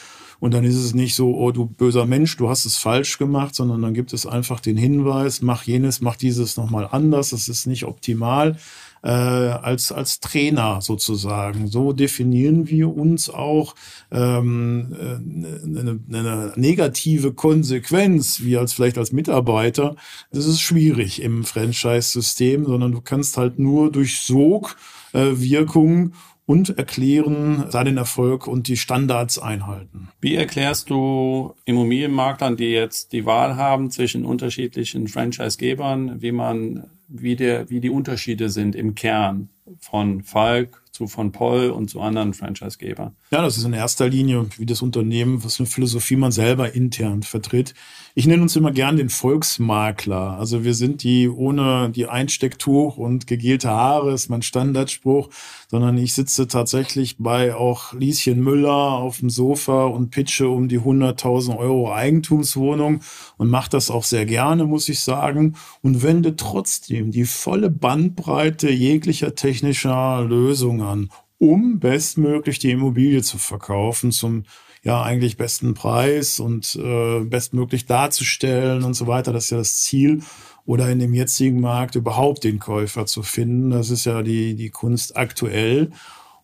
Und 0.44 0.52
dann 0.52 0.64
ist 0.64 0.76
es 0.76 0.92
nicht 0.92 1.14
so, 1.14 1.34
oh 1.38 1.52
du 1.52 1.64
böser 1.64 2.04
Mensch, 2.04 2.36
du 2.36 2.50
hast 2.50 2.66
es 2.66 2.76
falsch 2.76 3.16
gemacht, 3.16 3.54
sondern 3.54 3.80
dann 3.80 3.94
gibt 3.94 4.12
es 4.12 4.26
einfach 4.26 4.60
den 4.60 4.76
Hinweis, 4.76 5.40
mach 5.40 5.62
jenes, 5.62 6.02
mach 6.02 6.16
dieses 6.16 6.58
nochmal 6.58 6.86
anders, 6.92 7.30
das 7.30 7.48
ist 7.48 7.66
nicht 7.66 7.84
optimal 7.84 8.58
äh, 9.02 9.08
als, 9.08 9.90
als 9.90 10.20
Trainer 10.20 10.82
sozusagen. 10.82 11.68
So 11.68 11.94
definieren 11.94 12.68
wir 12.68 12.94
uns 12.94 13.30
auch 13.30 13.74
ähm, 14.12 14.94
äh, 15.00 15.78
eine, 15.78 16.00
eine 16.12 16.52
negative 16.56 17.32
Konsequenz, 17.32 18.42
wie 18.42 18.58
als 18.58 18.74
vielleicht 18.74 18.98
als 18.98 19.12
Mitarbeiter. 19.12 19.96
Das 20.30 20.44
ist 20.44 20.60
schwierig 20.60 21.22
im 21.22 21.44
Franchise-System, 21.44 22.66
sondern 22.66 22.92
du 22.92 23.00
kannst 23.00 23.38
halt 23.38 23.58
nur 23.58 23.90
durch 23.90 24.20
Sog 24.20 24.76
äh, 25.14 25.30
Wirkung 25.36 26.12
und 26.46 26.76
erklären 26.78 27.70
seinen 27.70 27.96
Erfolg 27.96 28.46
und 28.46 28.68
die 28.68 28.76
Standards 28.76 29.38
einhalten. 29.38 30.08
Wie 30.20 30.34
erklärst 30.34 30.90
du 30.90 31.54
Immobilienmaklern, 31.64 32.56
die 32.56 32.70
jetzt 32.70 33.12
die 33.12 33.24
Wahl 33.24 33.56
haben 33.56 33.90
zwischen 33.90 34.24
unterschiedlichen 34.24 35.08
Franchisegebern, 35.08 36.20
wie 36.20 36.32
man, 36.32 36.84
wie 37.08 37.36
der, 37.36 37.70
wie 37.70 37.80
die 37.80 37.90
Unterschiede 37.90 38.50
sind 38.50 38.76
im 38.76 38.94
Kern 38.94 39.48
von 39.78 40.22
Falk 40.22 40.82
zu 40.90 41.06
von 41.06 41.32
Poll 41.32 41.70
und 41.70 41.90
zu 41.90 42.00
anderen 42.00 42.34
Franchisegebern? 42.34 43.16
Ja, 43.30 43.42
das 43.42 43.56
ist 43.56 43.64
in 43.64 43.72
erster 43.72 44.08
Linie, 44.08 44.46
wie 44.58 44.66
das 44.66 44.82
Unternehmen, 44.82 45.42
was 45.42 45.58
eine 45.58 45.66
Philosophie 45.66 46.16
man 46.16 46.30
selber 46.30 46.74
intern 46.74 47.22
vertritt. 47.22 47.74
Ich 48.16 48.28
nenne 48.28 48.42
uns 48.42 48.54
immer 48.54 48.70
gern 48.70 48.96
den 48.96 49.08
Volksmakler. 49.08 50.38
Also 50.38 50.62
wir 50.62 50.74
sind 50.74 51.02
die 51.02 51.28
ohne 51.28 51.90
die 51.90 52.06
Einstecktuch 52.06 52.96
und 52.96 53.26
gegelte 53.26 53.70
Haare, 53.70 54.12
ist 54.12 54.28
mein 54.28 54.42
Standardspruch, 54.42 55.30
sondern 55.68 55.98
ich 55.98 56.14
sitze 56.14 56.46
tatsächlich 56.46 57.16
bei 57.18 57.56
auch 57.56 57.92
Lieschen 57.92 58.40
Müller 58.40 58.70
auf 58.70 59.18
dem 59.18 59.30
Sofa 59.30 59.86
und 59.86 60.10
pitche 60.10 60.48
um 60.48 60.68
die 60.68 60.78
100.000 60.78 61.58
Euro 61.58 61.92
Eigentumswohnung 61.92 63.00
und 63.36 63.50
mache 63.50 63.70
das 63.70 63.90
auch 63.90 64.04
sehr 64.04 64.26
gerne, 64.26 64.64
muss 64.64 64.88
ich 64.88 65.00
sagen, 65.00 65.56
und 65.82 66.04
wende 66.04 66.36
trotzdem 66.36 67.10
die 67.10 67.24
volle 67.24 67.68
Bandbreite 67.68 68.70
jeglicher 68.70 69.34
technischer 69.34 70.22
Lösungen 70.22 70.82
an, 70.82 71.10
um 71.38 71.80
bestmöglich 71.80 72.60
die 72.60 72.70
Immobilie 72.70 73.22
zu 73.22 73.38
verkaufen 73.38 74.12
zum 74.12 74.44
ja 74.84 75.02
eigentlich 75.02 75.36
besten 75.36 75.74
Preis 75.74 76.38
und 76.38 76.76
äh, 76.76 77.20
bestmöglich 77.20 77.86
darzustellen 77.86 78.84
und 78.84 78.94
so 78.94 79.06
weiter. 79.06 79.32
Das 79.32 79.44
ist 79.44 79.50
ja 79.50 79.58
das 79.58 79.82
Ziel. 79.82 80.22
Oder 80.66 80.88
in 80.90 80.98
dem 80.98 81.12
jetzigen 81.12 81.60
Markt 81.60 81.94
überhaupt 81.94 82.44
den 82.44 82.58
Käufer 82.58 83.04
zu 83.04 83.22
finden. 83.22 83.70
Das 83.70 83.90
ist 83.90 84.06
ja 84.06 84.22
die, 84.22 84.54
die 84.54 84.70
Kunst 84.70 85.16
aktuell. 85.16 85.90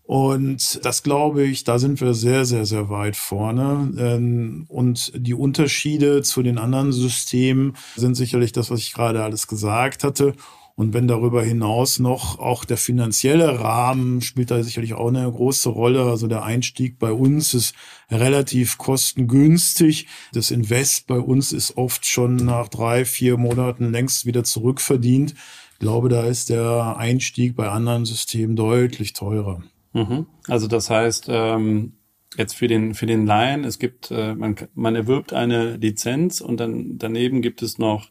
Und 0.05 0.84
das 0.84 1.03
glaube 1.05 1.45
ich, 1.45 1.64
da 1.64 1.78
sind 1.78 2.01
wir 2.01 2.14
sehr, 2.14 2.45
sehr, 2.45 2.66
sehr 2.66 2.91
weit 2.91 3.14
vorne. 3.14 3.93
Ähm, 3.97 4.66
und 4.68 5.12
die 5.14 5.34
Unterschiede 5.34 6.22
zu 6.22 6.43
den 6.43 6.59
anderen 6.59 6.93
Systemen 6.93 7.76
sind 7.95 8.16
sicherlich 8.16 8.53
das, 8.53 8.70
was 8.70 8.80
ich 8.80 8.93
gerade 8.93 9.22
alles 9.22 9.47
gesagt 9.47 10.03
hatte. 10.03 10.34
Und 10.81 10.95
wenn 10.95 11.07
darüber 11.07 11.43
hinaus 11.45 11.99
noch 11.99 12.39
auch 12.39 12.64
der 12.64 12.78
finanzielle 12.78 13.61
Rahmen 13.61 14.22
spielt 14.22 14.51
da 14.51 14.62
sicherlich 14.62 14.95
auch 14.95 15.09
eine 15.09 15.31
große 15.31 15.68
Rolle. 15.68 16.05
Also 16.05 16.26
der 16.26 16.43
Einstieg 16.43 16.99
bei 16.99 17.12
uns 17.12 17.53
ist 17.53 17.74
relativ 18.11 18.78
kostengünstig. 18.78 20.07
Das 20.33 20.51
Invest 20.51 21.07
bei 21.07 21.18
uns 21.18 21.53
ist 21.53 21.76
oft 21.76 22.07
schon 22.07 22.37
nach 22.37 22.68
drei, 22.68 23.05
vier 23.05 23.37
Monaten 23.37 23.93
längst 23.93 24.24
wieder 24.24 24.43
zurückverdient. 24.43 25.35
Ich 25.74 25.78
glaube, 25.81 26.09
da 26.09 26.24
ist 26.24 26.49
der 26.49 26.97
Einstieg 26.97 27.57
bei 27.57 27.68
anderen 27.68 28.07
Systemen 28.07 28.57
deutlich 28.57 29.12
teurer. 29.12 29.62
Mhm. 29.93 30.28
Also 30.49 30.66
das 30.66 30.89
heißt, 30.89 31.26
ähm, 31.28 31.93
jetzt 32.39 32.55
für 32.55 32.68
den 32.68 32.95
für 32.95 33.05
den 33.05 33.26
Laien, 33.26 33.64
es 33.64 33.78
gibt, 33.78 34.11
äh, 34.11 34.35
man, 34.35 34.57
man 34.72 34.97
erwirbt 34.97 35.35
eine 35.35 35.76
Lizenz 35.76 36.41
und 36.41 36.59
dann 36.59 36.97
daneben 36.97 37.43
gibt 37.43 37.61
es 37.61 37.76
noch 37.76 38.09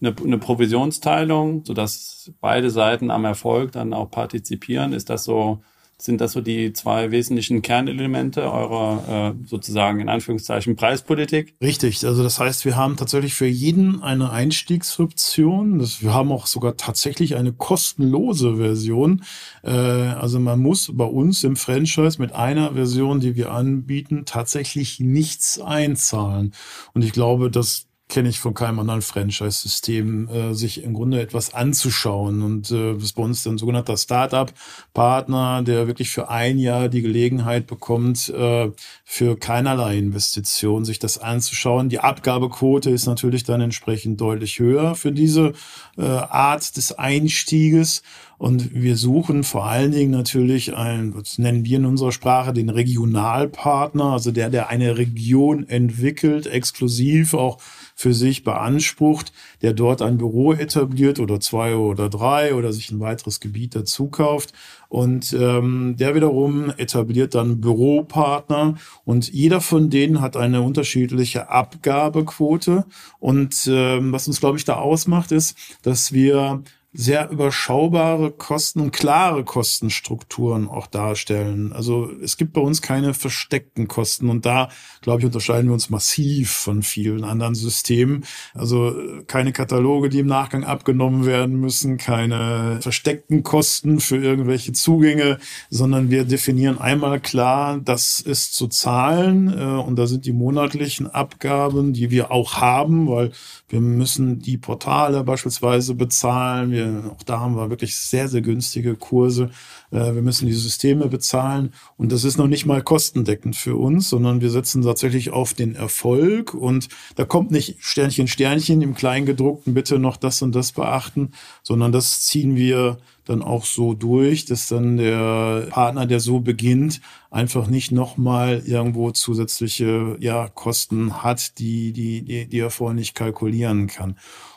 eine, 0.00 0.14
eine 0.22 0.38
Provisionsteilung, 0.38 1.64
sodass 1.64 2.32
beide 2.40 2.70
Seiten 2.70 3.10
am 3.10 3.24
Erfolg 3.24 3.72
dann 3.72 3.92
auch 3.92 4.10
partizipieren. 4.10 4.92
Ist 4.92 5.08
das 5.10 5.24
so, 5.24 5.62
sind 5.98 6.20
das 6.20 6.32
so 6.32 6.42
die 6.42 6.74
zwei 6.74 7.10
wesentlichen 7.10 7.62
Kernelemente 7.62 8.42
eurer 8.42 9.34
äh, 9.34 9.46
sozusagen 9.46 10.00
in 10.00 10.10
Anführungszeichen 10.10 10.76
Preispolitik? 10.76 11.54
Richtig, 11.62 12.04
also 12.04 12.22
das 12.22 12.38
heißt, 12.38 12.66
wir 12.66 12.76
haben 12.76 12.96
tatsächlich 12.96 13.32
für 13.32 13.46
jeden 13.46 14.02
eine 14.02 14.30
Einstiegsoption. 14.30 15.80
Wir 16.00 16.12
haben 16.12 16.32
auch 16.32 16.46
sogar 16.46 16.76
tatsächlich 16.76 17.36
eine 17.36 17.54
kostenlose 17.54 18.56
Version. 18.56 19.24
Äh, 19.62 19.70
also 19.70 20.38
man 20.38 20.60
muss 20.60 20.90
bei 20.92 21.06
uns 21.06 21.42
im 21.44 21.56
Franchise 21.56 22.20
mit 22.20 22.32
einer 22.32 22.74
Version, 22.74 23.20
die 23.20 23.34
wir 23.34 23.52
anbieten, 23.52 24.24
tatsächlich 24.26 25.00
nichts 25.00 25.58
einzahlen. 25.58 26.52
Und 26.92 27.04
ich 27.04 27.12
glaube, 27.12 27.50
dass 27.50 27.86
kenne 28.08 28.28
ich 28.28 28.38
von 28.38 28.54
keinem 28.54 28.78
anderen 28.78 29.02
Franchise-System, 29.02 30.28
äh, 30.28 30.54
sich 30.54 30.84
im 30.84 30.94
Grunde 30.94 31.20
etwas 31.20 31.54
anzuschauen. 31.54 32.42
Und 32.42 32.70
äh, 32.70 32.94
das 32.94 33.02
ist 33.02 33.12
bei 33.14 33.22
uns 33.22 33.46
ein 33.46 33.58
sogenannter 33.58 33.96
Startup-Partner, 33.96 35.62
der 35.62 35.88
wirklich 35.88 36.10
für 36.10 36.28
ein 36.28 36.58
Jahr 36.58 36.88
die 36.88 37.02
Gelegenheit 37.02 37.66
bekommt, 37.66 38.28
äh, 38.28 38.70
für 39.04 39.36
keinerlei 39.36 39.98
Investition 39.98 40.84
sich 40.84 41.00
das 41.00 41.18
anzuschauen. 41.18 41.88
Die 41.88 41.98
Abgabequote 41.98 42.90
ist 42.90 43.06
natürlich 43.06 43.42
dann 43.42 43.60
entsprechend 43.60 44.20
deutlich 44.20 44.60
höher 44.60 44.94
für 44.94 45.10
diese 45.10 45.52
äh, 45.98 46.02
Art 46.02 46.76
des 46.76 46.92
Einstieges. 46.92 48.02
Und 48.38 48.74
wir 48.74 48.96
suchen 48.96 49.44
vor 49.44 49.66
allen 49.66 49.92
Dingen 49.92 50.10
natürlich 50.10 50.76
ein, 50.76 51.14
was 51.14 51.38
nennen 51.38 51.64
wir 51.64 51.78
in 51.78 51.86
unserer 51.86 52.12
Sprache, 52.12 52.52
den 52.52 52.68
Regionalpartner, 52.68 54.12
also 54.12 54.30
der, 54.30 54.50
der 54.50 54.68
eine 54.68 54.98
Region 54.98 55.66
entwickelt, 55.68 56.46
exklusiv 56.46 57.32
auch 57.32 57.58
für 57.98 58.12
sich 58.12 58.44
beansprucht, 58.44 59.32
der 59.62 59.72
dort 59.72 60.02
ein 60.02 60.18
Büro 60.18 60.52
etabliert 60.52 61.18
oder 61.18 61.40
zwei 61.40 61.74
oder 61.76 62.10
drei 62.10 62.54
oder 62.54 62.70
sich 62.72 62.90
ein 62.90 63.00
weiteres 63.00 63.40
Gebiet 63.40 63.74
dazu 63.74 64.08
kauft. 64.08 64.52
Und 64.88 65.32
ähm, 65.32 65.96
der 65.98 66.14
wiederum 66.14 66.70
etabliert 66.76 67.34
dann 67.34 67.60
Büropartner 67.62 68.74
und 69.04 69.32
jeder 69.32 69.62
von 69.62 69.88
denen 69.88 70.20
hat 70.20 70.36
eine 70.36 70.60
unterschiedliche 70.60 71.48
Abgabequote. 71.48 72.84
Und 73.18 73.66
ähm, 73.66 74.12
was 74.12 74.28
uns, 74.28 74.40
glaube 74.40 74.58
ich, 74.58 74.66
da 74.66 74.74
ausmacht, 74.74 75.32
ist, 75.32 75.56
dass 75.82 76.12
wir 76.12 76.62
sehr 76.92 77.30
überschaubare 77.30 78.30
Kosten 78.30 78.80
und 78.80 78.92
klare 78.92 79.44
Kostenstrukturen 79.44 80.66
auch 80.68 80.86
darstellen. 80.86 81.72
Also 81.74 82.10
es 82.22 82.38
gibt 82.38 82.54
bei 82.54 82.60
uns 82.60 82.80
keine 82.80 83.12
versteckten 83.12 83.86
Kosten 83.86 84.30
und 84.30 84.46
da, 84.46 84.70
glaube 85.02 85.20
ich, 85.20 85.26
unterscheiden 85.26 85.68
wir 85.68 85.74
uns 85.74 85.90
massiv 85.90 86.50
von 86.52 86.82
vielen 86.82 87.24
anderen 87.24 87.54
Systemen. 87.54 88.24
Also 88.54 88.96
keine 89.26 89.52
Kataloge, 89.52 90.08
die 90.08 90.20
im 90.20 90.26
Nachgang 90.26 90.64
abgenommen 90.64 91.26
werden 91.26 91.60
müssen, 91.60 91.98
keine 91.98 92.78
versteckten 92.80 93.42
Kosten 93.42 94.00
für 94.00 94.16
irgendwelche 94.16 94.72
Zugänge, 94.72 95.38
sondern 95.68 96.10
wir 96.10 96.24
definieren 96.24 96.78
einmal 96.78 97.20
klar, 97.20 97.78
das 97.78 98.20
ist 98.20 98.54
zu 98.54 98.68
zahlen 98.68 99.48
äh, 99.48 99.62
und 99.62 99.96
da 99.96 100.06
sind 100.06 100.24
die 100.24 100.32
monatlichen 100.32 101.08
Abgaben, 101.08 101.92
die 101.92 102.10
wir 102.10 102.30
auch 102.30 102.54
haben, 102.54 103.08
weil 103.08 103.32
wir 103.68 103.80
müssen 103.80 104.38
die 104.38 104.58
Portale 104.58 105.24
beispielsweise 105.24 105.94
bezahlen. 105.94 106.70
Wir, 106.70 107.10
auch 107.10 107.22
da 107.24 107.40
haben 107.40 107.56
wir 107.56 107.68
wirklich 107.68 107.96
sehr, 107.96 108.28
sehr 108.28 108.40
günstige 108.40 108.94
Kurse. 108.94 109.50
Äh, 109.90 110.14
wir 110.14 110.22
müssen 110.22 110.46
die 110.46 110.52
Systeme 110.52 111.08
bezahlen 111.08 111.72
und 111.96 112.12
das 112.12 112.24
ist 112.24 112.36
noch 112.36 112.46
nicht 112.46 112.66
mal 112.66 112.82
kostendeckend 112.82 113.56
für 113.56 113.76
uns, 113.76 114.08
sondern 114.08 114.40
wir 114.40 114.50
setzen 114.50 114.82
tatsächlich 114.82 115.30
auf 115.30 115.54
den 115.54 115.74
Erfolg 115.74 116.54
und 116.54 116.88
da 117.14 117.24
kommt 117.24 117.50
nicht 117.50 117.76
Sternchen, 117.80 118.28
Sternchen 118.28 118.82
im 118.82 118.94
Kleingedruckten, 118.94 119.74
bitte 119.74 119.98
noch 119.98 120.16
das 120.16 120.42
und 120.42 120.54
das 120.54 120.72
beachten, 120.72 121.32
sondern 121.62 121.92
das 121.92 122.22
ziehen 122.22 122.56
wir 122.56 122.98
dann 123.26 123.42
auch 123.42 123.64
so 123.64 123.94
durch, 123.94 124.44
dass 124.44 124.68
dann 124.68 124.96
der 124.96 125.66
Partner, 125.70 126.06
der 126.06 126.20
so 126.20 126.40
beginnt, 126.40 127.00
einfach 127.30 127.66
nicht 127.66 127.92
nochmal 127.92 128.62
irgendwo 128.64 129.10
zusätzliche 129.10 130.16
ja, 130.20 130.48
Kosten 130.48 131.22
hat, 131.22 131.58
die, 131.58 131.92
die, 131.92 132.22
die, 132.22 132.46
die 132.46 132.58
er 132.58 132.70
vorher 132.70 132.94
nicht 132.94 133.14
kalkulieren 133.14 133.88
kann. 133.88 134.16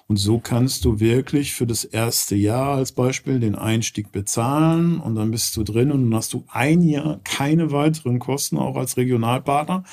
Und 0.09 0.17
so 0.17 0.39
kannst 0.39 0.85
du 0.85 0.99
wirklich 0.99 1.53
für 1.53 1.67
das 1.67 1.83
erste 1.83 2.35
Jahr 2.35 2.77
als 2.77 2.93
Beispiel 2.93 3.39
den 3.39 3.53
Einstieg 3.53 4.11
bezahlen 4.11 4.99
und 4.99 5.13
dann 5.13 5.29
bist 5.29 5.55
du 5.55 5.61
drin 5.61 5.91
und 5.91 6.09
dann 6.09 6.15
hast 6.15 6.33
du 6.33 6.45
ein 6.47 6.81
Jahr 6.81 7.19
keine 7.23 7.71
weiteren 7.71 8.17
Kosten, 8.17 8.57
auch 8.57 8.75
als 8.75 8.97
Regionalpartner. 8.97 9.83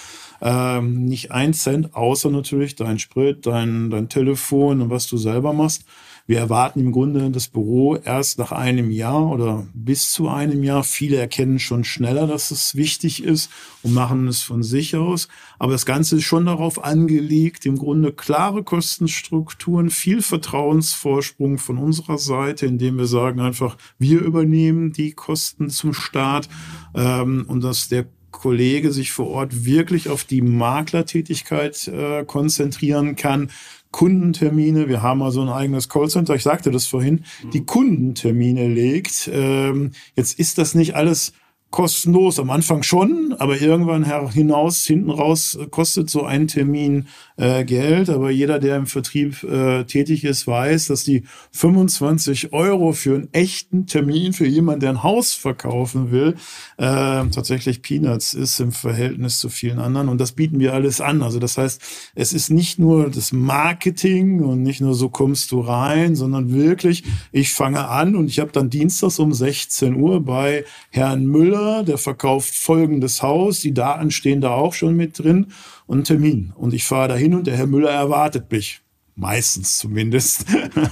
Ähm, 0.40 1.04
nicht 1.04 1.32
ein 1.32 1.52
Cent, 1.52 1.94
außer 1.94 2.30
natürlich 2.30 2.76
dein 2.76 2.98
Sprit, 2.98 3.44
dein, 3.44 3.90
dein 3.90 4.08
Telefon 4.08 4.80
und 4.80 4.88
was 4.88 5.06
du 5.06 5.18
selber 5.18 5.52
machst. 5.52 5.84
Wir 6.29 6.41
erwarten 6.41 6.81
im 6.81 6.91
Grunde 6.91 7.31
das 7.31 7.47
Büro 7.47 7.95
erst 7.97 8.39
nach 8.39 8.51
einem 8.51 8.91
Jahr 8.91 9.31
oder 9.31 9.64
bis 9.74 10.11
zu 10.11 10.29
einem 10.29 10.64
Jahr. 10.64 10.83
Viele 10.83 11.16
erkennen 11.18 11.61
schon 11.61 11.85
schneller, 11.85 12.27
dass 12.27 12.51
es 12.51 12.74
wichtig 12.74 13.22
ist 13.22 13.49
und 13.85 13.95
machen 13.95 14.27
es 14.27 14.43
von 14.43 14.64
sich 14.64 14.97
aus. 14.97 15.29
Aber 15.61 15.70
das 15.70 15.87
Ganze 15.87 16.16
ist 16.16 16.24
schon 16.24 16.47
darauf 16.47 16.83
angelegt, 16.83 17.64
im 17.64 17.79
Grunde 17.79 18.12
klare 18.12 18.64
Kostenstrukturen, 18.64 19.89
viel 19.89 20.20
Vertrauensvorsprung 20.20 21.59
von 21.59 21.79
unserer 21.79 22.18
Seite, 22.18 22.66
indem 22.66 22.99
wir 22.99 23.07
sagen 23.07 23.39
einfach, 23.39 23.77
wir 24.01 24.20
übernehmen 24.20 24.93
die 24.93 25.12
Kosten 25.12 25.70
zum 25.70 25.95
Start 25.95 26.49
ähm, 26.97 27.45
und 27.47 27.62
dass 27.62 27.89
der 27.89 28.07
Kollege 28.33 28.93
sich 28.93 29.12
vor 29.12 29.29
Ort 29.29 29.64
wirklich 29.64 30.09
auf 30.09 30.24
die 30.24 30.43
Maklertätigkeit 30.43 31.89
äh, 31.89 32.24
konzentrieren 32.24 33.14
kann 33.16 33.51
Kundentermine, 33.97 34.88
wir 34.88 35.01
haben 35.01 35.22
also 35.22 35.40
ein 35.40 35.49
eigenes 35.49 35.88
Callcenter, 35.88 36.34
ich 36.34 36.42
sagte 36.42 36.70
das 36.70 36.84
vorhin, 36.84 37.24
die 37.55 37.64
Kundentermine 37.64 38.68
legt. 38.68 39.30
Ähm, 39.32 39.92
jetzt 40.14 40.38
ist 40.38 40.59
das 40.59 40.74
nicht 40.74 40.94
alles 40.94 41.32
kostenlos, 41.77 42.41
am 42.41 42.49
Anfang 42.49 42.83
schon, 42.83 43.35
aber 43.39 43.61
irgendwann 43.61 44.31
hinaus, 44.31 44.87
hinten 44.87 45.11
raus 45.11 45.59
kostet 45.70 46.09
so 46.09 46.24
ein 46.24 46.49
Termin 46.49 47.07
äh, 47.37 47.66
Geld. 47.66 48.09
Aber 48.09 48.31
jeder, 48.31 48.59
der 48.59 48.79
im 48.79 48.87
Vertrieb 48.87 49.43
äh, 49.43 49.85
tätig 49.85 50.24
ist, 50.24 50.47
weiß, 50.47 50.87
dass 50.87 51.05
die 51.05 51.24
25 51.53 52.55
Euro 52.55 52.93
für 52.93 53.16
einen 53.16 53.29
echten 53.33 53.87
Termin 53.87 54.33
für 54.33 54.47
jemanden, 54.47 54.81
der 54.81 54.91
ein 54.91 55.03
Haus 55.03 55.35
verkaufen 55.35 56.11
will, 56.11 56.37
äh, 56.79 57.27
tatsächlich 57.29 57.83
Peanuts 57.83 58.33
ist 58.33 58.59
im 58.59 58.72
Verhältnis 58.72 59.39
zu 59.39 59.51
vielen 59.51 59.79
anderen. 59.79 60.09
Und 60.09 60.18
das 60.18 60.33
bieten 60.33 60.59
wir 60.59 60.72
alles 60.72 61.03
an. 61.03 61.22
Also 61.22 61.39
das 61.41 61.59
heißt, 61.59 61.83
es 62.14 62.33
ist 62.33 62.49
nicht 62.49 62.79
nur 62.79 63.11
das 63.11 63.33
Marketing 63.33 64.41
und 64.41 64.62
nicht 64.62 64.81
nur 64.81 64.95
so 64.95 65.11
kommst 65.11 65.53
du 65.53 65.61
rein, 65.61 66.16
sondern 66.16 66.55
wirklich, 66.55 67.05
ich 67.33 67.53
fange 67.53 67.87
an 67.87 68.16
und 68.16 68.29
ich 68.29 68.41
habe 68.41 68.51
dann 68.51 68.70
dienstags 68.70 69.18
um 69.18 69.35
16 69.35 69.95
Uhr 69.95 70.24
bei 70.24 70.64
Herrn 70.89 71.27
Müller, 71.27 71.65
der 71.82 71.98
verkauft 71.98 72.54
folgendes 72.54 73.22
Haus. 73.22 73.60
Die 73.60 73.74
Daten 73.74 74.10
stehen 74.10 74.40
da 74.40 74.50
auch 74.50 74.74
schon 74.74 74.94
mit 74.94 75.18
drin 75.18 75.48
und 75.86 75.96
einen 75.96 76.04
Termin. 76.04 76.52
Und 76.56 76.74
ich 76.74 76.84
fahre 76.84 77.08
dahin 77.08 77.34
und 77.34 77.46
der 77.46 77.56
Herr 77.56 77.66
Müller 77.66 77.90
erwartet 77.90 78.50
mich. 78.50 78.82
Meistens 79.18 79.78
zumindest. 79.78 80.44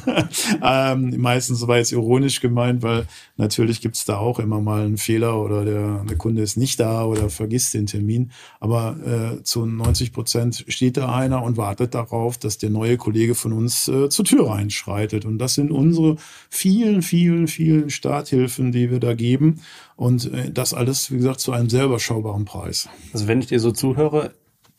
ähm, 0.63 1.15
meistens 1.21 1.67
war 1.67 1.77
jetzt 1.77 1.93
ironisch 1.93 2.41
gemeint, 2.41 2.83
weil 2.83 3.07
natürlich 3.37 3.83
gibt's 3.83 4.07
da 4.07 4.17
auch 4.17 4.39
immer 4.39 4.63
mal 4.63 4.87
einen 4.87 4.97
Fehler 4.97 5.39
oder 5.39 5.67
der, 5.67 6.05
der 6.05 6.17
Kunde 6.17 6.41
ist 6.41 6.57
nicht 6.57 6.81
da 6.81 7.05
oder 7.05 7.29
vergisst 7.29 7.75
den 7.75 7.85
Termin. 7.85 8.31
Aber 8.61 8.97
äh, 9.39 9.43
zu 9.43 9.67
90 9.67 10.15
Prozent 10.15 10.65
steht 10.69 10.97
da 10.97 11.15
einer 11.15 11.43
und 11.43 11.59
wartet 11.59 11.95
darauf, 11.95 12.39
dass 12.39 12.57
der 12.57 12.71
neue 12.71 12.97
Kollege 12.97 13.35
von 13.35 13.53
uns 13.53 13.89
äh, 13.89 14.09
zur 14.09 14.25
Tür 14.25 14.49
reinschreitet. 14.49 15.27
Und 15.27 15.37
das 15.37 15.53
sind 15.53 15.71
unsere 15.71 16.17
vielen, 16.49 17.03
vielen, 17.03 17.47
vielen 17.47 17.91
Starthilfen, 17.91 18.73
die 18.73 18.91
wir 18.91 19.01
da 19.01 19.13
geben. 19.13 19.61
Und 19.97 20.33
äh, 20.33 20.51
das 20.51 20.73
alles, 20.73 21.11
wie 21.11 21.19
gesagt, 21.19 21.41
zu 21.41 21.53
einem 21.53 21.69
selber 21.69 22.01
schaubaren 22.01 22.47
Preis. 22.47 22.89
Also 23.13 23.29
wenn 23.29 23.41
ich 23.41 23.49
dir 23.49 23.61
so 23.61 23.71
zuhöre, 23.71 24.33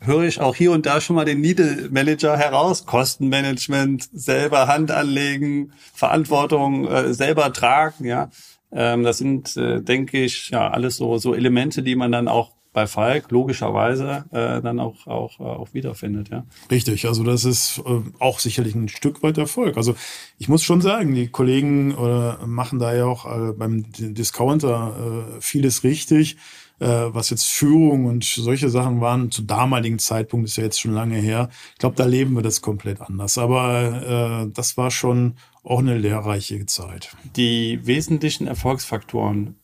höre 0.06 0.24
ich 0.24 0.39
auch 0.39 0.56
hier 0.56 0.72
und 0.72 0.86
da 0.86 1.01
schon 1.01 1.16
mal 1.16 1.26
den 1.26 1.41
Needle 1.41 1.89
Manager 1.91 2.38
heraus. 2.38 2.86
Kostenmanagement, 2.86 4.10
selber 4.14 4.68
Hand 4.68 4.91
anlegen, 4.91 5.74
Verantwortung 5.93 6.88
äh, 6.88 7.14
selber 7.14 7.51
tragen, 7.53 8.06
ja. 8.06 8.30
Ähm, 8.72 9.03
das 9.03 9.20
sind, 9.20 9.56
äh, 9.58 9.82
denke 9.82 10.24
ich, 10.24 10.49
ja, 10.49 10.70
alles 10.70 10.97
so, 10.97 11.18
so 11.18 11.34
Elemente, 11.34 11.84
die 11.84 11.95
man 11.95 12.12
dann 12.12 12.28
auch 12.28 12.51
bei 12.76 12.86
Falk 12.88 13.32
logischerweise 13.32 14.26
äh, 14.32 14.62
dann 14.62 14.80
auch, 14.80 15.08
auch, 15.08 15.39
äh, 15.39 15.43
auch 15.43 15.74
wiederfindet, 15.74 16.30
ja. 16.30 16.45
Richtig, 16.70 17.08
also 17.08 17.24
das 17.24 17.45
ist 17.45 17.82
äh, 17.86 18.01
auch 18.20 18.39
sicherlich 18.39 18.76
ein 18.76 18.89
Stück 18.89 19.24
weit 19.24 19.38
Erfolg. 19.38 19.78
Also 19.78 19.95
ich 20.38 20.49
muss 20.49 20.62
schon 20.62 20.82
sagen, 20.82 21.16
die 21.16 21.30
Kollegen 21.30 21.91
äh, 21.91 22.45
machen 22.45 22.78
da 22.78 22.93
ja 22.93 23.06
auch 23.06 23.26
äh, 23.26 23.53
beim 23.53 23.86
Discounter 23.93 25.38
äh, 25.38 25.41
vieles 25.41 25.84
richtig 25.84 26.36
was 26.80 27.30
jetzt 27.30 27.47
Führung 27.47 28.05
und 28.05 28.23
solche 28.23 28.69
Sachen 28.69 29.01
waren, 29.01 29.32
zu 29.32 29.43
damaligen 29.43 29.99
Zeitpunkt 29.99 30.47
ist 30.47 30.57
ja 30.57 30.63
jetzt 30.63 30.80
schon 30.80 30.93
lange 30.93 31.17
her. 31.17 31.49
Ich 31.73 31.80
glaube, 31.80 31.95
da 31.95 32.05
leben 32.05 32.36
wir 32.36 32.41
das 32.41 32.61
komplett 32.61 33.01
anders. 33.01 33.38
Aber 33.38 34.45
äh, 34.45 34.51
das 34.53 34.78
war 34.78 34.91
schon 34.91 35.36
auch 35.63 35.80
eine 35.80 35.97
lehrreiche 35.97 36.65
Zeit. 36.65 37.15
Die 37.36 37.80
wesentlichen 37.86 38.47
Erfolgsfaktoren 38.47 39.55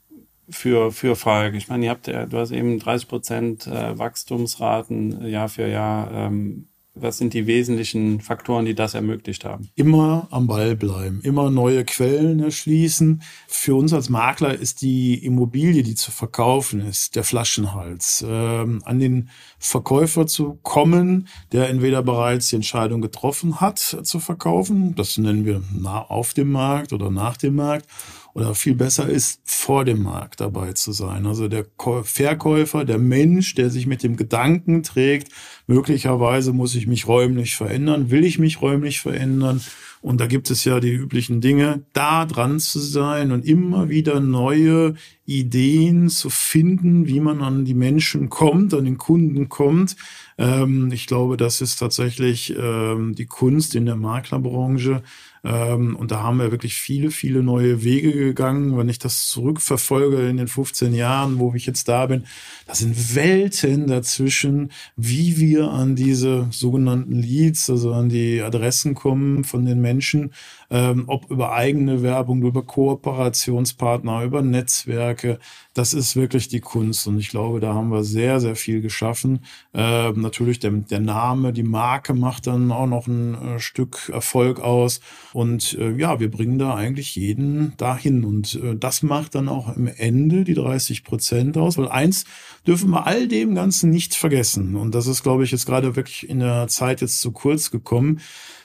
für, 0.49 0.91
für 0.91 1.15
Falk, 1.15 1.55
ich 1.55 1.69
meine, 1.69 1.85
ihr 1.85 1.91
habt 1.91 2.07
ja, 2.07 2.25
du 2.25 2.37
hast 2.37 2.51
eben 2.51 2.79
30 2.79 3.07
Prozent 3.07 3.67
äh, 3.67 3.97
Wachstumsraten 3.97 5.25
Jahr 5.27 5.49
für 5.49 5.67
Jahr 5.67 6.11
ähm, 6.11 6.67
was 7.01 7.17
sind 7.17 7.33
die 7.33 7.47
wesentlichen 7.47 8.21
Faktoren, 8.21 8.65
die 8.65 8.75
das 8.75 8.93
ermöglicht 8.93 9.43
haben? 9.45 9.69
Immer 9.75 10.27
am 10.31 10.47
Ball 10.47 10.75
bleiben, 10.75 11.19
immer 11.23 11.49
neue 11.49 11.83
Quellen 11.83 12.39
erschließen. 12.39 13.21
Für 13.47 13.75
uns 13.75 13.93
als 13.93 14.09
Makler 14.09 14.53
ist 14.53 14.81
die 14.81 15.25
Immobilie, 15.25 15.83
die 15.83 15.95
zu 15.95 16.11
verkaufen 16.11 16.81
ist, 16.81 17.15
der 17.15 17.23
Flaschenhals. 17.23 18.23
Ähm, 18.27 18.81
an 18.85 18.99
den 18.99 19.29
Verkäufer 19.59 20.27
zu 20.27 20.59
kommen, 20.61 21.27
der 21.51 21.69
entweder 21.69 22.03
bereits 22.03 22.49
die 22.49 22.55
Entscheidung 22.57 23.01
getroffen 23.01 23.59
hat, 23.59 23.79
zu 23.79 24.19
verkaufen, 24.19 24.95
das 24.95 25.17
nennen 25.17 25.45
wir 25.45 25.61
auf 26.09 26.33
dem 26.33 26.51
Markt 26.51 26.93
oder 26.93 27.09
nach 27.09 27.37
dem 27.37 27.55
Markt, 27.55 27.87
oder 28.33 28.55
viel 28.55 28.75
besser 28.75 29.07
ist, 29.07 29.41
vor 29.43 29.85
dem 29.85 30.03
Markt 30.03 30.41
dabei 30.41 30.73
zu 30.73 30.91
sein. 30.91 31.25
Also 31.25 31.47
der 31.47 31.65
Verkäufer, 32.03 32.85
der 32.85 32.97
Mensch, 32.97 33.55
der 33.55 33.69
sich 33.69 33.87
mit 33.87 34.03
dem 34.03 34.15
Gedanken 34.15 34.83
trägt, 34.83 35.29
möglicherweise 35.67 36.53
muss 36.53 36.75
ich 36.75 36.87
mich 36.87 37.07
räumlich 37.07 37.55
verändern, 37.55 38.11
will 38.11 38.23
ich 38.23 38.39
mich 38.39 38.61
räumlich 38.61 39.01
verändern. 39.01 39.61
Und 40.01 40.19
da 40.19 40.25
gibt 40.25 40.49
es 40.49 40.65
ja 40.65 40.79
die 40.79 40.91
üblichen 40.91 41.41
Dinge, 41.41 41.83
da 41.93 42.25
dran 42.25 42.59
zu 42.59 42.79
sein 42.79 43.31
und 43.31 43.45
immer 43.45 43.89
wieder 43.89 44.19
neue 44.19 44.95
Ideen 45.25 46.09
zu 46.09 46.31
finden, 46.31 47.07
wie 47.07 47.19
man 47.19 47.41
an 47.41 47.65
die 47.65 47.75
Menschen 47.75 48.29
kommt, 48.29 48.73
an 48.73 48.85
den 48.85 48.97
Kunden 48.97 49.47
kommt. 49.47 49.95
Ähm, 50.39 50.89
ich 50.91 51.05
glaube, 51.05 51.37
das 51.37 51.61
ist 51.61 51.77
tatsächlich 51.77 52.55
ähm, 52.57 53.13
die 53.13 53.27
Kunst 53.27 53.75
in 53.75 53.85
der 53.85 53.95
Maklerbranche, 53.95 55.03
ähm, 55.43 55.95
und 55.95 56.11
da 56.11 56.21
haben 56.21 56.37
wir 56.37 56.51
wirklich 56.51 56.75
viele, 56.75 57.09
viele 57.09 57.41
neue 57.41 57.83
Wege 57.83 58.11
gegangen. 58.11 58.77
Wenn 58.77 58.89
ich 58.89 58.99
das 58.99 59.27
zurückverfolge 59.27 60.29
in 60.29 60.37
den 60.37 60.47
15 60.47 60.93
Jahren, 60.93 61.39
wo 61.39 61.53
ich 61.55 61.65
jetzt 61.65 61.87
da 61.87 62.05
bin, 62.05 62.25
da 62.67 62.75
sind 62.75 63.15
Welten 63.15 63.87
dazwischen, 63.87 64.71
wie 64.95 65.37
wir 65.37 65.71
an 65.71 65.95
diese 65.95 66.47
sogenannten 66.51 67.13
Leads, 67.13 67.69
also 67.69 67.93
an 67.93 68.09
die 68.09 68.41
Adressen 68.41 68.93
kommen 68.93 69.43
von 69.43 69.65
den 69.65 69.81
Menschen, 69.81 70.31
ähm, 70.71 71.03
ob 71.07 71.29
über 71.29 71.51
eigene 71.51 72.01
Werbung, 72.01 72.43
über 72.43 72.63
Kooperationspartner, 72.63 74.23
über 74.23 74.41
Netzwerke. 74.41 75.37
Das 75.73 75.93
ist 75.93 76.15
wirklich 76.15 76.47
die 76.47 76.61
Kunst. 76.61 77.07
Und 77.07 77.19
ich 77.19 77.29
glaube, 77.29 77.59
da 77.59 77.73
haben 77.73 77.89
wir 77.89 78.05
sehr, 78.05 78.39
sehr 78.39 78.55
viel 78.55 78.81
geschaffen. 78.81 79.43
Ähm, 79.73 80.21
natürlich 80.21 80.59
der, 80.59 80.71
der 80.71 81.01
Name, 81.01 81.51
die 81.51 81.63
Marke 81.63 82.13
macht 82.13 82.47
dann 82.47 82.71
auch 82.71 82.87
noch 82.87 83.07
ein 83.07 83.35
äh, 83.35 83.59
Stück 83.59 84.09
Erfolg 84.13 84.61
aus. 84.61 85.01
Und 85.33 85.77
äh, 85.77 85.91
ja, 85.97 86.21
wir 86.21 86.31
bringen 86.31 86.57
da 86.57 86.73
eigentlich 86.73 87.15
jeden 87.17 87.73
dahin. 87.75 88.23
Und 88.23 88.55
äh, 88.55 88.77
das 88.77 89.03
macht 89.03 89.35
dann 89.35 89.49
auch 89.49 89.67
am 89.67 89.87
Ende 89.87 90.45
die 90.45 90.53
30 90.53 91.03
Prozent 91.03 91.57
aus. 91.57 91.77
Weil 91.77 91.89
eins 91.89 92.23
dürfen 92.65 92.91
wir 92.91 93.05
all 93.07 93.27
dem 93.27 93.55
Ganzen 93.55 93.89
nicht 93.89 94.15
vergessen. 94.15 94.77
Und 94.77 94.95
das 94.95 95.07
ist, 95.07 95.21
glaube 95.21 95.43
ich, 95.43 95.51
jetzt 95.51 95.65
gerade 95.65 95.97
wirklich 95.97 96.29
in 96.29 96.39
der 96.39 96.69
Zeit 96.69 97.01
jetzt 97.01 97.19
zu 97.19 97.33
kurz 97.33 97.71
gekommen. 97.71 98.21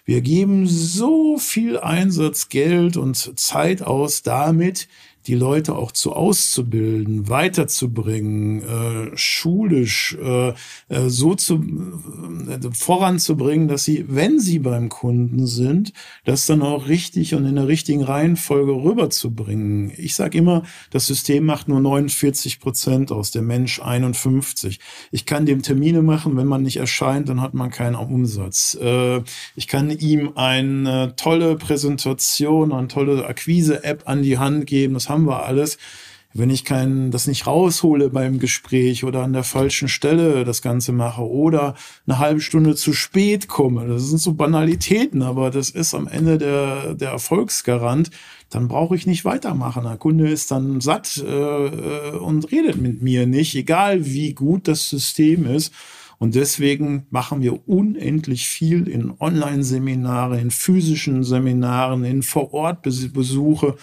Wir 0.06 0.20
geben 0.20 0.68
so 0.68 1.36
viel 1.36 1.80
Einsatz, 1.80 2.48
Geld 2.48 2.96
und 2.96 3.38
Zeit 3.40 3.82
aus 3.82 4.22
damit, 4.22 4.86
die 5.26 5.34
Leute 5.34 5.74
auch 5.74 5.92
zu 5.92 6.12
auszubilden, 6.12 7.28
weiterzubringen, 7.28 8.62
äh, 8.62 9.16
schulisch 9.16 10.16
äh, 10.22 10.48
äh, 10.48 11.08
so 11.08 11.34
zu 11.34 11.56
äh, 11.56 12.58
voranzubringen, 12.72 13.68
dass 13.68 13.84
sie, 13.84 14.04
wenn 14.08 14.38
sie 14.38 14.58
beim 14.58 14.88
Kunden 14.88 15.46
sind, 15.46 15.92
das 16.24 16.46
dann 16.46 16.62
auch 16.62 16.88
richtig 16.88 17.34
und 17.34 17.44
in 17.44 17.56
der 17.56 17.68
richtigen 17.68 18.02
Reihenfolge 18.02 18.72
rüberzubringen. 18.72 19.92
Ich 19.96 20.14
sage 20.14 20.38
immer, 20.38 20.62
das 20.90 21.06
System 21.06 21.44
macht 21.44 21.68
nur 21.68 21.80
49 21.80 22.60
Prozent 22.60 23.10
aus, 23.10 23.30
der 23.30 23.42
Mensch 23.42 23.80
51. 23.80 24.78
Ich 25.10 25.26
kann 25.26 25.46
dem 25.46 25.62
Termine 25.62 26.02
machen, 26.02 26.36
wenn 26.36 26.46
man 26.46 26.62
nicht 26.62 26.76
erscheint, 26.76 27.28
dann 27.28 27.40
hat 27.40 27.54
man 27.54 27.70
keinen 27.70 27.96
Umsatz. 27.96 28.76
Äh, 28.80 29.22
ich 29.56 29.66
kann 29.66 29.90
ihm 29.90 30.32
eine 30.36 31.14
tolle 31.16 31.56
Präsentation, 31.56 32.72
eine 32.72 32.88
tolle 32.88 33.26
Akquise-App 33.26 34.02
an 34.06 34.22
die 34.22 34.38
Hand 34.38 34.66
geben. 34.66 34.94
Das 34.94 35.08
haben 35.08 35.15
wir 35.24 35.44
alles. 35.44 35.78
Wenn 36.38 36.50
ich 36.50 36.66
kein, 36.66 37.10
das 37.10 37.26
nicht 37.26 37.46
raushole 37.46 38.10
beim 38.10 38.38
Gespräch 38.38 39.04
oder 39.04 39.22
an 39.22 39.32
der 39.32 39.42
falschen 39.42 39.88
Stelle 39.88 40.44
das 40.44 40.60
Ganze 40.60 40.92
mache 40.92 41.22
oder 41.22 41.74
eine 42.06 42.18
halbe 42.18 42.42
Stunde 42.42 42.74
zu 42.74 42.92
spät 42.92 43.48
komme, 43.48 43.86
das 43.86 44.08
sind 44.08 44.18
so 44.20 44.34
Banalitäten, 44.34 45.22
aber 45.22 45.50
das 45.50 45.70
ist 45.70 45.94
am 45.94 46.06
Ende 46.06 46.36
der, 46.36 46.94
der 46.94 47.10
Erfolgsgarant, 47.12 48.10
dann 48.50 48.68
brauche 48.68 48.94
ich 48.96 49.06
nicht 49.06 49.24
weitermachen. 49.24 49.84
Der 49.84 49.96
Kunde 49.96 50.28
ist 50.28 50.50
dann 50.50 50.82
satt 50.82 51.24
äh, 51.26 51.66
äh 51.66 52.18
und 52.18 52.52
redet 52.52 52.76
mit 52.76 53.00
mir 53.00 53.26
nicht, 53.26 53.54
egal 53.54 54.04
wie 54.04 54.34
gut 54.34 54.68
das 54.68 54.90
System 54.90 55.46
ist. 55.46 55.72
Und 56.18 56.34
deswegen 56.34 57.06
machen 57.10 57.42
wir 57.42 57.68
unendlich 57.68 58.48
viel 58.48 58.88
in 58.88 59.12
Online-Seminare, 59.18 60.40
in 60.40 60.50
physischen 60.50 61.24
Seminaren, 61.24 62.04
in 62.04 62.22
Vor-Ort-Besuche. 62.22 63.76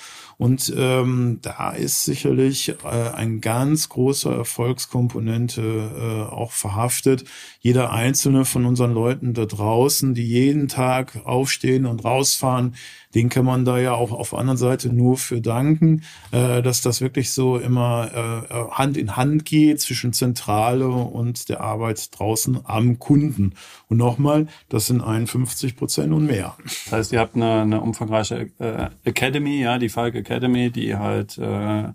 Und 0.44 0.74
ähm, 0.76 1.40
da 1.42 1.72
ist 1.72 2.04
sicherlich 2.04 2.68
äh, 2.84 3.14
ein 3.16 3.40
ganz 3.40 3.88
großer 3.88 4.36
Erfolgskomponente 4.36 5.62
äh, 5.62 6.34
auch 6.34 6.52
verhaftet. 6.52 7.24
Jeder 7.62 7.94
einzelne 7.94 8.44
von 8.44 8.66
unseren 8.66 8.94
Leuten 8.94 9.34
da 9.34 9.46
draußen, 9.46 10.14
die 10.14 10.28
jeden 10.28 10.68
Tag 10.68 11.22
aufstehen 11.24 11.86
und 11.86 12.04
rausfahren, 12.04 12.76
den 13.16 13.30
kann 13.30 13.46
man 13.46 13.64
da 13.64 13.78
ja 13.78 13.94
auch 13.94 14.12
auf 14.12 14.32
der 14.32 14.40
anderen 14.40 14.58
Seite 14.58 14.92
nur 14.92 15.18
für 15.18 15.40
danken, 15.40 16.04
äh, 16.32 16.62
dass 16.62 16.82
das 16.82 17.02
wirklich 17.02 17.32
so 17.32 17.58
immer 17.58 18.10
äh, 18.14 18.54
äh, 18.54 18.70
Hand 18.72 18.98
in 18.98 19.16
Hand 19.16 19.46
geht 19.46 19.82
zwischen 19.82 20.14
Zentrale 20.14 20.88
und 20.88 21.50
der 21.50 21.62
Arbeit 21.62 22.10
draußen 22.18 22.60
am 22.64 23.00
Kunden. 23.00 23.54
Und 23.88 23.98
nochmal, 23.98 24.48
das 24.70 24.88
sind 24.88 25.02
51 25.02 25.76
Prozent 25.76 26.12
und 26.12 26.26
mehr. 26.26 26.58
Das 26.86 26.92
heißt, 26.92 27.14
ihr 27.14 27.20
habt 27.20 27.36
eine, 27.36 27.62
eine 27.62 27.82
umfangreiche 27.82 28.50
äh, 28.60 28.90
Academy, 29.04 29.62
ja, 29.62 29.78
die 29.78 29.90
Falk 29.90 30.16
Academy, 30.16 30.33
die 30.70 30.96
halt 30.96 31.38
äh, 31.38 31.90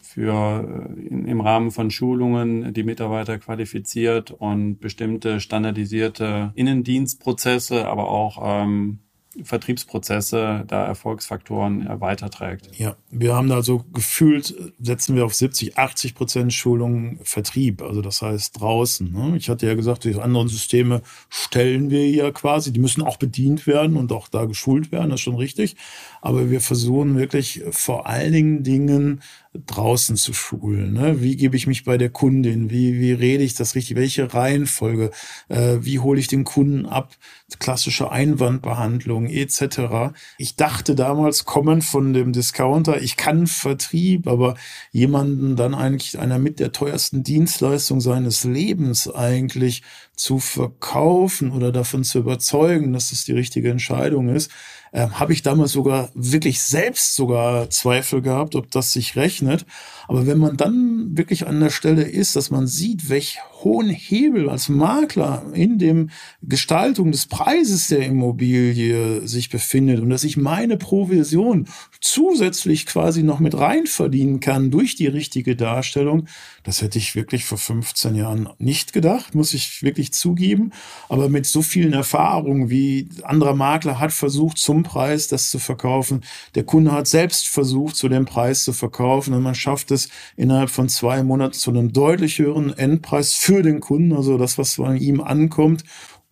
für 0.00 0.94
äh, 0.96 1.06
in, 1.06 1.26
im 1.26 1.40
Rahmen 1.40 1.70
von 1.70 1.90
Schulungen 1.90 2.74
die 2.74 2.82
Mitarbeiter 2.82 3.38
qualifiziert 3.38 4.30
und 4.30 4.78
bestimmte 4.78 5.40
standardisierte 5.40 6.52
Innendienstprozesse, 6.54 7.88
aber 7.88 8.08
auch 8.08 8.38
ähm, 8.42 9.00
Vertriebsprozesse 9.42 10.64
da 10.66 10.84
Erfolgsfaktoren 10.86 12.00
weiterträgt. 12.00 12.70
Ja, 12.78 12.96
wir 13.10 13.34
haben 13.34 13.48
da 13.48 13.62
so 13.62 13.84
gefühlt, 13.92 14.54
setzen 14.80 15.16
wir 15.16 15.24
auf 15.24 15.34
70, 15.34 15.78
80 15.78 16.14
Prozent 16.14 16.52
Schulung 16.52 17.18
Vertrieb, 17.22 17.82
also 17.82 18.02
das 18.02 18.22
heißt 18.22 18.60
draußen. 18.60 19.12
Ne? 19.12 19.36
Ich 19.36 19.48
hatte 19.48 19.66
ja 19.66 19.74
gesagt, 19.74 20.04
die 20.04 20.14
anderen 20.14 20.48
Systeme 20.48 21.02
stellen 21.28 21.90
wir 21.90 22.08
ja 22.10 22.30
quasi, 22.30 22.72
die 22.72 22.80
müssen 22.80 23.02
auch 23.02 23.16
bedient 23.16 23.66
werden 23.66 23.96
und 23.96 24.12
auch 24.12 24.28
da 24.28 24.44
geschult 24.44 24.92
werden, 24.92 25.10
das 25.10 25.20
ist 25.20 25.24
schon 25.24 25.36
richtig. 25.36 25.76
Aber 26.20 26.50
wir 26.50 26.60
versuchen 26.60 27.16
wirklich 27.16 27.62
vor 27.70 28.06
allen 28.06 28.62
Dingen 28.62 29.20
draußen 29.54 30.16
zu 30.16 30.32
schulen. 30.32 30.94
Ne? 30.94 31.20
Wie 31.20 31.36
gebe 31.36 31.56
ich 31.56 31.66
mich 31.66 31.84
bei 31.84 31.98
der 31.98 32.08
Kundin? 32.08 32.70
Wie, 32.70 32.98
wie 32.98 33.12
rede 33.12 33.44
ich 33.44 33.54
das 33.54 33.74
richtig? 33.74 33.96
Welche 33.96 34.32
Reihenfolge? 34.32 35.10
Äh, 35.48 35.78
wie 35.80 35.98
hole 35.98 36.18
ich 36.18 36.26
den 36.26 36.44
Kunden 36.44 36.86
ab? 36.86 37.14
Klassische 37.58 38.10
Einwandbehandlung 38.10 39.26
etc. 39.26 40.14
Ich 40.38 40.56
dachte 40.56 40.94
damals, 40.94 41.44
kommend 41.44 41.84
von 41.84 42.14
dem 42.14 42.32
Discounter, 42.32 43.02
ich 43.02 43.18
kann 43.18 43.46
Vertrieb, 43.46 44.26
aber 44.26 44.54
jemanden 44.90 45.54
dann 45.54 45.74
eigentlich 45.74 46.18
einer 46.18 46.38
mit 46.38 46.58
der 46.58 46.72
teuersten 46.72 47.22
Dienstleistung 47.22 48.00
seines 48.00 48.44
Lebens 48.44 49.12
eigentlich 49.12 49.82
zu 50.16 50.38
verkaufen 50.38 51.50
oder 51.50 51.72
davon 51.72 52.04
zu 52.04 52.20
überzeugen, 52.20 52.94
dass 52.94 53.12
es 53.12 53.26
die 53.26 53.32
richtige 53.32 53.70
Entscheidung 53.70 54.30
ist, 54.30 54.50
äh, 54.92 55.08
habe 55.08 55.32
ich 55.32 55.42
damals 55.42 55.72
sogar 55.72 56.10
wirklich 56.14 56.62
selbst 56.62 57.16
sogar 57.16 57.70
Zweifel 57.70 58.22
gehabt, 58.22 58.54
ob 58.54 58.70
das 58.70 58.92
sich 58.92 59.16
rechnet. 59.16 59.66
Aber 60.08 60.26
wenn 60.26 60.38
man 60.38 60.56
dann 60.56 61.16
wirklich 61.16 61.46
an 61.46 61.60
der 61.60 61.70
Stelle 61.70 62.02
ist, 62.02 62.36
dass 62.36 62.50
man 62.50 62.66
sieht, 62.66 63.08
welch 63.08 63.38
hohen 63.64 63.88
Hebel 63.88 64.48
als 64.48 64.68
Makler 64.68 65.44
in 65.52 65.78
dem 65.78 66.10
Gestaltung 66.42 67.12
des 67.12 67.26
Preises 67.26 67.88
der 67.88 68.06
Immobilie 68.06 69.26
sich 69.26 69.50
befindet 69.50 70.00
und 70.00 70.10
dass 70.10 70.24
ich 70.24 70.36
meine 70.36 70.76
Provision 70.76 71.68
zusätzlich 72.00 72.86
quasi 72.86 73.22
noch 73.22 73.38
mit 73.38 73.56
rein 73.56 73.86
verdienen 73.86 74.40
kann 74.40 74.70
durch 74.70 74.96
die 74.96 75.06
richtige 75.06 75.54
Darstellung, 75.56 76.26
das 76.64 76.82
hätte 76.82 76.98
ich 76.98 77.14
wirklich 77.14 77.44
vor 77.44 77.58
15 77.58 78.14
Jahren 78.14 78.48
nicht 78.58 78.92
gedacht, 78.92 79.34
muss 79.34 79.54
ich 79.54 79.82
wirklich 79.82 80.12
zugeben. 80.12 80.72
Aber 81.08 81.28
mit 81.28 81.46
so 81.46 81.62
vielen 81.62 81.92
Erfahrungen, 81.92 82.70
wie 82.70 83.08
anderer 83.24 83.54
Makler 83.54 83.98
hat 83.98 84.12
versucht, 84.12 84.58
zum 84.58 84.82
Preis 84.82 85.28
das 85.28 85.50
zu 85.50 85.58
verkaufen, 85.58 86.22
der 86.54 86.64
Kunde 86.64 86.92
hat 86.92 87.06
selbst 87.06 87.48
versucht, 87.48 87.96
zu 87.96 88.08
dem 88.08 88.24
Preis 88.24 88.64
zu 88.64 88.72
verkaufen 88.72 89.34
und 89.34 89.42
man 89.42 89.54
schafft 89.54 89.90
es 89.90 90.01
innerhalb 90.36 90.70
von 90.70 90.88
zwei 90.88 91.22
Monaten 91.22 91.54
zu 91.54 91.70
einem 91.70 91.92
deutlich 91.92 92.38
höheren 92.38 92.76
Endpreis 92.76 93.32
für 93.34 93.62
den 93.62 93.80
Kunden, 93.80 94.12
also 94.12 94.38
das, 94.38 94.58
was 94.58 94.74
von 94.74 94.96
ihm 94.96 95.20
ankommt, 95.20 95.84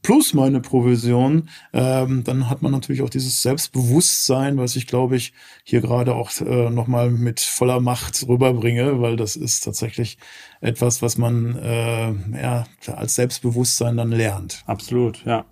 plus 0.02 0.34
meine 0.34 0.60
Provision, 0.60 1.48
ähm, 1.72 2.24
dann 2.24 2.48
hat 2.48 2.62
man 2.62 2.72
natürlich 2.72 3.02
auch 3.02 3.10
dieses 3.10 3.42
Selbstbewusstsein, 3.42 4.56
was 4.56 4.76
ich 4.76 4.86
glaube 4.86 5.16
ich 5.16 5.32
hier 5.64 5.80
gerade 5.80 6.14
auch 6.14 6.30
äh, 6.40 6.70
nochmal 6.70 7.10
mit 7.10 7.40
voller 7.40 7.80
Macht 7.80 8.26
rüberbringe, 8.26 9.00
weil 9.00 9.16
das 9.16 9.36
ist 9.36 9.64
tatsächlich 9.64 10.18
etwas, 10.60 11.02
was 11.02 11.18
man 11.18 11.56
äh, 11.56 12.12
ja, 12.40 12.64
als 12.86 13.14
Selbstbewusstsein 13.14 13.96
dann 13.96 14.10
lernt. 14.10 14.62
Absolut, 14.66 15.24
ja. 15.24 15.44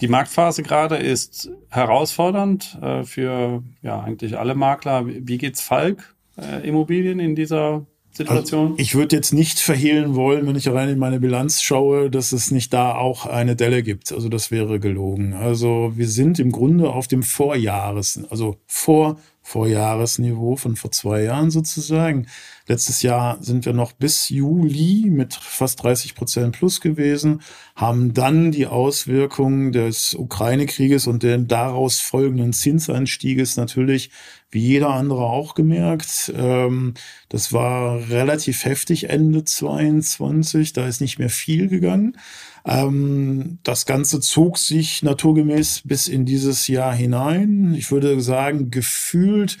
Die 0.00 0.08
Marktphase 0.08 0.62
gerade 0.62 0.96
ist 0.96 1.50
herausfordernd 1.70 2.78
äh, 2.80 3.02
für 3.02 3.64
ja 3.82 4.00
eigentlich 4.00 4.38
alle 4.38 4.54
Makler. 4.54 5.06
Wie 5.06 5.38
geht's 5.38 5.60
Falk 5.60 6.14
äh, 6.40 6.66
Immobilien 6.66 7.20
in 7.20 7.34
dieser 7.34 7.86
Situation? 8.12 8.72
Also 8.72 8.78
ich 8.78 8.94
würde 8.94 9.16
jetzt 9.16 9.32
nicht 9.32 9.60
verhehlen 9.60 10.14
wollen, 10.14 10.46
wenn 10.46 10.56
ich 10.56 10.68
rein 10.68 10.88
in 10.88 10.98
meine 10.98 11.20
Bilanz 11.20 11.62
schaue, 11.62 12.10
dass 12.10 12.32
es 12.32 12.50
nicht 12.50 12.72
da 12.72 12.94
auch 12.94 13.26
eine 13.26 13.56
Delle 13.56 13.82
gibt. 13.82 14.12
Also 14.12 14.28
das 14.28 14.50
wäre 14.50 14.80
gelogen. 14.80 15.34
Also 15.34 15.92
wir 15.96 16.08
sind 16.08 16.38
im 16.38 16.52
Grunde 16.52 16.90
auf 16.90 17.08
dem 17.08 17.22
Vorjahres, 17.22 18.20
also 18.30 18.56
vor 18.66 19.18
Vorjahresniveau 19.48 20.56
von 20.56 20.76
vor 20.76 20.92
zwei 20.92 21.22
Jahren 21.22 21.50
sozusagen. 21.50 22.26
Letztes 22.66 23.00
Jahr 23.00 23.42
sind 23.42 23.64
wir 23.64 23.72
noch 23.72 23.92
bis 23.92 24.28
Juli 24.28 25.08
mit 25.08 25.32
fast 25.32 25.82
30 25.82 26.14
Prozent 26.14 26.54
plus 26.54 26.82
gewesen, 26.82 27.40
haben 27.74 28.12
dann 28.12 28.52
die 28.52 28.66
Auswirkungen 28.66 29.72
des 29.72 30.12
Ukraine-Krieges 30.12 31.06
und 31.06 31.22
den 31.22 31.48
daraus 31.48 31.98
folgenden 31.98 32.52
Zinsanstieges 32.52 33.56
natürlich 33.56 34.10
wie 34.50 34.60
jeder 34.60 34.90
andere 34.90 35.24
auch 35.24 35.54
gemerkt. 35.54 36.32
Ähm, 36.34 36.94
das 37.28 37.52
war 37.52 38.08
relativ 38.08 38.64
heftig 38.64 39.10
Ende 39.10 39.44
22, 39.44 40.72
da 40.72 40.86
ist 40.86 41.00
nicht 41.00 41.18
mehr 41.18 41.30
viel 41.30 41.68
gegangen. 41.68 42.16
Ähm, 42.64 43.58
das 43.62 43.86
Ganze 43.86 44.20
zog 44.20 44.58
sich 44.58 45.02
naturgemäß 45.02 45.82
bis 45.84 46.08
in 46.08 46.24
dieses 46.24 46.68
Jahr 46.68 46.94
hinein. 46.94 47.74
Ich 47.74 47.90
würde 47.90 48.20
sagen, 48.20 48.70
gefühlt 48.70 49.58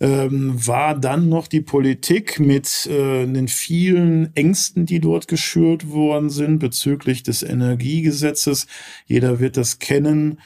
ähm, 0.00 0.54
war 0.66 0.98
dann 0.98 1.28
noch 1.28 1.46
die 1.46 1.60
Politik 1.60 2.40
mit 2.40 2.86
äh, 2.86 3.26
den 3.26 3.48
vielen 3.48 4.34
Ängsten, 4.34 4.86
die 4.86 4.98
dort 4.98 5.28
geschürt 5.28 5.90
worden 5.90 6.30
sind 6.30 6.58
bezüglich 6.58 7.22
des 7.22 7.42
Energiegesetzes. 7.42 8.66
Jeder 9.06 9.40
wird 9.40 9.58
das 9.58 9.78
kennen. 9.78 10.40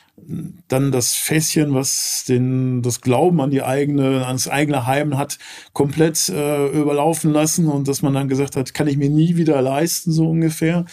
Dann 0.69 0.93
das 0.93 1.15
Fässchen, 1.15 1.75
was 1.75 2.25
den, 2.27 2.83
das 2.83 3.01
Glauben 3.01 3.41
an 3.41 3.51
die 3.51 3.63
eigene, 3.63 4.27
ans 4.27 4.49
eigene 4.49 4.87
Heim 4.87 5.17
hat, 5.19 5.39
komplett 5.73 6.29
äh, 6.29 6.67
überlaufen 6.69 7.33
lassen 7.33 7.69
und 7.69 7.89
dass 7.89 8.03
man 8.03 8.15
dann 8.15 8.29
gesagt 8.29 8.57
hat, 8.57 8.75
kann 8.75 8.87
ich 8.87 8.97
mir 8.97 9.11
nie 9.11 9.37
wieder 9.37 9.61
leisten, 9.61 10.13
so 10.13 10.29
ungefähr. 10.29 10.85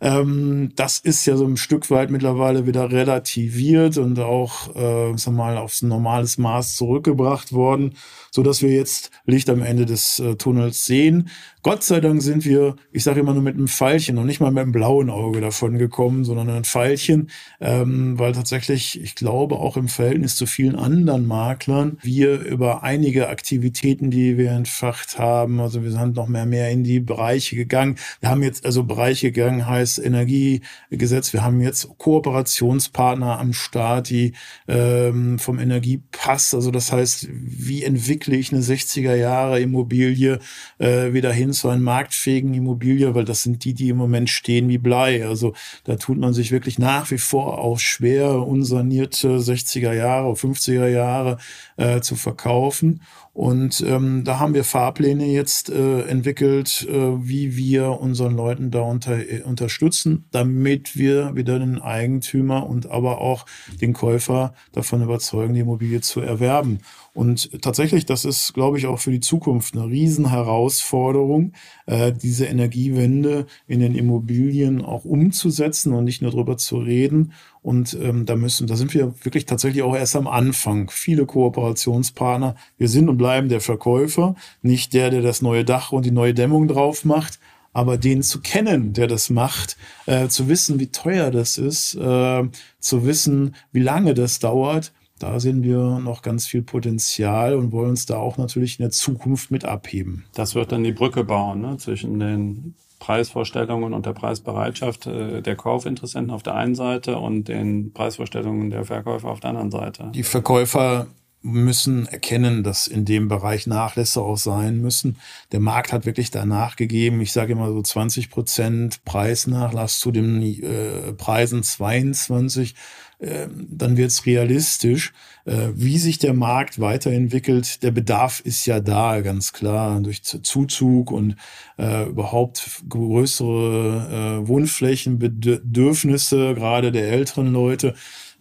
Ähm, 0.00 0.72
das 0.76 0.98
ist 0.98 1.26
ja 1.26 1.36
so 1.36 1.46
ein 1.46 1.56
Stück 1.56 1.90
weit 1.90 2.10
mittlerweile 2.10 2.66
wieder 2.66 2.90
relativiert 2.90 3.98
und 3.98 4.18
auch, 4.18 4.74
äh, 4.76 5.16
sag 5.16 5.34
mal, 5.34 5.56
aufs 5.56 5.82
normales 5.82 6.38
Maß 6.38 6.76
zurückgebracht 6.76 7.52
worden, 7.52 7.94
so 8.30 8.42
dass 8.42 8.62
wir 8.62 8.70
jetzt 8.70 9.10
Licht 9.24 9.48
am 9.48 9.62
Ende 9.62 9.86
des 9.86 10.18
äh, 10.18 10.36
Tunnels 10.36 10.84
sehen. 10.84 11.30
Gott 11.62 11.82
sei 11.82 12.00
Dank 12.00 12.22
sind 12.22 12.44
wir, 12.44 12.76
ich 12.92 13.02
sage 13.02 13.20
immer 13.20 13.34
nur 13.34 13.42
mit 13.42 13.56
einem 13.56 13.66
Pfeilchen 13.66 14.18
und 14.18 14.26
nicht 14.26 14.40
mal 14.40 14.52
mit 14.52 14.62
einem 14.62 14.70
blauen 14.70 15.10
Auge 15.10 15.40
davon 15.40 15.78
gekommen, 15.78 16.24
sondern 16.24 16.48
ein 16.50 16.64
Pfeilchen, 16.64 17.30
ähm, 17.60 18.16
weil 18.18 18.32
tatsächlich, 18.32 19.00
ich 19.02 19.16
glaube, 19.16 19.56
auch 19.56 19.76
im 19.76 19.88
Verhältnis 19.88 20.36
zu 20.36 20.46
vielen 20.46 20.76
anderen 20.76 21.26
Maklern, 21.26 21.98
wir 22.02 22.40
über 22.40 22.84
einige 22.84 23.28
Aktivitäten, 23.28 24.10
die 24.10 24.38
wir 24.38 24.52
entfacht 24.52 25.18
haben, 25.18 25.58
also 25.58 25.82
wir 25.82 25.90
sind 25.90 26.14
noch 26.14 26.28
mehr 26.28 26.46
mehr 26.46 26.70
in 26.70 26.84
die 26.84 27.00
Bereiche 27.00 27.56
gegangen. 27.56 27.96
Wir 28.20 28.30
haben 28.30 28.44
jetzt 28.44 28.64
also 28.64 28.84
Bereiche 28.84 29.32
gegangen, 29.32 29.66
heißt 29.66 29.85
Energiegesetz. 29.98 31.32
Wir 31.32 31.42
haben 31.42 31.60
jetzt 31.60 31.88
Kooperationspartner 31.98 33.38
am 33.38 33.52
Start, 33.52 34.10
die 34.10 34.32
ähm, 34.68 35.38
vom 35.38 35.58
Energiepass, 35.58 36.54
also 36.54 36.70
das 36.70 36.92
heißt, 36.92 37.28
wie 37.30 37.84
entwickle 37.84 38.36
ich 38.36 38.52
eine 38.52 38.62
60er 38.62 39.14
Jahre 39.14 39.60
Immobilie 39.60 40.38
äh, 40.78 41.12
wieder 41.12 41.32
hin 41.32 41.52
zu 41.52 41.68
einer 41.68 41.80
marktfähigen 41.80 42.54
Immobilie, 42.54 43.14
weil 43.14 43.24
das 43.24 43.42
sind 43.42 43.64
die, 43.64 43.74
die 43.74 43.88
im 43.88 43.96
Moment 43.96 44.30
stehen 44.30 44.68
wie 44.68 44.78
Blei. 44.78 45.26
Also 45.26 45.54
da 45.84 45.96
tut 45.96 46.18
man 46.18 46.32
sich 46.32 46.52
wirklich 46.52 46.78
nach 46.78 47.10
wie 47.10 47.18
vor 47.18 47.58
auch 47.58 47.78
schwer, 47.78 48.46
unsanierte 48.46 49.38
60er 49.38 49.92
Jahre, 49.92 50.32
50er 50.32 50.88
Jahre 50.88 51.38
äh, 51.76 52.00
zu 52.00 52.16
verkaufen. 52.16 53.02
Und 53.32 53.82
ähm, 53.86 54.24
da 54.24 54.38
haben 54.38 54.54
wir 54.54 54.64
Fahrpläne 54.64 55.26
jetzt 55.26 55.68
äh, 55.68 56.02
entwickelt, 56.02 56.86
äh, 56.88 56.94
wie 56.94 57.56
wir 57.56 58.00
unseren 58.00 58.34
Leuten 58.34 58.70
da 58.70 58.80
unter, 58.80 59.18
äh, 59.18 59.42
unterstützen, 59.42 60.26
damit 60.30 60.96
wir 60.96 61.34
wieder 61.36 61.58
den 61.58 61.80
Eigentümer 61.80 62.66
und 62.66 62.90
aber 62.90 63.20
auch 63.20 63.44
den 63.80 63.92
Käufer 63.92 64.54
davon 64.72 65.02
überzeugen, 65.02 65.54
die 65.54 65.60
Immobilie 65.60 66.00
zu 66.00 66.20
erwerben. 66.20 66.78
Und 67.16 67.62
tatsächlich, 67.62 68.04
das 68.04 68.26
ist, 68.26 68.52
glaube 68.52 68.76
ich, 68.76 68.84
auch 68.86 68.98
für 68.98 69.10
die 69.10 69.20
Zukunft 69.20 69.74
eine 69.74 69.88
Riesenherausforderung, 69.88 71.52
äh, 71.86 72.12
diese 72.12 72.44
Energiewende 72.44 73.46
in 73.66 73.80
den 73.80 73.94
Immobilien 73.94 74.84
auch 74.84 75.06
umzusetzen 75.06 75.94
und 75.94 76.04
nicht 76.04 76.20
nur 76.20 76.32
darüber 76.32 76.58
zu 76.58 76.76
reden. 76.76 77.32
Und 77.62 77.96
ähm, 78.02 78.26
da 78.26 78.36
müssen, 78.36 78.66
da 78.66 78.76
sind 78.76 78.92
wir 78.92 79.14
wirklich 79.24 79.46
tatsächlich 79.46 79.82
auch 79.82 79.96
erst 79.96 80.14
am 80.14 80.26
Anfang. 80.26 80.90
Viele 80.90 81.24
Kooperationspartner. 81.24 82.54
Wir 82.76 82.88
sind 82.88 83.08
und 83.08 83.16
bleiben 83.16 83.48
der 83.48 83.62
Verkäufer, 83.62 84.34
nicht 84.60 84.92
der, 84.92 85.08
der 85.08 85.22
das 85.22 85.40
neue 85.40 85.64
Dach 85.64 85.92
und 85.92 86.04
die 86.04 86.10
neue 86.10 86.34
Dämmung 86.34 86.68
drauf 86.68 87.06
macht 87.06 87.40
aber 87.72 87.98
den 87.98 88.22
zu 88.22 88.40
kennen, 88.40 88.94
der 88.94 89.06
das 89.06 89.28
macht, 89.28 89.76
äh, 90.06 90.28
zu 90.28 90.48
wissen, 90.48 90.80
wie 90.80 90.86
teuer 90.86 91.30
das 91.30 91.58
ist, 91.58 91.94
äh, 91.94 92.44
zu 92.78 93.04
wissen, 93.04 93.54
wie 93.70 93.82
lange 93.82 94.14
das 94.14 94.38
dauert, 94.38 94.94
da 95.18 95.40
sehen 95.40 95.62
wir 95.62 95.98
noch 95.98 96.22
ganz 96.22 96.46
viel 96.46 96.62
Potenzial 96.62 97.54
und 97.54 97.72
wollen 97.72 97.90
uns 97.90 98.06
da 98.06 98.16
auch 98.16 98.36
natürlich 98.36 98.78
in 98.78 98.84
der 98.84 98.90
Zukunft 98.90 99.50
mit 99.50 99.64
abheben. 99.64 100.24
Das 100.34 100.54
wird 100.54 100.72
dann 100.72 100.84
die 100.84 100.92
Brücke 100.92 101.24
bauen 101.24 101.62
ne, 101.62 101.76
zwischen 101.78 102.18
den 102.18 102.74
Preisvorstellungen 102.98 103.92
und 103.94 104.06
der 104.06 104.12
Preisbereitschaft 104.12 105.06
äh, 105.06 105.42
der 105.42 105.56
Kaufinteressenten 105.56 106.32
auf 106.32 106.42
der 106.42 106.54
einen 106.54 106.74
Seite 106.74 107.18
und 107.18 107.48
den 107.48 107.92
Preisvorstellungen 107.92 108.70
der 108.70 108.84
Verkäufer 108.84 109.28
auf 109.28 109.40
der 109.40 109.50
anderen 109.50 109.70
Seite. 109.70 110.10
Die 110.14 110.22
Verkäufer 110.22 111.06
müssen 111.42 112.06
erkennen, 112.06 112.64
dass 112.64 112.88
in 112.88 113.04
dem 113.04 113.28
Bereich 113.28 113.66
Nachlässe 113.66 114.20
auch 114.20 114.36
sein 114.36 114.80
müssen. 114.80 115.16
Der 115.52 115.60
Markt 115.60 115.92
hat 115.92 116.04
wirklich 116.04 116.30
danach 116.30 116.74
gegeben. 116.74 117.20
Ich 117.20 117.32
sage 117.32 117.52
immer 117.52 117.68
so 117.68 117.80
20 117.80 118.30
Prozent 118.30 119.04
Preisnachlass 119.04 120.00
zu 120.00 120.10
den 120.10 120.42
äh, 120.42 121.12
Preisen 121.12 121.62
22 121.62 122.70
ähm, 122.70 122.76
dann 123.18 123.96
wird 123.96 124.10
es 124.10 124.26
realistisch. 124.26 125.14
Äh, 125.46 125.70
wie 125.74 125.98
sich 125.98 126.18
der 126.18 126.34
Markt 126.34 126.80
weiterentwickelt, 126.80 127.82
der 127.84 127.92
Bedarf 127.92 128.40
ist 128.40 128.66
ja 128.66 128.80
da, 128.80 129.20
ganz 129.20 129.52
klar, 129.52 130.00
durch 130.00 130.22
Zuzug 130.22 131.12
und 131.12 131.36
äh, 131.78 132.08
überhaupt 132.08 132.82
größere 132.88 134.40
äh, 134.42 134.48
Wohnflächenbedürfnisse, 134.48 136.54
gerade 136.54 136.90
der 136.90 137.08
älteren 137.08 137.52
Leute. 137.52 137.94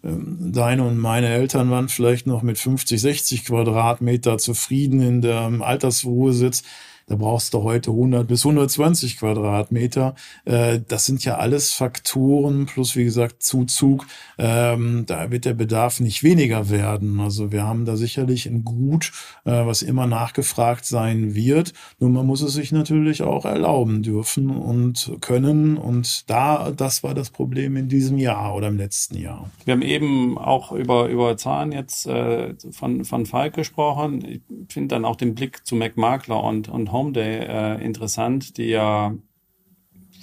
Ähm, 0.03 0.51
deine 0.51 0.83
und 0.83 0.97
meine 0.97 1.27
Eltern 1.27 1.69
waren 1.69 1.89
vielleicht 1.89 2.25
noch 2.25 2.41
mit 2.41 2.57
50, 2.57 2.99
60 2.99 3.45
Quadratmeter 3.45 4.39
zufrieden 4.39 5.01
in 5.01 5.21
der 5.21 5.51
Altersruhesitz. 5.61 6.63
Da 7.07 7.15
brauchst 7.15 7.53
du 7.53 7.61
heute 7.61 7.91
100 7.91 8.27
bis 8.27 8.45
120 8.45 9.17
Quadratmeter. 9.17 10.15
Äh, 10.45 10.79
das 10.87 11.05
sind 11.05 11.23
ja 11.23 11.37
alles 11.37 11.71
Faktoren 11.71 12.65
plus, 12.65 12.95
wie 12.95 13.03
gesagt, 13.03 13.43
Zuzug. 13.43 14.07
Ähm, 14.39 15.03
da 15.05 15.29
wird 15.29 15.45
der 15.45 15.53
Bedarf 15.53 15.99
nicht 15.99 16.23
weniger 16.23 16.71
werden. 16.71 17.19
Also 17.19 17.51
wir 17.51 17.63
haben 17.63 17.85
da 17.85 17.95
sicherlich 17.95 18.47
ein 18.47 18.63
Gut, 18.63 19.11
äh, 19.43 19.51
was 19.51 19.83
immer 19.83 20.07
nachgefragt 20.07 20.85
sein 20.85 21.35
wird. 21.35 21.73
Nur 21.99 22.09
man 22.09 22.25
muss 22.25 22.41
es 22.41 22.53
sich 22.53 22.71
natürlich 22.71 23.21
auch 23.21 23.45
erlauben 23.45 24.01
dürfen 24.01 24.49
und 24.49 25.11
können. 25.21 25.77
Und 25.77 26.27
da, 26.27 26.71
das 26.71 27.03
war 27.03 27.13
das 27.13 27.29
Problem 27.29 27.77
in 27.77 27.87
diesem 27.87 28.17
Jahr 28.17 28.55
oder 28.55 28.69
im 28.69 28.77
letzten 28.77 29.17
Jahr. 29.17 29.51
Wir 29.63 29.75
haben 29.75 29.83
eben 29.83 30.39
auch 30.39 30.71
über, 30.71 31.07
über 31.09 31.37
Zahlen 31.37 31.71
jetzt 31.71 32.07
äh, 32.07 32.55
von, 32.71 33.05
von 33.05 33.27
Falk 33.27 33.53
gesprochen. 33.53 34.25
Ich 34.25 34.73
finde 34.73 34.95
dann 34.95 35.05
auch 35.05 35.17
den 35.17 35.35
Blick 35.35 35.67
zu 35.67 35.75
McMakler 35.75 36.43
und, 36.43 36.67
und 36.67 36.94
Home 36.95 37.11
Day 37.11 37.39
äh, 37.39 37.83
interessant, 37.83 38.57
die 38.57 38.69
ja 38.69 39.13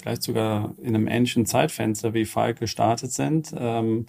vielleicht 0.00 0.22
sogar 0.22 0.74
in 0.80 0.96
einem 0.96 1.06
ähnlichen 1.06 1.46
Zeitfenster 1.46 2.14
wie 2.14 2.24
Falk 2.24 2.58
gestartet 2.58 3.12
sind, 3.12 3.54
ähm, 3.56 4.06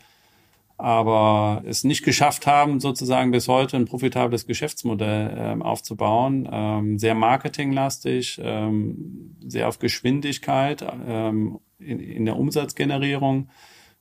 aber 0.77 1.61
es 1.65 1.83
nicht 1.83 2.03
geschafft 2.03 2.47
haben, 2.47 2.79
sozusagen 2.79 3.31
bis 3.31 3.47
heute 3.47 3.77
ein 3.77 3.85
profitables 3.85 4.47
Geschäftsmodell 4.47 5.35
ähm, 5.37 5.61
aufzubauen. 5.61 6.49
Ähm, 6.51 6.97
sehr 6.97 7.13
marketinglastig, 7.13 8.39
ähm, 8.41 9.35
sehr 9.45 9.67
auf 9.67 9.79
Geschwindigkeit 9.79 10.85
ähm, 11.07 11.59
in, 11.77 11.99
in, 11.99 12.25
der 12.25 12.37
Umsatzgenerierung 12.37 13.49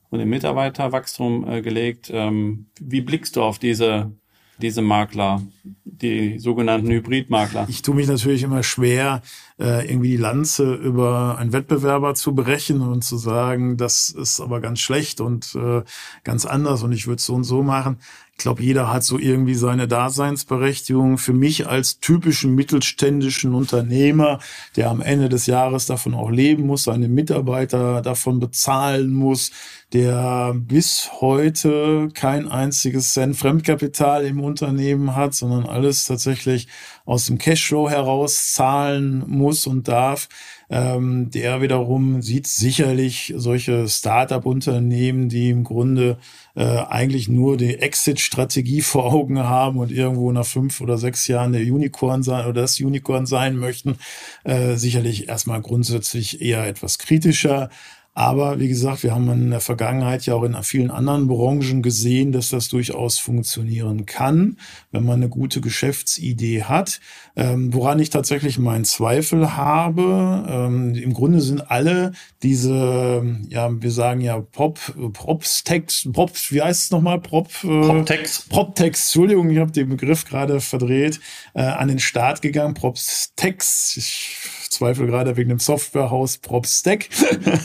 und 0.09 0.19
im 0.19 0.29
Mitarbeiterwachstum 0.29 1.47
äh, 1.47 1.61
gelegt. 1.61 2.09
Ähm, 2.11 2.67
wie 2.79 3.01
blickst 3.01 3.35
du 3.35 3.43
auf 3.43 3.59
diese 3.59 4.11
diese 4.59 4.81
Makler, 4.81 5.41
die 5.83 6.39
sogenannten 6.39 6.89
Hybridmakler? 6.89 7.65
Ich 7.69 7.81
tue 7.81 7.95
mich 7.95 8.07
natürlich 8.07 8.43
immer 8.43 8.63
schwer, 8.63 9.21
äh, 9.59 9.89
irgendwie 9.89 10.09
die 10.09 10.17
Lanze 10.17 10.73
über 10.75 11.37
einen 11.37 11.53
Wettbewerber 11.53 12.15
zu 12.15 12.35
brechen 12.35 12.81
und 12.81 13.03
zu 13.03 13.17
sagen, 13.17 13.77
das 13.77 14.09
ist 14.09 14.39
aber 14.39 14.61
ganz 14.61 14.79
schlecht 14.79 15.21
und 15.21 15.55
äh, 15.55 15.83
ganz 16.23 16.45
anders 16.45 16.83
und 16.83 16.91
ich 16.91 17.07
würde 17.07 17.17
es 17.17 17.25
so 17.25 17.35
und 17.35 17.43
so 17.43 17.63
machen. 17.63 17.97
Ich 18.35 18.43
glaube, 18.43 18.63
jeder 18.63 18.91
hat 18.91 19.03
so 19.03 19.19
irgendwie 19.19 19.53
seine 19.53 19.87
Daseinsberechtigung. 19.87 21.17
Für 21.17 21.33
mich 21.33 21.67
als 21.67 21.99
typischen 21.99 22.55
mittelständischen 22.55 23.53
Unternehmer, 23.53 24.39
der 24.75 24.89
am 24.89 25.01
Ende 25.01 25.29
des 25.29 25.45
Jahres 25.45 25.85
davon 25.85 26.13
auch 26.15 26.31
leben 26.31 26.65
muss, 26.65 26.85
seine 26.85 27.07
Mitarbeiter 27.07 28.01
davon 28.01 28.39
bezahlen 28.39 29.13
muss, 29.13 29.51
der 29.93 30.55
bis 30.55 31.11
heute 31.21 32.09
kein 32.15 32.47
einziges 32.47 33.13
Cent 33.13 33.37
Fremdkapital 33.37 34.25
im 34.25 34.41
Unternehmen 34.41 35.15
hat, 35.15 35.35
sondern 35.35 35.65
alles 35.67 36.05
tatsächlich 36.05 36.67
aus 37.05 37.27
dem 37.27 37.37
Cashflow 37.37 37.89
heraus 37.89 38.53
zahlen 38.53 39.23
muss 39.27 39.67
und 39.67 39.87
darf. 39.87 40.27
Ähm, 40.69 41.29
der 41.31 41.61
wiederum 41.61 42.21
sieht 42.21 42.47
sicherlich 42.47 43.33
solche 43.35 43.87
Startup-Unternehmen, 43.87 45.29
die 45.29 45.49
im 45.49 45.63
Grunde 45.63 46.17
äh, 46.55 46.63
eigentlich 46.63 47.27
nur 47.27 47.57
die 47.57 47.79
Exit-Strategie 47.79 48.81
vor 48.81 49.11
Augen 49.13 49.39
haben 49.39 49.77
und 49.77 49.91
irgendwo 49.91 50.31
nach 50.31 50.45
fünf 50.45 50.81
oder 50.81 50.97
sechs 50.97 51.27
Jahren 51.27 51.53
der 51.53 51.61
Unicorn 51.61 52.23
sein 52.23 52.45
oder 52.45 52.61
das 52.61 52.79
Unicorn 52.79 53.25
sein 53.25 53.57
möchten, 53.57 53.97
äh, 54.43 54.75
sicherlich 54.75 55.27
erstmal 55.27 55.61
grundsätzlich 55.61 56.41
eher 56.41 56.65
etwas 56.67 56.97
kritischer. 56.97 57.69
Aber 58.15 58.59
wie 58.59 58.67
gesagt, 58.67 59.01
wir 59.01 59.13
haben 59.13 59.29
in 59.31 59.49
der 59.49 59.59
Vergangenheit 59.59 60.25
ja 60.27 60.35
auch 60.35 60.43
in 60.43 60.55
vielen 60.61 60.91
anderen 60.91 61.27
Branchen 61.27 61.81
gesehen, 61.81 62.31
dass 62.31 62.49
das 62.49 62.69
durchaus 62.69 63.17
funktionieren 63.17 64.05
kann, 64.05 64.57
wenn 64.93 65.03
man 65.03 65.15
eine 65.15 65.27
gute 65.27 65.59
Geschäftsidee 65.59 66.63
hat. 66.63 67.01
Ähm, 67.35 67.73
woran 67.73 67.99
ich 67.99 68.11
tatsächlich 68.11 68.59
meinen 68.59 68.85
Zweifel 68.85 69.57
habe, 69.57 70.45
ähm, 70.47 70.95
im 70.95 71.13
Grunde 71.13 71.41
sind 71.41 71.69
alle 71.69 72.13
diese, 72.43 73.25
ja, 73.49 73.69
wir 73.81 73.91
sagen 73.91 74.21
ja 74.21 74.39
Prop, 74.39 74.79
Propstext, 75.13 76.13
Prop, 76.13 76.31
wie 76.49 76.61
heißt 76.61 76.85
es 76.85 76.91
nochmal? 76.91 77.19
Prop, 77.19 77.49
äh, 77.63 77.67
Proptext. 77.67 78.49
Proptext, 78.49 79.07
Entschuldigung, 79.07 79.49
ich 79.49 79.57
habe 79.57 79.71
den 79.71 79.89
Begriff 79.89 80.25
gerade 80.25 80.61
verdreht, 80.61 81.19
äh, 81.55 81.63
an 81.63 81.87
den 81.87 81.99
Start 81.99 82.41
gegangen. 82.41 82.75
Proptext, 82.75 83.97
ich 83.97 84.37
zweifle 84.73 85.05
gerade 85.05 85.37
wegen 85.37 85.49
dem 85.49 85.59
Softwarehaus 85.59 86.37
PropStack, 86.37 87.09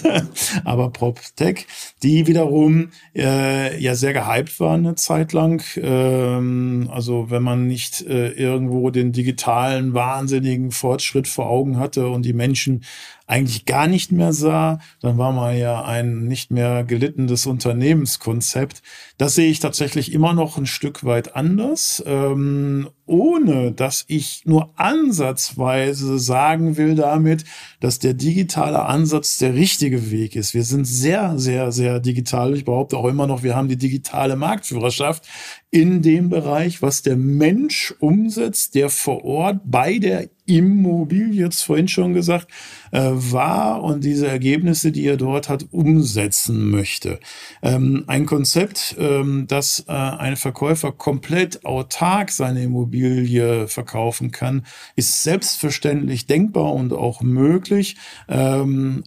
aber 0.65 0.91
PropTech, 0.91 1.67
die 2.03 2.27
wiederum 2.27 2.91
äh, 3.15 3.81
ja 3.81 3.95
sehr 3.95 4.13
gehypt 4.13 4.61
waren 4.61 4.87
eine 4.87 4.95
Zeit 4.95 5.33
lang. 5.33 5.63
Ähm, 5.77 6.89
also 6.93 7.18
wenn 7.31 7.43
man 7.43 7.67
nicht 7.67 8.01
äh, 8.03 8.31
irgendwo 8.31 8.91
den 8.91 9.13
digitalen 9.13 9.95
wahnsinnigen 9.95 10.71
Fortschritt 10.71 11.29
vor 11.29 11.49
Augen 11.49 11.79
hatte 11.79 12.09
und 12.09 12.25
die 12.25 12.33
Menschen 12.33 12.85
eigentlich 13.29 13.67
gar 13.67 13.87
nicht 13.87 14.11
mehr 14.11 14.33
sah. 14.33 14.81
Dann 15.01 15.19
war 15.19 15.33
man 15.33 15.57
ja 15.57 15.85
ein 15.85 16.25
nicht 16.25 16.51
mehr 16.51 16.83
gelittenes 16.83 17.47
Unternehmenskonzept. 17.47 18.83
Das 19.19 19.35
sehe 19.35 19.51
ich 19.51 19.61
tatsächlich 19.61 20.13
immer 20.13 20.33
noch 20.33 20.57
ein 20.57 20.67
Stück 20.67 21.05
weit 21.05 21.37
anders, 21.37 22.03
ähm, 22.07 22.89
ohne 23.05 23.73
dass 23.73 24.05
ich 24.09 24.43
nur 24.47 24.73
ansatzweise 24.77 26.19
sagen 26.19 26.79
will 26.79 26.95
damit, 26.95 27.45
dass 27.81 27.99
der 27.99 28.15
digitale 28.15 28.87
Ansatz 28.87 29.37
der 29.37 29.55
richtige 29.55 30.11
Weg 30.11 30.35
ist. 30.35 30.55
Wir 30.55 30.65
sind 30.65 30.87
sehr, 30.87 31.39
sehr, 31.39 31.71
sehr 31.71 32.01
digital. 32.01 32.55
Ich 32.55 32.65
behaupte 32.65 32.97
auch 32.97 33.07
immer 33.07 33.27
noch, 33.27 33.43
wir 33.43 33.55
haben 33.55 33.69
die 33.69 33.77
digitale 33.77 34.37
Marktführerschaft 34.37 35.29
in 35.71 36.01
dem 36.01 36.31
Bereich, 36.31 36.81
was 36.81 37.03
der 37.03 37.17
Mensch 37.17 37.95
umsetzt, 37.99 38.75
der 38.75 38.89
vor 38.89 39.23
Ort 39.25 39.61
bei 39.65 39.99
der 39.99 40.31
Immobilie, 40.49 41.45
jetzt 41.45 41.63
vorhin 41.63 41.89
schon 41.89 42.15
gesagt, 42.15 42.49
äh, 42.91 43.11
war 43.13 43.83
und 43.83 44.03
diese 44.03 44.27
Ergebnisse, 44.27 44.91
die 44.93 45.05
er 45.05 45.17
dort 45.17 45.49
hat, 45.49 45.67
umsetzen 45.71 46.71
möchte. 46.71 47.21
Ähm, 47.63 48.05
ein 48.07 48.27
Konzept, 48.27 48.97
ähm, 48.99 49.47
dass 49.47 49.85
äh, 49.89 49.93
ein 49.93 50.37
Verkäufer 50.37 50.93
komplett 50.93 51.65
autark 51.65 52.31
seine 52.31 52.63
Immobilie 52.63 53.69
verkaufen 53.69 54.31
kann, 54.31 54.65
ist 54.97 55.23
selbstverständlich 55.23 56.27
denkbar 56.27 56.73
und 56.73 56.93
auch 56.93 57.21
möglich. 57.21 57.97
Ähm, 58.29 59.05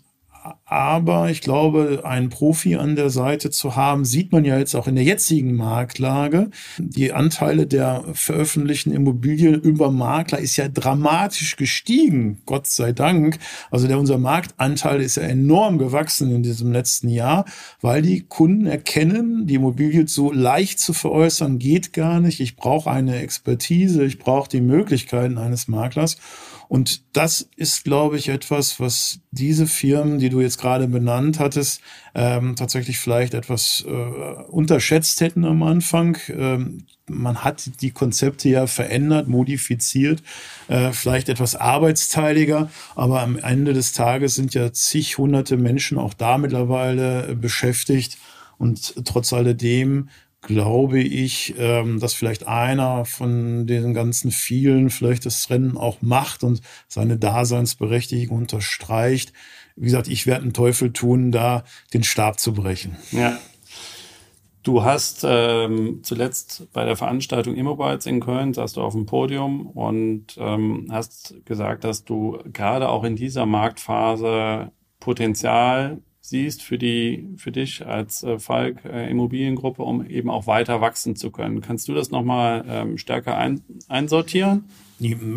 aber 0.66 1.30
ich 1.30 1.42
glaube, 1.42 2.02
einen 2.04 2.30
Profi 2.30 2.76
an 2.76 2.96
der 2.96 3.10
Seite 3.10 3.52
zu 3.52 3.76
haben, 3.76 4.06
sieht 4.06 4.32
man 4.32 4.46
ja 4.46 4.58
jetzt 4.58 4.74
auch 4.74 4.88
in 4.88 4.96
der 4.96 5.04
jetzigen 5.04 5.56
Marktlage. 5.56 6.50
Die 6.78 7.14
Anteile 7.14 7.68
der 7.68 8.04
veröffentlichten 8.14 8.92
Immobilien 8.92 9.62
über 9.62 9.92
Makler 9.92 10.40
ist 10.40 10.58
ja 10.58 10.68
dramatisch 10.68 11.58
gestiegen, 11.58 12.42
Gott 12.46 12.68
sei 12.68 12.92
Dank. 12.92 13.38
Also 13.70 13.88
der, 13.88 14.00
unser 14.00 14.18
Marktanteil 14.18 15.02
ist 15.02 15.18
ja 15.18 15.24
enorm 15.24 15.78
gewachsen 15.78 16.34
in 16.34 16.42
diesem 16.42 16.72
letzten 16.72 17.10
Jahr, 17.10 17.46
weil 17.82 18.02
die 18.02 18.22
Kunden 18.22 18.66
erkennen, 18.66 19.46
die 19.46 19.56
Immobilie 19.56 20.08
so 20.08 20.32
leicht 20.32 20.80
zu 20.80 20.94
veräußern 20.94 21.60
geht 21.60 21.94
gar 21.94 22.20
nicht. 22.20 22.40
Ich 22.40 22.56
brauche 22.56 22.90
eine 22.90 23.20
Expertise, 23.20 24.04
ich 24.06 24.18
brauche 24.18 24.50
die 24.50 24.62
Möglichkeiten 24.62 25.38
eines 25.38 25.68
Maklers. 25.68 26.18
Und 26.72 27.18
das 27.18 27.50
ist, 27.58 27.84
glaube 27.84 28.16
ich, 28.16 28.30
etwas, 28.30 28.80
was 28.80 29.20
diese 29.32 29.68
Firmen, 29.68 30.20
die 30.20 30.30
du 30.30 30.40
jetzt 30.40 30.58
gerade 30.58 30.88
benannt 30.88 31.38
hattest, 31.38 31.82
ähm, 32.16 32.56
tatsächlich 32.56 32.98
vielleicht 32.98 33.34
etwas 33.34 33.84
äh, 33.86 33.92
unterschätzt 33.92 35.20
hätten 35.20 35.44
am 35.44 35.64
Anfang. 35.64 36.18
Ähm, 36.30 36.86
man 37.10 37.44
hat 37.44 37.82
die 37.82 37.92
Konzepte 37.92 38.48
ja 38.48 38.68
verändert, 38.68 39.28
modifiziert, 39.28 40.24
äh, 40.70 40.94
vielleicht 40.94 41.28
etwas 41.28 41.58
arbeitsteiliger, 41.58 42.72
aber 42.96 43.22
am 43.22 43.38
Ende 43.38 43.74
des 43.74 43.92
Tages 43.92 44.36
sind 44.36 44.54
ja 44.54 44.72
zig 44.72 45.18
hunderte 45.18 45.58
Menschen 45.58 45.98
auch 45.98 46.14
da 46.14 46.38
mittlerweile 46.38 47.36
beschäftigt. 47.36 48.18
Und 48.58 48.96
trotz 49.04 49.34
alledem 49.34 50.08
glaube 50.42 51.00
ich, 51.00 51.54
ähm, 51.58 52.00
dass 52.00 52.14
vielleicht 52.14 52.48
einer 52.48 53.06
von 53.06 53.68
den 53.68 53.94
ganzen 53.94 54.32
vielen 54.32 54.90
vielleicht 54.90 55.26
das 55.26 55.50
Rennen 55.50 55.78
auch 55.78 56.02
macht 56.02 56.44
und 56.44 56.62
seine 56.88 57.18
Daseinsberechtigung 57.18 58.38
unterstreicht. 58.38 59.34
Wie 59.76 59.86
gesagt, 59.86 60.08
ich 60.08 60.26
werde 60.26 60.44
einen 60.44 60.54
Teufel 60.54 60.92
tun, 60.92 61.32
da 61.32 61.64
den 61.94 62.04
Stab 62.04 62.40
zu 62.40 62.54
brechen. 62.54 62.98
Ja. 63.12 63.38
Du 64.64 64.84
hast 64.84 65.26
ähm, 65.28 66.02
zuletzt 66.04 66.72
bei 66.72 66.86
der 66.86 66.96
Veranstaltung 66.96 67.56
Immobiles 67.56 68.06
in 68.06 68.20
Köln, 68.20 68.54
saß 68.54 68.74
du 68.74 68.82
auf 68.82 68.94
dem 68.94 69.08
Podium 69.08 69.66
und 69.66 70.38
ähm, 70.38 70.88
hast 70.92 71.36
gesagt, 71.46 71.84
dass 71.84 72.04
du 72.04 72.38
gerade 72.54 72.90
auch 72.90 73.04
in 73.04 73.16
dieser 73.16 73.48
Marktphase 73.48 74.72
Potenzial 75.00 76.02
siehst 76.22 76.62
für 76.62 76.78
die 76.78 77.28
für 77.38 77.52
dich 77.52 77.86
als 77.86 78.24
äh, 78.24 78.40
Falk 78.40 78.86
äh, 78.86 79.10
Immobiliengruppe, 79.10 79.82
um 79.82 80.06
eben 80.06 80.30
auch 80.30 80.48
weiter 80.48 80.80
wachsen 80.80 81.16
zu 81.16 81.32
können. 81.32 81.62
Kannst 81.62 81.88
du 81.88 81.94
das 81.94 82.12
nochmal 82.12 82.64
ähm, 82.68 82.98
stärker 82.98 83.38
ein, 83.38 83.62
einsortieren? 83.88 84.66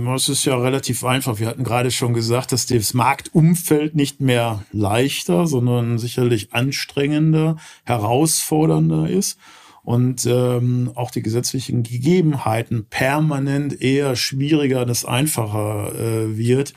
Das 0.05 0.29
ist 0.29 0.45
ja 0.45 0.59
relativ 0.59 1.05
einfach. 1.05 1.39
Wir 1.39 1.47
hatten 1.47 1.65
gerade 1.65 1.91
schon 1.91 2.13
gesagt, 2.13 2.53
dass 2.53 2.67
das 2.67 2.93
Marktumfeld 2.93 3.95
nicht 3.95 4.21
mehr 4.21 4.63
leichter, 4.73 5.47
sondern 5.47 5.99
sicherlich 5.99 6.53
anstrengender, 6.53 7.57
herausfordernder 7.85 9.09
ist 9.09 9.39
und 9.83 10.27
ähm, 10.27 10.93
auch 10.95 11.11
die 11.11 11.23
gesetzlichen 11.23 11.83
Gegebenheiten 11.83 12.85
permanent 12.91 13.81
eher 13.81 14.17
schwieriger, 14.17 14.85
das 14.85 15.07
einfacher 15.07 15.95
äh, 15.95 16.37
wird. 16.37 16.75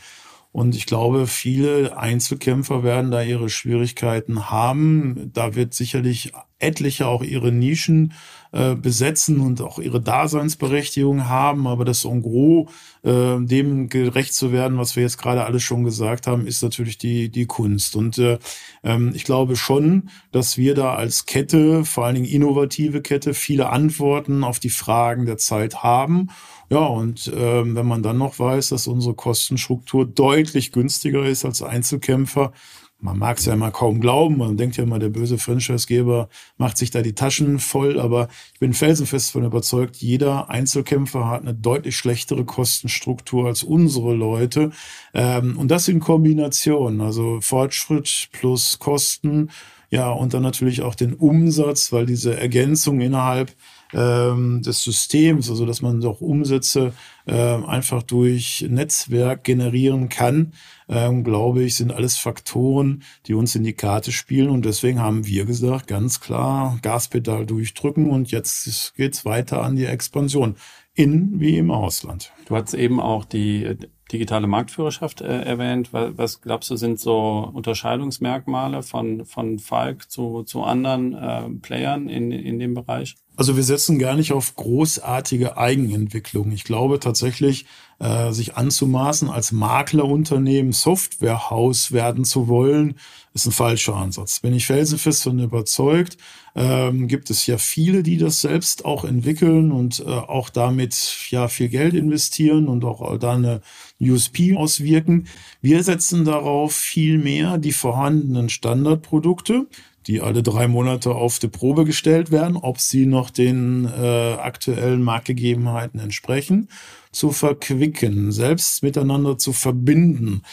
Und 0.51 0.75
ich 0.75 0.85
glaube, 0.85 1.27
viele 1.27 1.97
Einzelkämpfer 1.97 2.83
werden 2.83 3.11
da 3.11 3.21
ihre 3.21 3.49
Schwierigkeiten 3.49 4.49
haben. 4.49 5.31
Da 5.33 5.55
wird 5.55 5.73
sicherlich 5.73 6.31
etliche 6.59 7.07
auch 7.07 7.21
ihre 7.21 7.51
Nischen 7.51 8.13
äh, 8.51 8.75
besetzen 8.75 9.39
und 9.39 9.61
auch 9.61 9.77
ihre 9.77 10.01
Daseinsberechtigung 10.01 11.27
haben. 11.27 11.67
Aber 11.67 11.85
das 11.85 12.05
en 12.05 12.23
gros, 12.23 12.69
äh, 13.03 13.37
dem 13.39 13.89
gerecht 13.89 14.33
zu 14.33 14.51
werden, 14.51 14.77
was 14.77 14.95
wir 14.95 15.03
jetzt 15.03 15.17
gerade 15.17 15.45
alle 15.45 15.59
schon 15.59 15.83
gesagt 15.83 16.25
haben, 16.27 16.47
ist 16.47 16.63
natürlich 16.63 16.97
die, 16.97 17.29
die 17.29 17.45
Kunst. 17.45 17.95
Und 17.95 18.17
äh, 18.17 18.39
ähm, 18.83 19.11
ich 19.13 19.25
glaube 19.25 19.57
schon, 19.57 20.09
dass 20.31 20.57
wir 20.57 20.73
da 20.73 20.95
als 20.95 21.25
Kette, 21.25 21.85
vor 21.85 22.05
allen 22.05 22.15
Dingen 22.15 22.25
innovative 22.25 23.01
Kette, 23.01 23.33
viele 23.33 23.69
Antworten 23.69 24.43
auf 24.43 24.59
die 24.59 24.69
Fragen 24.69 25.25
der 25.25 25.37
Zeit 25.37 25.83
haben 25.83 26.29
ja, 26.69 26.85
und 26.85 27.31
ähm, 27.33 27.75
wenn 27.75 27.85
man 27.87 28.03
dann 28.03 28.17
noch 28.17 28.39
weiß, 28.39 28.69
dass 28.69 28.87
unsere 28.87 29.15
Kostenstruktur 29.15 30.05
deutlich 30.05 30.71
günstiger 30.71 31.25
ist 31.25 31.45
als 31.45 31.61
Einzelkämpfer, 31.61 32.51
man 32.99 33.19
mag 33.19 33.37
es 33.37 33.45
ja 33.45 33.53
immer 33.53 33.69
kaum 33.69 34.01
glauben, 34.01 34.37
man 34.37 34.57
denkt 34.57 34.77
ja 34.77 34.83
immer, 34.83 34.97
der 34.97 35.09
böse 35.09 35.37
Franchisegeber 35.37 36.29
macht 36.57 36.77
sich 36.77 36.89
da 36.89 37.03
die 37.03 37.13
Taschen 37.13 37.59
voll, 37.59 37.99
aber 37.99 38.27
ich 38.53 38.59
bin 38.59 38.73
felsenfest 38.73 39.29
davon 39.29 39.45
überzeugt, 39.45 39.97
jeder 39.97 40.49
Einzelkämpfer 40.49 41.27
hat 41.27 41.41
eine 41.41 41.53
deutlich 41.53 41.95
schlechtere 41.95 42.43
Kostenstruktur 42.43 43.45
als 43.45 43.61
unsere 43.61 44.15
Leute. 44.15 44.71
Ähm, 45.13 45.57
und 45.57 45.69
das 45.69 45.87
in 45.87 45.99
Kombination, 45.99 47.01
also 47.01 47.39
Fortschritt 47.39 48.29
plus 48.31 48.79
Kosten, 48.79 49.51
ja, 49.89 50.09
und 50.09 50.33
dann 50.33 50.43
natürlich 50.43 50.81
auch 50.81 50.95
den 50.95 51.13
Umsatz, 51.13 51.93
weil 51.93 52.05
diese 52.05 52.37
Ergänzung 52.37 52.99
innerhalb 52.99 53.53
ähm, 53.93 54.61
des 54.61 54.83
Systems, 54.83 55.49
also 55.49 55.65
dass 55.65 55.81
man 55.81 56.01
doch 56.01 56.21
Umsätze 56.21 56.93
äh, 57.25 57.33
einfach 57.33 58.03
durch 58.03 58.65
Netzwerk 58.69 59.43
generieren 59.43 60.09
kann, 60.09 60.53
ähm, 60.89 61.23
glaube 61.23 61.63
ich, 61.63 61.75
sind 61.75 61.91
alles 61.91 62.17
Faktoren, 62.17 63.03
die 63.25 63.33
uns 63.33 63.55
in 63.55 63.63
die 63.63 63.73
Karte 63.73 64.11
spielen. 64.11 64.49
Und 64.49 64.65
deswegen 64.65 64.99
haben 64.99 65.25
wir 65.25 65.45
gesagt, 65.45 65.87
ganz 65.87 66.19
klar, 66.19 66.77
Gaspedal 66.81 67.45
durchdrücken 67.45 68.09
und 68.09 68.31
jetzt 68.31 68.95
geht's 68.95 69.25
weiter 69.25 69.63
an 69.63 69.75
die 69.75 69.85
Expansion. 69.85 70.55
In 70.93 71.39
wie 71.39 71.59
im 71.59 71.69
Ausland. 71.69 72.31
Du 72.47 72.55
hast 72.55 72.73
eben 72.73 72.99
auch 72.99 73.23
die 73.23 73.77
digitale 74.11 74.47
Marktführerschaft 74.47 75.21
äh, 75.21 75.43
erwähnt. 75.43 75.93
Was, 75.93 76.17
was, 76.17 76.41
glaubst 76.41 76.71
du, 76.71 76.75
sind 76.75 76.99
so 76.99 77.51
Unterscheidungsmerkmale 77.53 78.81
von, 78.81 79.25
von 79.25 79.59
Falk 79.59 80.09
zu, 80.09 80.43
zu 80.43 80.63
anderen 80.63 81.13
äh, 81.13 81.49
Playern 81.61 82.09
in, 82.09 82.31
in 82.31 82.57
dem 82.57 82.73
Bereich? 82.73 83.15
Also 83.37 83.55
wir 83.55 83.63
setzen 83.63 83.99
gar 83.99 84.15
nicht 84.15 84.33
auf 84.33 84.55
großartige 84.55 85.57
Eigenentwicklung. 85.57 86.51
Ich 86.51 86.63
glaube 86.63 86.99
tatsächlich, 86.99 87.67
äh, 87.99 88.31
sich 88.31 88.57
anzumaßen, 88.57 89.29
als 89.29 89.51
Maklerunternehmen 89.51 90.71
Softwarehaus 90.71 91.91
werden 91.91 92.25
zu 92.25 92.47
wollen, 92.47 92.95
ist 93.35 93.45
ein 93.45 93.51
falscher 93.51 93.95
Ansatz. 93.95 94.39
Bin 94.39 94.53
ich 94.53 94.65
felsenfest 94.65 95.21
von 95.21 95.37
überzeugt, 95.37 96.17
ähm, 96.55 97.07
gibt 97.07 97.29
es 97.29 97.45
ja 97.45 97.59
viele, 97.59 98.01
die 98.01 98.17
das 98.17 98.41
selbst 98.41 98.85
auch 98.85 99.05
entwickeln 99.05 99.71
und 99.71 99.99
äh, 99.99 100.05
auch 100.05 100.49
damit 100.49 101.15
ja 101.29 101.47
viel 101.47 101.69
Geld 101.69 101.93
investieren 101.93 102.67
und 102.67 102.83
auch 102.83 103.19
da 103.19 103.33
eine 103.33 103.61
USP 103.99 104.55
auswirken. 104.57 105.27
Wir 105.61 105.83
setzen 105.83 106.25
darauf 106.25 106.73
viel 106.73 107.19
mehr 107.19 107.59
die 107.59 107.73
vorhandenen 107.73 108.49
Standardprodukte, 108.49 109.67
die 110.07 110.21
alle 110.21 110.41
drei 110.41 110.67
Monate 110.67 111.13
auf 111.13 111.39
die 111.39 111.49
Probe 111.49 111.85
gestellt 111.85 112.31
werden, 112.31 112.57
ob 112.57 112.79
sie 112.79 113.05
noch 113.05 113.29
den 113.29 113.85
äh, 113.85 114.33
aktuellen 114.33 115.03
Marktgegebenheiten 115.03 115.99
entsprechen, 115.99 116.69
zu 117.11 117.31
verquicken, 117.31 118.31
selbst 118.31 118.83
miteinander 118.83 119.37
zu 119.37 119.53
verbinden, 119.53 120.43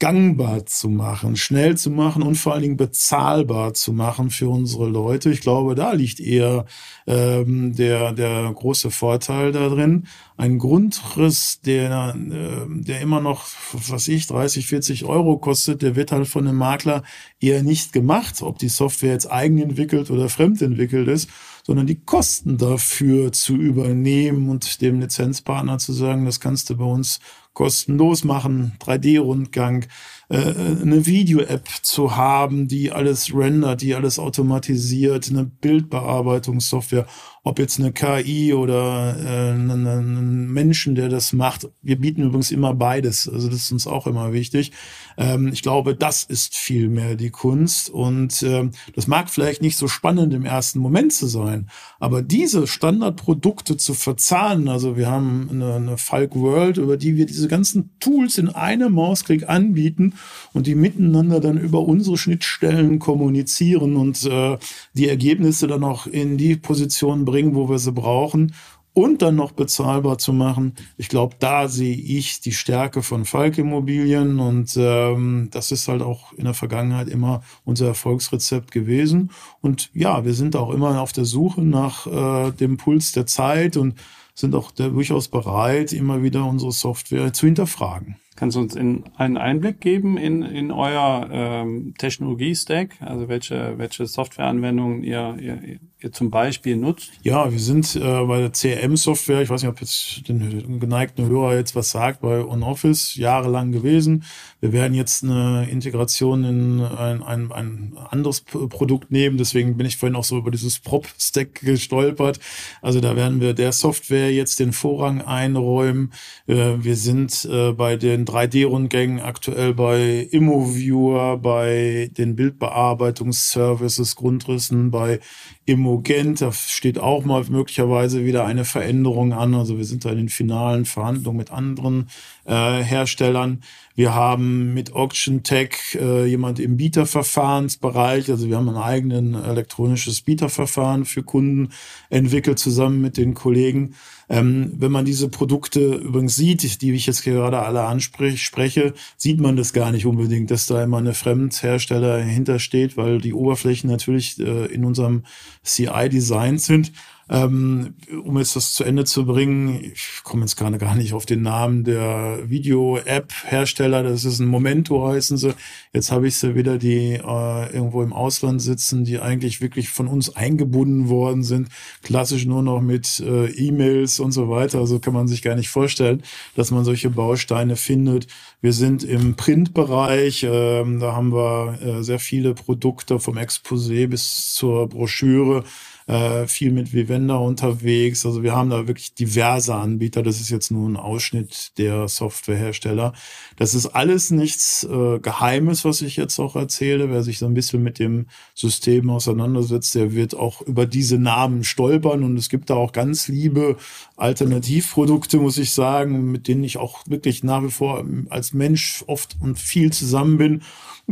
gangbar 0.00 0.66
zu 0.66 0.88
machen, 0.88 1.36
schnell 1.36 1.76
zu 1.76 1.88
machen 1.88 2.22
und 2.22 2.34
vor 2.34 2.52
allen 2.52 2.62
Dingen 2.62 2.76
bezahlbar 2.76 3.74
zu 3.74 3.92
machen 3.92 4.30
für 4.30 4.48
unsere 4.48 4.88
Leute. 4.88 5.30
Ich 5.30 5.40
glaube, 5.40 5.76
da 5.76 5.92
liegt 5.92 6.18
eher 6.18 6.66
ähm, 7.06 7.74
der, 7.74 8.12
der 8.12 8.52
große 8.52 8.90
Vorteil 8.90 9.52
darin. 9.52 10.06
Ein 10.36 10.58
Grundriss, 10.58 11.60
der, 11.60 12.14
äh, 12.16 12.66
der 12.82 13.00
immer 13.00 13.20
noch, 13.20 13.46
was 13.72 14.08
ich, 14.08 14.26
30, 14.26 14.66
40 14.66 15.04
Euro 15.04 15.38
kostet, 15.38 15.82
der 15.82 15.94
wird 15.94 16.10
halt 16.10 16.26
von 16.26 16.48
einem 16.48 16.58
Makler 16.58 17.04
eher 17.40 17.62
nicht 17.62 17.92
gemacht, 17.92 18.42
ob 18.42 18.58
die 18.58 18.68
Software 18.68 19.12
jetzt 19.12 19.30
eigenentwickelt 19.30 20.10
oder 20.10 20.28
fremdentwickelt 20.28 21.06
ist, 21.06 21.30
sondern 21.64 21.86
die 21.86 22.00
Kosten 22.04 22.58
dafür 22.58 23.32
zu 23.32 23.54
übernehmen 23.54 24.48
und 24.48 24.82
dem 24.82 25.00
Lizenzpartner 25.00 25.78
zu 25.78 25.92
sagen, 25.92 26.26
das 26.26 26.40
kannst 26.40 26.68
du 26.68 26.76
bei 26.76 26.84
uns 26.84 27.20
kostenlos 27.54 28.24
machen, 28.24 28.72
3D-Rundgang, 28.80 29.86
äh, 30.28 30.36
eine 30.36 31.06
Video-App 31.06 31.68
zu 31.82 32.16
haben, 32.16 32.68
die 32.68 32.92
alles 32.92 33.34
rendert, 33.34 33.80
die 33.80 33.94
alles 33.94 34.18
automatisiert, 34.18 35.30
eine 35.30 35.44
Bildbearbeitungssoftware, 35.44 37.06
ob 37.46 37.58
jetzt 37.58 37.78
eine 37.78 37.92
KI 37.92 38.54
oder 38.54 39.16
äh, 39.22 39.50
einen 39.50 40.50
Menschen, 40.50 40.94
der 40.94 41.10
das 41.10 41.34
macht. 41.34 41.68
Wir 41.82 42.00
bieten 42.00 42.22
übrigens 42.22 42.50
immer 42.50 42.72
beides, 42.72 43.28
also 43.28 43.48
das 43.48 43.58
ist 43.58 43.72
uns 43.72 43.86
auch 43.86 44.06
immer 44.06 44.32
wichtig. 44.32 44.72
Ähm, 45.18 45.50
ich 45.52 45.60
glaube, 45.60 45.94
das 45.94 46.22
ist 46.22 46.56
viel 46.56 46.88
mehr 46.88 47.16
die 47.16 47.28
Kunst 47.28 47.90
und 47.90 48.42
äh, 48.42 48.70
das 48.94 49.06
mag 49.06 49.28
vielleicht 49.28 49.60
nicht 49.60 49.76
so 49.76 49.88
spannend 49.88 50.32
im 50.32 50.46
ersten 50.46 50.78
Moment 50.78 51.12
zu 51.12 51.26
sein, 51.26 51.68
aber 52.00 52.22
diese 52.22 52.66
Standardprodukte 52.66 53.76
zu 53.76 53.92
verzahnen, 53.92 54.68
also 54.68 54.96
wir 54.96 55.08
haben 55.08 55.48
eine, 55.50 55.74
eine 55.74 55.98
Falk 55.98 56.34
World, 56.34 56.78
über 56.78 56.96
die 56.96 57.16
wir 57.16 57.26
diese 57.26 57.48
ganzen 57.48 57.90
Tools 58.00 58.38
in 58.38 58.48
einem 58.48 58.94
Mausklick 58.94 59.50
anbieten 59.50 60.14
und 60.54 60.66
die 60.66 60.74
miteinander 60.74 61.40
dann 61.40 61.58
über 61.58 61.80
unsere 61.80 62.16
Schnittstellen 62.16 62.98
kommunizieren 62.98 63.96
und 63.96 64.24
äh, 64.24 64.56
die 64.94 65.08
Ergebnisse 65.08 65.66
dann 65.66 65.84
auch 65.84 66.06
in 66.06 66.38
die 66.38 66.56
Position 66.56 67.26
bringen, 67.26 67.33
wo 67.54 67.68
wir 67.68 67.78
sie 67.78 67.92
brauchen 67.92 68.52
und 68.94 69.22
dann 69.22 69.34
noch 69.34 69.52
bezahlbar 69.52 70.18
zu 70.18 70.32
machen. 70.32 70.74
Ich 70.96 71.08
glaube, 71.08 71.34
da 71.40 71.68
sehe 71.68 71.96
ich 71.96 72.40
die 72.40 72.52
Stärke 72.52 73.02
von 73.02 73.24
Falk 73.24 73.58
Immobilien 73.58 74.38
und 74.38 74.76
ähm, 74.78 75.48
das 75.50 75.72
ist 75.72 75.88
halt 75.88 76.00
auch 76.00 76.32
in 76.32 76.44
der 76.44 76.54
Vergangenheit 76.54 77.08
immer 77.08 77.42
unser 77.64 77.88
Erfolgsrezept 77.88 78.70
gewesen. 78.70 79.30
Und 79.60 79.90
ja, 79.94 80.24
wir 80.24 80.34
sind 80.34 80.54
auch 80.54 80.70
immer 80.70 81.00
auf 81.00 81.12
der 81.12 81.24
Suche 81.24 81.62
nach 81.62 82.06
äh, 82.06 82.52
dem 82.52 82.76
Puls 82.76 83.12
der 83.12 83.26
Zeit 83.26 83.76
und 83.76 83.98
sind 84.34 84.54
auch 84.54 84.70
durchaus 84.70 85.28
bereit, 85.28 85.92
immer 85.92 86.22
wieder 86.22 86.44
unsere 86.44 86.72
Software 86.72 87.32
zu 87.32 87.46
hinterfragen. 87.46 88.16
Kannst 88.36 88.56
du 88.56 88.60
uns 88.60 88.74
in 88.74 89.04
einen 89.16 89.36
Einblick 89.36 89.80
geben 89.80 90.16
in, 90.16 90.42
in 90.42 90.72
euer 90.72 91.28
ähm, 91.30 91.94
Technologie-Stack? 91.96 92.96
Also 93.00 93.28
welche, 93.28 93.78
welche 93.78 94.06
Softwareanwendungen 94.06 95.04
ihr, 95.04 95.36
ihr, 95.40 95.78
ihr 96.00 96.12
zum 96.12 96.30
Beispiel 96.30 96.76
nutzt? 96.76 97.12
Ja, 97.22 97.52
wir 97.52 97.60
sind 97.60 97.94
äh, 97.94 98.00
bei 98.00 98.40
der 98.40 98.50
CRM-Software, 98.50 99.42
ich 99.42 99.50
weiß 99.50 99.62
nicht, 99.62 99.70
ob 99.70 99.80
jetzt 99.80 100.28
den 100.28 100.80
geneigten 100.80 101.28
Hörer 101.28 101.56
jetzt 101.56 101.76
was 101.76 101.90
sagt, 101.90 102.22
bei 102.22 102.44
OnOffice 102.44 103.14
jahrelang 103.14 103.70
gewesen. 103.70 104.24
Wir 104.64 104.72
werden 104.72 104.94
jetzt 104.94 105.22
eine 105.22 105.68
Integration 105.70 106.42
in 106.42 106.80
ein, 106.80 107.22
ein, 107.22 107.52
ein 107.52 107.98
anderes 108.08 108.40
Produkt 108.40 109.10
nehmen, 109.10 109.36
deswegen 109.36 109.76
bin 109.76 109.86
ich 109.86 109.98
vorhin 109.98 110.16
auch 110.16 110.24
so 110.24 110.38
über 110.38 110.50
dieses 110.50 110.78
Prop-Stack 110.78 111.56
gestolpert. 111.56 112.40
Also 112.80 113.00
da 113.00 113.14
werden 113.14 113.42
wir 113.42 113.52
der 113.52 113.72
Software 113.72 114.32
jetzt 114.32 114.60
den 114.60 114.72
Vorrang 114.72 115.20
einräumen. 115.20 116.14
Äh, 116.46 116.76
wir 116.78 116.96
sind 116.96 117.44
äh, 117.44 117.72
bei 117.72 117.96
den 117.96 118.24
3D-Rundgängen 118.24 119.20
aktuell 119.20 119.74
bei 119.74 120.26
Immoviewer, 120.30 121.36
bei 121.36 122.10
den 122.16 122.34
Bildbearbeitungsservices, 122.34 124.16
Grundrissen, 124.16 124.90
bei 124.90 125.20
Immogent. 125.66 126.40
Da 126.40 126.52
steht 126.52 126.98
auch 126.98 127.24
mal 127.24 127.44
möglicherweise 127.48 128.24
wieder 128.24 128.44
eine 128.44 128.64
Veränderung 128.64 129.32
an. 129.32 129.54
Also 129.54 129.78
wir 129.78 129.84
sind 129.84 130.04
da 130.04 130.10
in 130.10 130.16
den 130.16 130.28
finalen 130.28 130.84
Verhandlungen 130.84 131.38
mit 131.38 131.50
anderen 131.50 132.08
äh, 132.44 132.82
Herstellern. 132.82 133.62
Wir 133.94 134.14
haben 134.14 134.74
mit 134.74 134.92
Auction 134.92 135.42
Tech 135.42 135.96
äh, 136.00 136.26
jemand 136.26 136.60
im 136.60 136.76
Bieterverfahrensbereich. 136.76 138.30
Also 138.30 138.48
wir 138.48 138.56
haben 138.56 138.68
ein 138.68 138.76
eigenen 138.76 139.34
elektronisches 139.34 140.20
Bieterverfahren 140.20 141.04
für 141.04 141.22
Kunden 141.22 141.70
entwickelt 142.10 142.58
zusammen 142.58 143.00
mit 143.00 143.16
den 143.16 143.34
Kollegen. 143.34 143.94
Ähm, 144.34 144.72
wenn 144.78 144.90
man 144.90 145.04
diese 145.04 145.28
Produkte 145.28 145.94
übrigens 145.94 146.34
sieht, 146.34 146.82
die 146.82 146.92
ich 146.92 147.06
jetzt 147.06 147.22
gerade 147.22 147.60
alle 147.60 147.84
anspreche, 147.84 148.92
sieht 149.16 149.40
man 149.40 149.54
das 149.54 149.72
gar 149.72 149.92
nicht 149.92 150.06
unbedingt, 150.06 150.50
dass 150.50 150.66
da 150.66 150.82
immer 150.82 150.98
eine 150.98 151.14
Fremdhersteller 151.14 152.18
hintersteht, 152.18 152.96
weil 152.96 153.20
die 153.20 153.32
Oberflächen 153.32 153.88
natürlich 153.88 154.40
äh, 154.40 154.66
in 154.66 154.84
unserem 154.84 155.22
CI 155.62 156.08
designt 156.08 156.60
sind. 156.60 156.90
Ähm, 157.30 157.94
um 158.22 158.36
jetzt 158.38 158.54
das 158.54 158.74
zu 158.74 158.84
Ende 158.84 159.04
zu 159.04 159.24
bringen, 159.24 159.82
ich 159.82 160.20
komme 160.24 160.42
jetzt 160.42 160.56
gerade 160.56 160.76
gar 160.76 160.94
nicht 160.94 161.14
auf 161.14 161.24
den 161.24 161.40
Namen 161.40 161.82
der 161.82 162.40
Video-App-Hersteller, 162.44 164.02
das 164.02 164.26
ist 164.26 164.40
ein 164.40 164.46
Momento 164.46 165.06
heißen 165.06 165.38
sie. 165.38 165.54
Jetzt 165.94 166.12
habe 166.12 166.28
ich 166.28 166.36
sie 166.36 166.54
wieder, 166.54 166.76
die 166.76 167.14
äh, 167.14 167.72
irgendwo 167.72 168.02
im 168.02 168.12
Ausland 168.12 168.60
sitzen, 168.60 169.04
die 169.04 169.20
eigentlich 169.20 169.62
wirklich 169.62 169.88
von 169.88 170.06
uns 170.06 170.36
eingebunden 170.36 171.08
worden 171.08 171.42
sind, 171.42 171.68
klassisch 172.02 172.44
nur 172.44 172.62
noch 172.62 172.82
mit 172.82 173.20
äh, 173.20 173.46
E-Mails 173.46 174.20
und 174.20 174.32
so 174.32 174.50
weiter. 174.50 174.80
Also 174.80 174.98
kann 174.98 175.14
man 175.14 175.26
sich 175.26 175.40
gar 175.40 175.54
nicht 175.54 175.70
vorstellen, 175.70 176.22
dass 176.56 176.70
man 176.70 176.84
solche 176.84 177.08
Bausteine 177.08 177.76
findet. 177.76 178.26
Wir 178.60 178.74
sind 178.74 179.02
im 179.02 179.34
Printbereich, 179.34 180.42
äh, 180.42 180.84
da 180.98 181.12
haben 181.14 181.32
wir 181.32 181.78
äh, 181.80 182.02
sehr 182.02 182.18
viele 182.18 182.52
Produkte 182.54 183.18
vom 183.18 183.38
Exposé 183.38 184.08
bis 184.08 184.52
zur 184.54 184.88
Broschüre 184.88 185.64
äh, 186.06 186.46
viel 186.46 186.70
mit 186.70 186.92
Vivenda 186.92 187.36
unterwegs. 187.36 188.26
Also 188.26 188.42
wir 188.42 188.54
haben 188.54 188.70
da 188.70 188.86
wirklich 188.86 189.14
diverse 189.14 189.74
Anbieter. 189.74 190.22
Das 190.22 190.40
ist 190.40 190.50
jetzt 190.50 190.70
nur 190.70 190.88
ein 190.88 190.96
Ausschnitt 190.96 191.72
der 191.78 192.08
Softwarehersteller. 192.08 193.14
Das 193.56 193.74
ist 193.74 193.86
alles 193.86 194.30
nichts 194.30 194.84
äh, 194.84 195.18
Geheimes, 195.18 195.84
was 195.84 196.02
ich 196.02 196.16
jetzt 196.16 196.38
auch 196.38 196.56
erzähle. 196.56 197.10
Wer 197.10 197.22
sich 197.22 197.38
so 197.38 197.46
ein 197.46 197.54
bisschen 197.54 197.82
mit 197.82 197.98
dem 197.98 198.26
System 198.54 199.08
auseinandersetzt, 199.08 199.94
der 199.94 200.12
wird 200.12 200.34
auch 200.34 200.60
über 200.62 200.86
diese 200.86 201.18
Namen 201.18 201.64
stolpern. 201.64 202.22
Und 202.22 202.36
es 202.36 202.48
gibt 202.48 202.70
da 202.70 202.74
auch 202.74 202.92
ganz 202.92 203.28
liebe 203.28 203.76
Alternativprodukte, 204.16 205.38
muss 205.38 205.58
ich 205.58 205.72
sagen, 205.72 206.30
mit 206.30 206.48
denen 206.48 206.64
ich 206.64 206.76
auch 206.76 207.04
wirklich 207.06 207.42
nach 207.42 207.62
wie 207.62 207.70
vor 207.70 208.04
als 208.28 208.52
Mensch 208.52 209.04
oft 209.06 209.36
und 209.40 209.58
viel 209.58 209.92
zusammen 209.92 210.38
bin. 210.38 210.62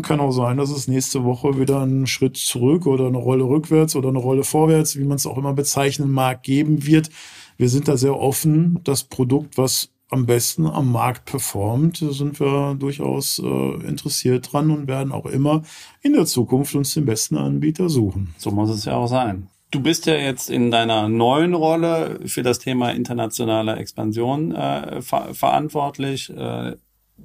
Kann 0.00 0.20
auch 0.20 0.32
sein, 0.32 0.56
dass 0.56 0.70
es 0.70 0.88
nächste 0.88 1.22
Woche 1.24 1.58
wieder 1.58 1.82
einen 1.82 2.06
Schritt 2.06 2.38
zurück 2.38 2.86
oder 2.86 3.06
eine 3.06 3.18
Rolle 3.18 3.44
rückwärts 3.44 3.94
oder 3.94 4.08
eine 4.08 4.18
Rolle 4.18 4.42
vorwärts, 4.42 4.96
wie 4.96 5.04
man 5.04 5.16
es 5.16 5.26
auch 5.26 5.36
immer 5.36 5.52
bezeichnen 5.52 6.10
mag, 6.10 6.42
geben 6.42 6.86
wird. 6.86 7.10
Wir 7.58 7.68
sind 7.68 7.88
da 7.88 7.98
sehr 7.98 8.18
offen. 8.18 8.80
Das 8.84 9.04
Produkt, 9.04 9.58
was 9.58 9.90
am 10.08 10.26
besten 10.26 10.66
am 10.66 10.92
Markt 10.92 11.26
performt, 11.26 11.98
sind 11.98 12.38
wir 12.40 12.74
durchaus 12.78 13.38
äh, 13.38 13.86
interessiert 13.86 14.52
dran 14.52 14.70
und 14.70 14.86
werden 14.86 15.12
auch 15.12 15.26
immer 15.26 15.62
in 16.02 16.12
der 16.12 16.26
Zukunft 16.26 16.74
uns 16.74 16.94
den 16.94 17.06
besten 17.06 17.36
Anbieter 17.36 17.88
suchen. 17.88 18.34
So 18.38 18.50
muss 18.50 18.70
es 18.70 18.84
ja 18.84 18.94
auch 18.94 19.06
sein. 19.06 19.48
Du 19.70 19.80
bist 19.80 20.04
ja 20.04 20.14
jetzt 20.14 20.50
in 20.50 20.70
deiner 20.70 21.08
neuen 21.08 21.54
Rolle 21.54 22.20
für 22.26 22.42
das 22.42 22.58
Thema 22.58 22.90
internationale 22.90 23.76
Expansion 23.76 24.54
äh, 24.54 25.00
ver 25.00 25.32
verantwortlich. 25.32 26.28
Äh, 26.28 26.76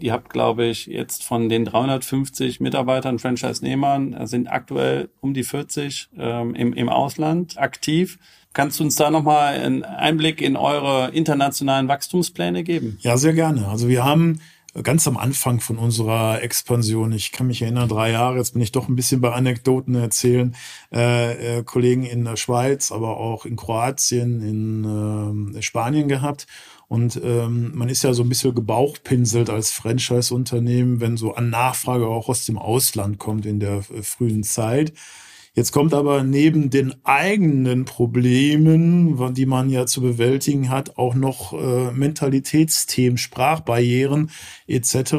ihr 0.03 0.13
habt, 0.13 0.29
glaube 0.29 0.65
ich, 0.65 0.87
jetzt 0.87 1.23
von 1.23 1.49
den 1.49 1.65
350 1.65 2.59
Mitarbeitern, 2.59 3.19
Franchise-Nehmern, 3.19 4.13
äh, 4.13 4.27
sind 4.27 4.47
aktuell 4.47 5.09
um 5.21 5.33
die 5.33 5.43
40 5.43 6.09
ähm, 6.17 6.55
im, 6.55 6.73
im 6.73 6.89
Ausland 6.89 7.57
aktiv. 7.57 8.19
Kannst 8.53 8.79
du 8.79 8.83
uns 8.83 8.95
da 8.95 9.11
nochmal 9.11 9.53
einen 9.55 9.83
Einblick 9.83 10.41
in 10.41 10.55
eure 10.55 11.09
internationalen 11.11 11.87
Wachstumspläne 11.87 12.63
geben? 12.63 12.97
Ja, 13.01 13.17
sehr 13.17 13.33
gerne. 13.33 13.67
Also 13.67 13.87
wir 13.87 14.03
haben 14.03 14.39
ganz 14.83 15.07
am 15.07 15.17
Anfang 15.17 15.59
von 15.59 15.77
unserer 15.77 16.41
Expansion, 16.41 17.11
ich 17.11 17.31
kann 17.31 17.47
mich 17.47 17.61
erinnern, 17.61 17.89
drei 17.89 18.11
Jahre, 18.11 18.37
jetzt 18.37 18.53
bin 18.53 18.61
ich 18.61 18.71
doch 18.71 18.87
ein 18.87 18.95
bisschen 18.95 19.21
bei 19.21 19.31
Anekdoten 19.31 19.95
erzählen, 19.95 20.55
äh, 20.93 21.59
äh, 21.59 21.63
Kollegen 21.63 22.03
in 22.03 22.25
der 22.25 22.35
Schweiz, 22.35 22.91
aber 22.91 23.17
auch 23.17 23.45
in 23.45 23.55
Kroatien, 23.55 24.41
in 24.41 25.55
äh, 25.55 25.61
Spanien 25.61 26.07
gehabt. 26.07 26.47
Und 26.88 27.19
ähm, 27.21 27.75
man 27.75 27.89
ist 27.89 28.03
ja 28.03 28.13
so 28.13 28.23
ein 28.23 28.29
bisschen 28.29 28.55
gebauchpinselt 28.55 29.49
als 29.49 29.71
Franchise-Unternehmen, 29.71 31.01
wenn 31.01 31.17
so 31.17 31.33
an 31.33 31.49
Nachfrage 31.49 32.07
auch 32.07 32.29
aus 32.29 32.45
dem 32.45 32.57
Ausland 32.57 33.19
kommt 33.19 33.45
in 33.45 33.59
der 33.59 33.83
äh, 33.93 34.01
frühen 34.03 34.43
Zeit. 34.43 34.93
Jetzt 35.58 35.72
kommt 35.72 35.95
aber 35.95 36.22
neben 36.22 36.70
den 36.70 36.93
eigenen 37.03 37.86
Problemen, 37.86 39.34
die 39.34 39.47
man 39.47 39.72
ja 39.72 39.88
zu 39.88 40.01
bewältigen 40.01 40.70
hat, 40.70 40.99
auch 40.99 41.16
noch 41.16 41.51
äh, 41.51 41.91
Mentalitätsthemen, 41.93 43.18
Sprachbarrieren 43.18 44.30
etc. 44.68 45.14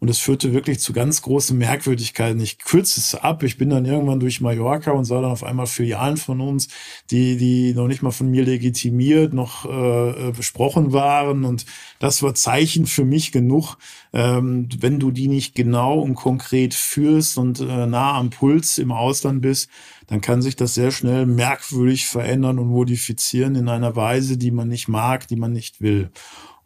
Und 0.00 0.10
es 0.10 0.18
führte 0.18 0.52
wirklich 0.52 0.80
zu 0.80 0.92
ganz 0.92 1.22
großen 1.22 1.56
Merkwürdigkeiten. 1.56 2.40
Ich 2.40 2.58
kürze 2.58 2.98
es 2.98 3.14
ab. 3.14 3.44
Ich 3.44 3.56
bin 3.56 3.70
dann 3.70 3.84
irgendwann 3.84 4.18
durch 4.18 4.40
Mallorca 4.40 4.90
und 4.90 5.04
sah 5.04 5.20
dann 5.20 5.30
auf 5.30 5.44
einmal 5.44 5.68
Filialen 5.68 6.16
von 6.16 6.40
uns, 6.40 6.66
die, 7.12 7.36
die 7.36 7.72
noch 7.72 7.86
nicht 7.86 8.02
mal 8.02 8.10
von 8.10 8.32
mir 8.32 8.44
legitimiert, 8.44 9.32
noch 9.32 9.64
äh, 9.64 10.32
besprochen 10.32 10.92
waren. 10.92 11.44
Und 11.44 11.66
das 12.00 12.20
war 12.24 12.34
Zeichen 12.34 12.86
für 12.86 13.04
mich 13.04 13.30
genug, 13.30 13.76
ähm, 14.12 14.68
wenn 14.80 14.98
du 14.98 15.10
die 15.10 15.28
nicht 15.28 15.54
genau 15.54 15.98
und 16.00 16.14
konkret 16.14 16.74
führst 16.74 17.38
und 17.38 17.60
äh, 17.60 17.86
nah 17.86 18.14
am 18.14 18.30
Puls 18.30 18.78
im 18.78 18.92
Ausland 18.92 19.42
bist, 19.42 19.68
dann 20.06 20.20
kann 20.20 20.42
sich 20.42 20.56
das 20.56 20.74
sehr 20.74 20.90
schnell 20.90 21.26
merkwürdig 21.26 22.06
verändern 22.06 22.58
und 22.58 22.68
modifizieren 22.68 23.54
in 23.54 23.68
einer 23.68 23.94
Weise, 23.96 24.38
die 24.38 24.50
man 24.50 24.68
nicht 24.68 24.88
mag, 24.88 25.28
die 25.28 25.36
man 25.36 25.52
nicht 25.52 25.80
will. 25.80 26.10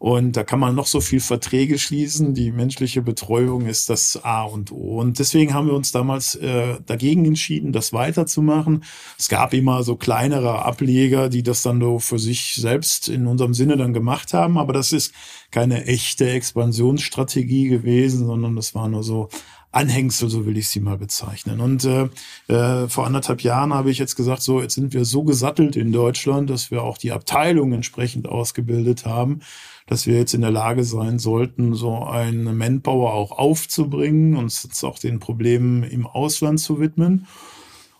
Und 0.03 0.35
da 0.35 0.43
kann 0.43 0.59
man 0.59 0.75
noch 0.75 0.87
so 0.87 0.99
viel 0.99 1.21
Verträge 1.21 1.79
schließen. 1.79 2.33
Die 2.33 2.51
menschliche 2.51 3.01
Betreuung 3.01 3.67
ist 3.67 3.89
das 3.89 4.19
A 4.21 4.43
und 4.43 4.69
O. 4.69 4.99
Und 4.99 5.17
deswegen 5.17 5.53
haben 5.53 5.67
wir 5.67 5.75
uns 5.75 5.93
damals 5.93 6.35
äh, 6.35 6.75
dagegen 6.85 7.23
entschieden, 7.23 7.71
das 7.71 7.93
weiterzumachen. 7.93 8.83
Es 9.17 9.29
gab 9.29 9.53
immer 9.53 9.81
so 9.83 9.95
kleinere 9.95 10.65
Ableger, 10.65 11.29
die 11.29 11.41
das 11.41 11.61
dann 11.61 11.79
so 11.79 11.99
für 11.99 12.19
sich 12.19 12.55
selbst 12.55 13.07
in 13.07 13.27
unserem 13.27 13.53
Sinne 13.53 13.77
dann 13.77 13.93
gemacht 13.93 14.33
haben. 14.33 14.57
Aber 14.57 14.73
das 14.73 14.91
ist 14.91 15.13
keine 15.51 15.85
echte 15.85 16.29
Expansionsstrategie 16.29 17.69
gewesen, 17.69 18.25
sondern 18.25 18.57
das 18.57 18.75
war 18.75 18.89
nur 18.89 19.03
so 19.03 19.29
Anhängsel, 19.73 20.29
so 20.29 20.45
will 20.45 20.57
ich 20.57 20.67
sie 20.67 20.81
mal 20.81 20.97
bezeichnen. 20.97 21.59
Und 21.59 21.85
äh, 21.85 22.09
äh, 22.47 22.87
vor 22.89 23.07
anderthalb 23.07 23.41
Jahren 23.41 23.73
habe 23.73 23.89
ich 23.89 23.99
jetzt 23.99 24.15
gesagt, 24.15 24.41
so 24.41 24.61
jetzt 24.61 24.75
sind 24.75 24.93
wir 24.93 25.03
so 25.03 25.23
gesattelt 25.23 25.75
in 25.75 25.91
Deutschland, 25.91 26.49
dass 26.49 26.71
wir 26.71 26.83
auch 26.83 26.97
die 26.97 27.11
Abteilung 27.11 27.73
entsprechend 27.73 28.27
ausgebildet 28.27 29.05
haben, 29.05 29.39
dass 29.87 30.07
wir 30.07 30.17
jetzt 30.17 30.33
in 30.33 30.41
der 30.41 30.51
Lage 30.51 30.83
sein 30.83 31.19
sollten, 31.19 31.73
so 31.73 32.03
eine 32.03 32.53
Manpower 32.53 33.13
auch 33.13 33.31
aufzubringen, 33.31 34.35
uns 34.35 34.63
jetzt 34.63 34.83
auch 34.83 34.99
den 34.99 35.19
Problemen 35.19 35.83
im 35.83 36.07
Ausland 36.07 36.59
zu 36.59 36.79
widmen. 36.79 37.27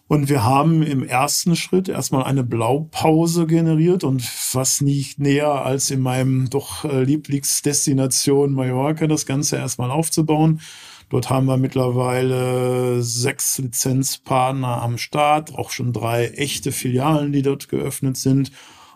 Und 0.08 0.30
wir 0.30 0.44
haben 0.44 0.84
im 0.84 1.04
ersten 1.04 1.56
Schritt 1.56 1.88
erstmal 1.88 2.24
eine 2.24 2.44
Blaupause 2.44 3.48
generiert 3.48 4.04
und 4.04 4.24
was 4.54 4.82
nicht 4.82 5.18
näher 5.18 5.66
als 5.66 5.92
in 5.92 6.02
meinem 6.02 6.50
doch 6.50 6.86
äh, 6.86 7.04
Lieblingsdestination 7.04 8.54
Mallorca 8.54 9.08
das 9.08 9.26
Ganze 9.26 9.56
erstmal 9.56 9.92
aufzubauen. 9.92 10.62
Dort 11.10 11.30
haben 11.30 11.46
wir 11.46 11.58
mittlerweile 11.58 13.02
sechs 13.02 13.58
Lizenzpartner 13.58 14.82
am 14.82 14.98
Start, 14.98 15.54
auch 15.56 15.70
schon 15.70 15.94
drei 15.94 16.28
echte 16.28 16.72
Filialen, 16.72 17.32
die 17.32 17.42
dort 17.42 17.70
geöffnet 17.70 18.18
sind 18.18 18.52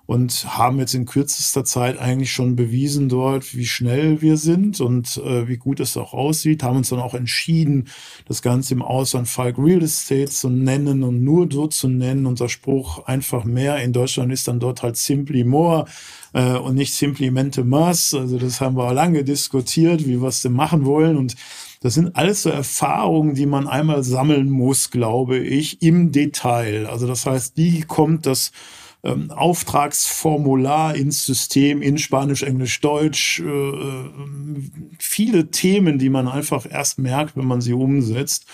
und 0.07 0.57
haben 0.57 0.79
jetzt 0.79 0.95
in 0.95 1.05
kürzester 1.05 1.65
Zeit 1.65 1.99
eigentlich 1.99 2.31
schon 2.31 2.55
bewiesen 2.55 3.09
dort, 3.09 3.53
wie 3.55 3.65
schnell 3.65 4.21
wir 4.21 4.37
sind 4.37 4.79
und 4.79 5.17
äh, 5.17 5.49
wie 5.49 5.57
gut 5.57 5.81
es 5.81 5.97
auch 5.97 6.13
aussieht, 6.13 6.63
haben 6.63 6.77
uns 6.77 6.89
dann 6.89 6.99
auch 6.99 7.13
entschieden, 7.13 7.89
das 8.25 8.41
Ganze 8.41 8.73
im 8.73 8.81
Ausland 8.81 9.27
Falk 9.27 9.57
Real 9.59 9.83
Estate 9.83 10.29
zu 10.29 10.49
nennen 10.49 11.03
und 11.03 11.23
nur 11.23 11.49
so 11.51 11.67
zu 11.67 11.89
nennen. 11.89 12.25
Unser 12.25 12.47
Spruch 12.47 13.05
einfach 13.05 13.43
mehr. 13.43 13.83
In 13.83 13.91
Deutschland 13.91 14.31
ist 14.31 14.47
dann 14.47 14.61
dort 14.61 14.81
halt 14.81 14.95
simply 14.95 15.43
more 15.43 15.85
äh, 16.33 16.53
und 16.53 16.75
nicht 16.75 16.93
simply 16.93 17.29
mente 17.29 17.65
mas. 17.65 18.13
Also 18.13 18.39
das 18.39 18.61
haben 18.61 18.77
wir 18.77 18.93
lange 18.93 19.25
diskutiert, 19.25 20.07
wie 20.07 20.21
wir 20.21 20.29
es 20.29 20.41
denn 20.41 20.53
machen 20.53 20.85
wollen 20.85 21.17
und 21.17 21.35
das 21.81 21.93
sind 21.93 22.15
alles 22.15 22.41
so 22.41 22.49
Erfahrungen, 22.49 23.35
die 23.35 23.45
man 23.45 23.67
einmal 23.67 24.03
sammeln 24.03 24.49
muss, 24.49 24.89
glaube 24.89 25.37
ich, 25.37 25.81
im 25.83 26.11
Detail. 26.11 26.87
Also 26.87 27.05
das 27.05 27.25
heißt, 27.25 27.55
wie 27.55 27.81
kommt 27.81 28.25
das 28.25 28.51
ähm, 29.07 29.31
Auftragsformular 29.31 30.95
ins 30.95 31.25
System 31.25 31.81
in 31.81 31.97
Spanisch, 31.97 32.43
Englisch, 32.43 32.79
Deutsch. 32.81 33.39
Äh, 33.39 33.45
äh, 33.45 34.09
viele 34.99 35.49
Themen, 35.49 35.97
die 35.97 36.09
man 36.09 36.27
einfach 36.27 36.67
erst 36.69 36.99
merkt, 36.99 37.37
wenn 37.37 37.45
man 37.45 37.61
sie 37.61 37.73
umsetzt. 37.73 38.45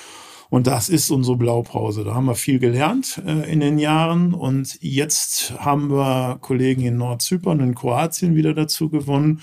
Und 0.49 0.67
das 0.67 0.87
ist 0.87 1.09
unsere 1.09 1.35
Blaupause. 1.35 2.03
Da 2.03 2.13
haben 2.13 2.25
wir 2.25 2.35
viel 2.35 2.59
gelernt 2.59 3.19
äh, 3.25 3.51
in 3.51 3.59
den 3.59 3.79
Jahren. 3.79 4.35
Und 4.35 4.77
jetzt 4.81 5.53
haben 5.57 5.89
wir 5.89 6.37
Kollegen 6.41 6.83
in 6.83 6.97
Nordzypern, 6.97 7.59
in 7.59 7.73
Kroatien 7.73 8.35
wieder 8.35 8.53
dazu 8.53 8.89
gewonnen. 8.89 9.41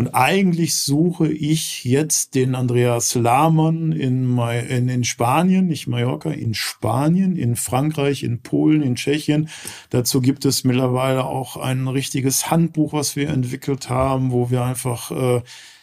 Und 0.00 0.14
eigentlich 0.14 0.76
suche 0.76 1.30
ich 1.30 1.84
jetzt 1.84 2.34
den 2.34 2.54
Andreas 2.54 3.14
Lahmann 3.16 3.92
in, 3.92 4.38
in, 4.38 4.88
in 4.88 5.04
Spanien, 5.04 5.66
nicht 5.66 5.88
Mallorca, 5.88 6.30
in 6.30 6.54
Spanien, 6.54 7.36
in 7.36 7.54
Frankreich, 7.54 8.22
in 8.22 8.40
Polen, 8.40 8.80
in 8.80 8.94
Tschechien. 8.94 9.50
Dazu 9.90 10.22
gibt 10.22 10.46
es 10.46 10.64
mittlerweile 10.64 11.26
auch 11.26 11.58
ein 11.58 11.86
richtiges 11.86 12.50
Handbuch, 12.50 12.94
was 12.94 13.14
wir 13.14 13.28
entwickelt 13.28 13.90
haben, 13.90 14.32
wo 14.32 14.50
wir 14.50 14.64
einfach 14.64 15.10
äh, 15.10 15.42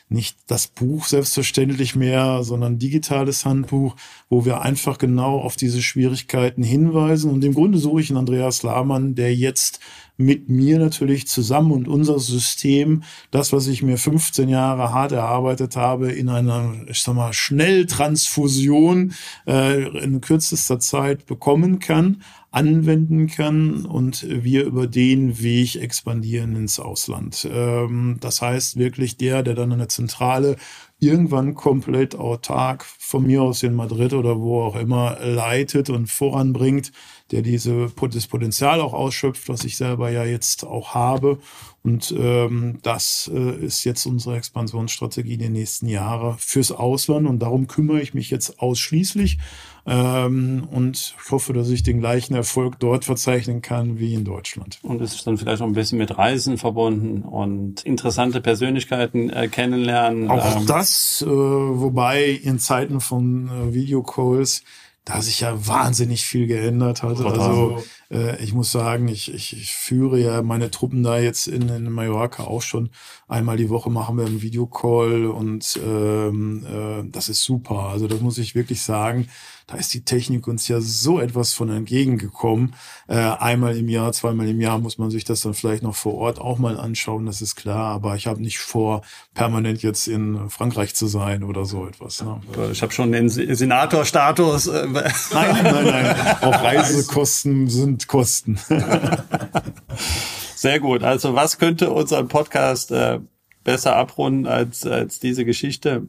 nicht 0.10 0.40
das 0.48 0.66
Buch 0.66 1.06
selbstverständlich 1.06 1.96
mehr, 1.96 2.44
sondern 2.44 2.80
digitales 2.80 3.46
Handbuch, 3.46 3.96
wo 4.30 4.46
wir 4.46 4.62
einfach 4.62 4.98
genau 4.98 5.40
auf 5.40 5.58
diese 5.58 5.84
Schwierigkeiten 5.84 6.64
hinweisen. 6.64 7.30
Und 7.30 7.44
im 7.44 7.54
Grunde 7.54 7.78
suche 7.78 8.02
ich 8.02 8.10
einen 8.10 8.18
Andreas 8.18 8.64
Lahmann, 8.64 9.14
der 9.14 9.36
jetzt 9.36 9.80
mit 10.18 10.50
mir 10.50 10.80
natürlich 10.80 11.28
zusammen 11.28 11.72
und 11.72 11.88
unser 11.88 12.20
System, 12.20 13.04
das, 13.30 13.54
was 13.54 13.68
ich 13.68 13.84
mir 13.84 13.98
15 13.98 14.50
Jahre 14.50 14.92
hart 14.92 15.12
erarbeitet 15.12 15.76
habe, 15.76 16.12
in 16.12 16.30
einer, 16.30 16.74
ich 16.88 17.02
sag 17.02 17.16
mal, 17.16 17.34
Schnelltransfusion 17.34 19.14
äh, 19.46 19.88
in 20.04 20.20
kürzester 20.20 20.80
Zeit 20.80 21.28
bekommen 21.28 21.78
kann, 21.80 22.24
anwenden 22.50 23.28
kann 23.28 23.86
und 23.86 24.26
wir 24.28 24.66
über 24.66 24.88
den 24.88 25.40
Weg 25.42 25.76
expandieren 25.76 26.56
ins 26.56 26.80
Ausland. 26.80 27.48
Ähm, 27.52 28.18
das 28.20 28.42
heißt 28.42 28.78
wirklich 28.78 29.18
der, 29.18 29.44
der 29.44 29.54
dann 29.54 29.72
eine 29.72 29.88
Zentrale 29.88 30.56
irgendwann 31.00 31.54
komplett 31.54 32.16
autark 32.16 32.84
von 32.84 33.28
mir 33.28 33.44
aus 33.44 33.62
in 33.62 33.76
Madrid 33.76 34.14
oder 34.14 34.40
wo 34.40 34.64
auch 34.64 34.76
immer 34.76 35.18
leitet 35.22 35.92
und 35.92 36.08
voranbringt, 36.08 36.92
der 37.32 37.42
diese 37.42 37.90
das 38.12 38.28
Potenzial 38.28 38.80
auch 38.82 38.94
ausschöpft, 38.94 39.50
was 39.50 39.64
ich 39.64 39.78
selber 39.78 40.10
ja 40.10 40.24
jetzt 40.24 40.66
auch 40.66 40.94
habe. 40.94 41.40
Und 41.84 42.14
ähm, 42.18 42.80
das 42.84 43.32
äh, 43.34 43.66
ist 43.66 43.84
jetzt 43.86 44.06
unsere 44.06 44.36
Expansionsstrategie 44.36 45.36
in 45.36 45.40
den 45.40 45.54
nächsten 45.54 45.88
Jahren 45.88 46.38
fürs 46.38 46.72
Ausland. 46.72 47.28
Und 47.28 47.40
darum 47.40 47.68
kümmere 47.68 48.02
ich 48.02 48.14
mich 48.14 48.30
jetzt 48.30 48.60
ausschließlich. 48.60 49.38
Ähm, 49.86 50.68
und 50.70 51.16
ich 51.18 51.32
hoffe, 51.32 51.54
dass 51.54 51.70
ich 51.70 51.84
den 51.84 52.02
gleichen 52.02 52.36
Erfolg 52.36 52.78
dort 52.80 53.06
verzeichnen 53.06 53.62
kann 53.62 54.00
wie 54.00 54.14
in 54.14 54.26
Deutschland. 54.26 54.80
Und 54.84 55.02
es 55.02 55.14
ist 55.16 55.26
dann 55.28 55.38
vielleicht 55.38 55.62
auch 55.62 55.66
ein 55.66 55.74
bisschen 55.74 55.98
mit 55.98 56.18
Reisen 56.18 56.58
verbunden 56.58 57.22
und 57.22 57.84
interessante 57.84 58.42
Persönlichkeiten 58.42 59.30
äh, 59.30 59.48
kennenlernen. 59.48 60.30
Auch 60.30 60.58
ähm. 60.58 60.66
das, 60.66 61.24
äh, 61.26 61.30
wobei 61.30 62.32
in 62.32 62.60
Zeiten 62.60 63.00
von 63.00 63.48
äh, 63.48 63.74
Videocalls 63.74 64.64
da 65.08 65.22
sich 65.22 65.40
ja 65.40 65.66
wahnsinnig 65.68 66.26
viel 66.26 66.48
geändert 66.48 67.02
hat. 67.02 67.22
Also 67.22 67.82
äh, 68.12 68.44
ich 68.44 68.54
muss 68.54 68.74
sagen, 68.74 69.08
ich, 69.08 69.34
ich, 69.34 69.54
ich 69.54 69.74
führe 69.74 70.20
ja 70.20 70.42
meine 70.42 70.70
Truppen 70.70 71.02
da 71.02 71.18
jetzt 71.18 71.48
in, 71.48 71.70
in 71.70 71.90
Mallorca 71.90 72.44
auch 72.44 72.62
schon 72.62 72.90
einmal 73.30 73.56
die 73.56 73.70
Woche 73.70 73.90
machen 73.90 74.18
wir 74.18 74.26
einen 74.26 74.42
Videocall 74.42 75.28
und 75.28 75.80
ähm, 75.82 76.66
äh, 76.66 77.10
das 77.10 77.30
ist 77.30 77.46
super. 77.46 77.84
Also 77.84 78.08
das 78.08 78.20
muss 78.20 78.38
ich 78.38 78.54
wirklich 78.54 78.82
sagen 78.82 79.30
da 79.68 79.76
ist 79.76 79.94
die 79.94 80.06
Technik 80.06 80.48
uns 80.48 80.70
ja 80.70 80.80
so 80.80 81.20
etwas 81.20 81.52
von 81.52 81.70
entgegengekommen. 81.70 82.74
Äh, 83.10 83.16
einmal 83.16 83.76
im 83.76 83.90
Jahr, 83.90 84.14
zweimal 84.14 84.48
im 84.48 84.62
Jahr 84.62 84.80
muss 84.80 84.98
man 84.98 85.12
sich 85.12 85.26
das 85.26 85.42
dann 85.42 85.54
vielleicht 85.54 85.84
noch 85.84 85.96
vor 85.96 86.14
Ort 86.16 86.40
auch 86.40 86.58
mal 86.58 86.80
anschauen, 86.80 87.26
das 87.26 87.42
ist 87.42 87.56
klar. 87.56 87.94
Aber 87.94 88.16
ich 88.16 88.28
habe 88.28 88.42
nicht 88.42 88.60
vor, 88.60 89.02
permanent 89.34 89.84
jetzt 89.84 90.08
in 90.08 90.50
Frankreich 90.50 90.96
zu 90.96 91.08
sein 91.08 91.44
oder 91.44 91.66
so 91.66 91.86
etwas. 91.86 92.24
Ne? 92.24 92.40
Ich 92.72 92.82
habe 92.82 92.94
schon 92.94 93.12
den 93.12 93.28
Senatorstatus. 93.28 94.68
Äh, 94.68 94.88
nein, 95.34 95.64
nein, 95.64 95.86
nein. 95.86 96.38
Auch 96.42 96.64
Reisekosten 96.64 97.68
sind 97.68 98.08
Kosten. 98.08 98.58
Sehr 100.56 100.80
gut. 100.80 101.04
Also 101.04 101.36
was 101.36 101.58
könnte 101.58 101.92
unseren 101.92 102.30
Podcast 102.30 102.92
äh, 102.92 103.20
besser 103.66 103.98
abrunden 103.98 104.48
als, 104.48 104.86
als 104.86 105.20
diese 105.20 105.44
Geschichte? 105.44 106.08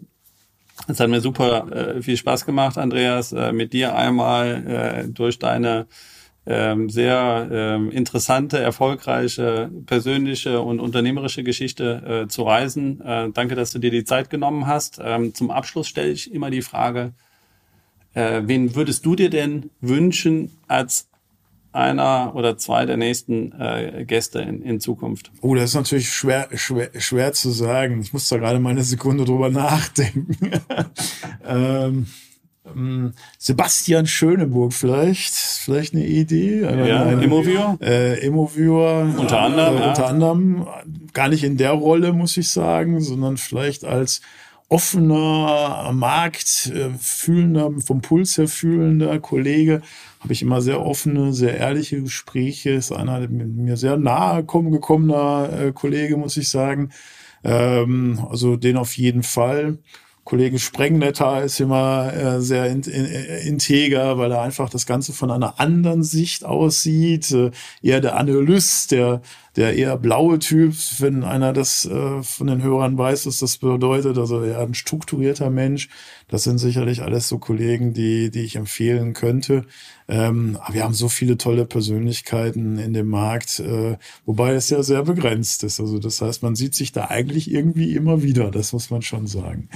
Es 0.87 1.01
hat 1.01 1.11
mir 1.11 1.21
super 1.21 1.71
äh, 1.73 2.03
viel 2.03 2.17
Spaß 2.17 2.47
gemacht, 2.47 2.79
Andreas, 2.79 3.33
äh, 3.33 3.53
mit 3.53 3.73
dir 3.73 3.95
einmal 3.95 5.05
äh, 5.07 5.09
durch 5.09 5.39
deine 5.39 5.87
ähm, 6.47 6.89
sehr 6.89 7.49
ähm, 7.51 7.91
interessante, 7.91 8.59
erfolgreiche, 8.59 9.71
persönliche 9.85 10.63
und 10.63 10.81
unternehmerische 10.81 11.43
Geschichte 11.43 12.25
äh, 12.25 12.29
zu 12.29 12.43
reisen. 12.45 13.03
Äh, 13.03 13.31
danke, 13.33 13.55
dass 13.55 13.71
du 13.71 13.79
dir 13.79 13.91
die 13.91 14.05
Zeit 14.05 14.31
genommen 14.31 14.67
hast. 14.67 14.99
Ähm, 15.03 15.35
zum 15.35 15.51
Abschluss 15.51 15.89
stelle 15.89 16.11
ich 16.11 16.33
immer 16.33 16.51
die 16.51 16.63
Frage, 16.63 17.13
äh, 18.15 18.43
wen 18.45 18.75
würdest 18.75 19.05
du 19.05 19.15
dir 19.15 19.29
denn 19.29 19.71
wünschen 19.83 20.57
als 20.69 21.09
einer 21.73 22.33
oder 22.35 22.57
zwei 22.57 22.87
der 22.87 22.97
nächsten 22.97 23.53
äh, 23.53 24.05
Gäste 24.07 24.41
in, 24.41 24.63
in 24.63 24.81
Zukunft? 24.81 25.31
Oh, 25.41 25.55
das 25.55 25.65
ist 25.71 25.75
natürlich 25.75 26.11
schwer, 26.11 26.49
schwer, 26.55 26.91
schwer 26.99 27.33
zu 27.33 27.51
sagen. 27.51 28.01
Ich 28.01 28.13
muss 28.13 28.29
da 28.29 28.39
gerade 28.39 28.59
mal 28.59 28.71
eine 28.71 28.85
Sekunde 28.85 29.25
drüber 29.25 29.51
nachdenken. 29.51 30.51
ähm, 31.47 32.07
ähm, 32.75 33.13
Sebastian 33.39 34.07
Schöneburg 34.07 34.73
vielleicht, 34.73 35.35
vielleicht 35.35 35.95
eine 35.95 36.07
Idee. 36.07 36.63
Ja, 36.63 37.05
eine, 37.05 37.23
Immoviewer. 37.23 37.79
Äh, 37.81 38.27
Immoviewer. 38.27 39.15
Unter 39.17 39.41
anderem. 39.41 39.77
Äh, 39.77 39.81
ja. 39.81 39.89
Unter 39.89 40.07
anderem, 40.07 40.67
gar 41.13 41.29
nicht 41.29 41.45
in 41.45 41.57
der 41.57 41.73
Rolle, 41.73 42.13
muss 42.13 42.37
ich 42.37 42.51
sagen, 42.51 43.01
sondern 43.01 43.37
vielleicht 43.37 43.85
als 43.85 44.21
offener, 44.69 45.91
Markt 45.95 46.71
äh, 46.75 46.91
fühlender, 46.99 47.71
vom 47.85 48.03
Puls 48.03 48.37
her 48.37 48.49
fühlender 48.49 49.19
Kollege, 49.19 49.81
habe 50.21 50.33
ich 50.33 50.43
immer 50.43 50.61
sehr 50.61 50.81
offene, 50.85 51.33
sehr 51.33 51.57
ehrliche 51.57 52.03
Gespräche. 52.03 52.71
Ist 52.71 52.93
einer 52.93 53.21
mit 53.21 53.55
mir 53.55 53.77
sehr 53.77 53.97
nahe 53.97 54.45
gekommener 54.45 55.51
äh, 55.53 55.73
Kollege, 55.73 56.17
muss 56.17 56.37
ich 56.37 56.49
sagen. 56.49 56.91
Ähm, 57.45 58.27
also 58.29 58.57
den 58.57 58.77
auf 58.77 58.97
jeden 58.97 59.23
Fall. 59.23 59.79
Kollege 60.29 60.59
Sprengnetter 60.59 61.43
ist 61.43 61.59
immer 61.59 62.13
äh, 62.13 62.43
sehr 62.43 62.67
in, 62.67 62.83
in, 62.83 63.07
integer, 63.07 64.19
weil 64.19 64.31
er 64.31 64.43
einfach 64.43 64.69
das 64.69 64.85
Ganze 64.85 65.15
von 65.15 65.31
einer 65.31 65.59
anderen 65.59 66.03
Sicht 66.03 66.45
aussieht. 66.45 67.31
Äh, 67.31 67.51
eher 67.81 68.03
der 68.03 68.19
Analyst, 68.19 68.91
der 68.91 69.23
der 69.59 69.75
eher 69.75 69.97
blaue 69.97 70.39
Typ, 70.39 70.73
wenn 70.99 71.25
einer 71.25 71.53
das 71.53 71.85
äh, 71.85 72.23
von 72.23 72.47
den 72.47 72.63
Hörern 72.63 72.97
weiß, 72.97 73.27
was 73.27 73.39
das 73.39 73.59
bedeutet. 73.59 74.17
Also 74.17 74.45
eher 74.45 74.61
ein 74.61 74.75
strukturierter 74.75 75.51
Mensch. 75.51 75.89
Das 76.29 76.45
sind 76.45 76.59
sicherlich 76.59 77.03
alles 77.03 77.29
so 77.29 77.39
Kollegen, 77.39 77.93
die, 77.93 78.31
die 78.31 78.43
ich 78.43 78.55
empfehlen 78.55 79.15
könnte. 79.15 79.65
Ähm, 80.09 80.59
wir 80.71 80.85
haben 80.85 80.95
so 80.95 81.09
viele 81.09 81.37
tolle 81.37 81.67
Persönlichkeiten 81.67 82.79
in 82.79 82.95
dem 82.95 83.09
Markt, 83.09 83.61
äh, 83.61 83.99
wobei 84.25 84.55
es 84.55 84.71
ja 84.71 84.83
sehr 84.83 85.03
begrenzt 85.03 85.65
ist. 85.65 85.81
Also 85.81 85.99
das 85.99 86.23
heißt, 86.23 86.43
man 86.43 86.55
sieht 86.55 86.75
sich 86.75 86.93
da 86.93 87.07
eigentlich 87.07 87.51
irgendwie 87.51 87.95
immer 87.95 88.23
wieder. 88.23 88.51
Das 88.51 88.73
muss 88.73 88.91
man 88.91 89.03
schon 89.03 89.27
sagen. 89.27 89.69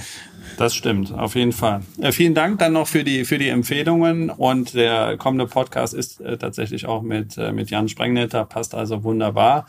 Das 0.57 0.73
stimmt, 0.75 1.11
auf 1.11 1.35
jeden 1.35 1.51
Fall. 1.51 1.81
Äh, 1.99 2.11
vielen 2.11 2.33
Dank 2.33 2.59
dann 2.59 2.73
noch 2.73 2.87
für 2.87 3.03
die, 3.03 3.25
für 3.25 3.37
die 3.37 3.49
Empfehlungen 3.49 4.29
und 4.29 4.73
der 4.73 5.17
kommende 5.17 5.47
Podcast 5.47 5.93
ist 5.93 6.19
äh, 6.21 6.37
tatsächlich 6.37 6.85
auch 6.85 7.01
mit, 7.01 7.37
äh, 7.37 7.51
mit 7.51 7.69
Jan 7.69 7.87
Sprengnetter, 7.87 8.45
passt 8.45 8.73
also 8.75 9.03
wunderbar. 9.03 9.67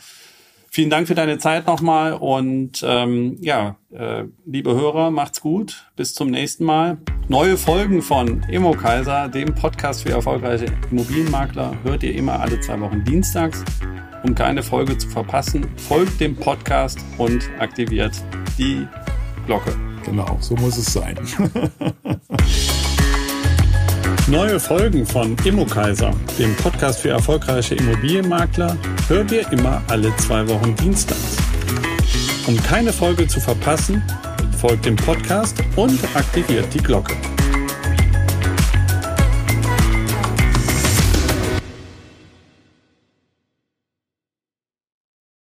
Vielen 0.75 0.89
Dank 0.89 1.07
für 1.07 1.15
deine 1.15 1.37
Zeit 1.37 1.67
nochmal 1.67 2.11
und 2.11 2.83
ähm, 2.85 3.37
ja, 3.39 3.77
äh, 3.93 4.25
liebe 4.45 4.75
Hörer, 4.75 5.09
macht's 5.09 5.39
gut. 5.39 5.89
Bis 5.95 6.13
zum 6.13 6.29
nächsten 6.29 6.65
Mal. 6.65 6.97
Neue 7.29 7.55
Folgen 7.55 8.01
von 8.01 8.43
Immo 8.49 8.71
Kaiser, 8.71 9.29
dem 9.29 9.55
Podcast 9.55 10.03
für 10.03 10.09
erfolgreiche 10.09 10.65
Immobilienmakler, 10.91 11.77
hört 11.83 12.03
ihr 12.03 12.13
immer 12.13 12.41
alle 12.41 12.59
zwei 12.59 12.77
Wochen 12.81 13.05
dienstags. 13.05 13.63
Um 14.23 14.35
keine 14.35 14.63
Folge 14.63 14.97
zu 14.97 15.07
verpassen, 15.07 15.65
folgt 15.77 16.19
dem 16.19 16.35
Podcast 16.35 16.99
und 17.17 17.49
aktiviert 17.57 18.21
die 18.57 18.85
Glocke. 19.45 19.73
Genau, 20.03 20.37
so 20.41 20.57
muss 20.57 20.75
es 20.75 20.91
sein. 20.91 21.15
Neue 24.27 24.59
Folgen 24.59 25.05
von 25.05 25.37
Immokaiser, 25.45 26.11
dem 26.39 26.55
Podcast 26.55 27.01
für 27.01 27.09
erfolgreiche 27.09 27.75
Immobilienmakler, 27.75 28.75
hört 29.07 29.31
ihr 29.31 29.47
immer 29.51 29.83
alle 29.87 30.15
zwei 30.17 30.47
Wochen 30.47 30.75
dienstags. 30.77 31.37
Um 32.47 32.57
keine 32.63 32.91
Folge 32.91 33.27
zu 33.27 33.39
verpassen, 33.39 34.01
folgt 34.57 34.85
dem 34.85 34.95
Podcast 34.95 35.61
und 35.75 35.99
aktiviert 36.15 36.73
die 36.73 36.79
Glocke. 36.79 37.13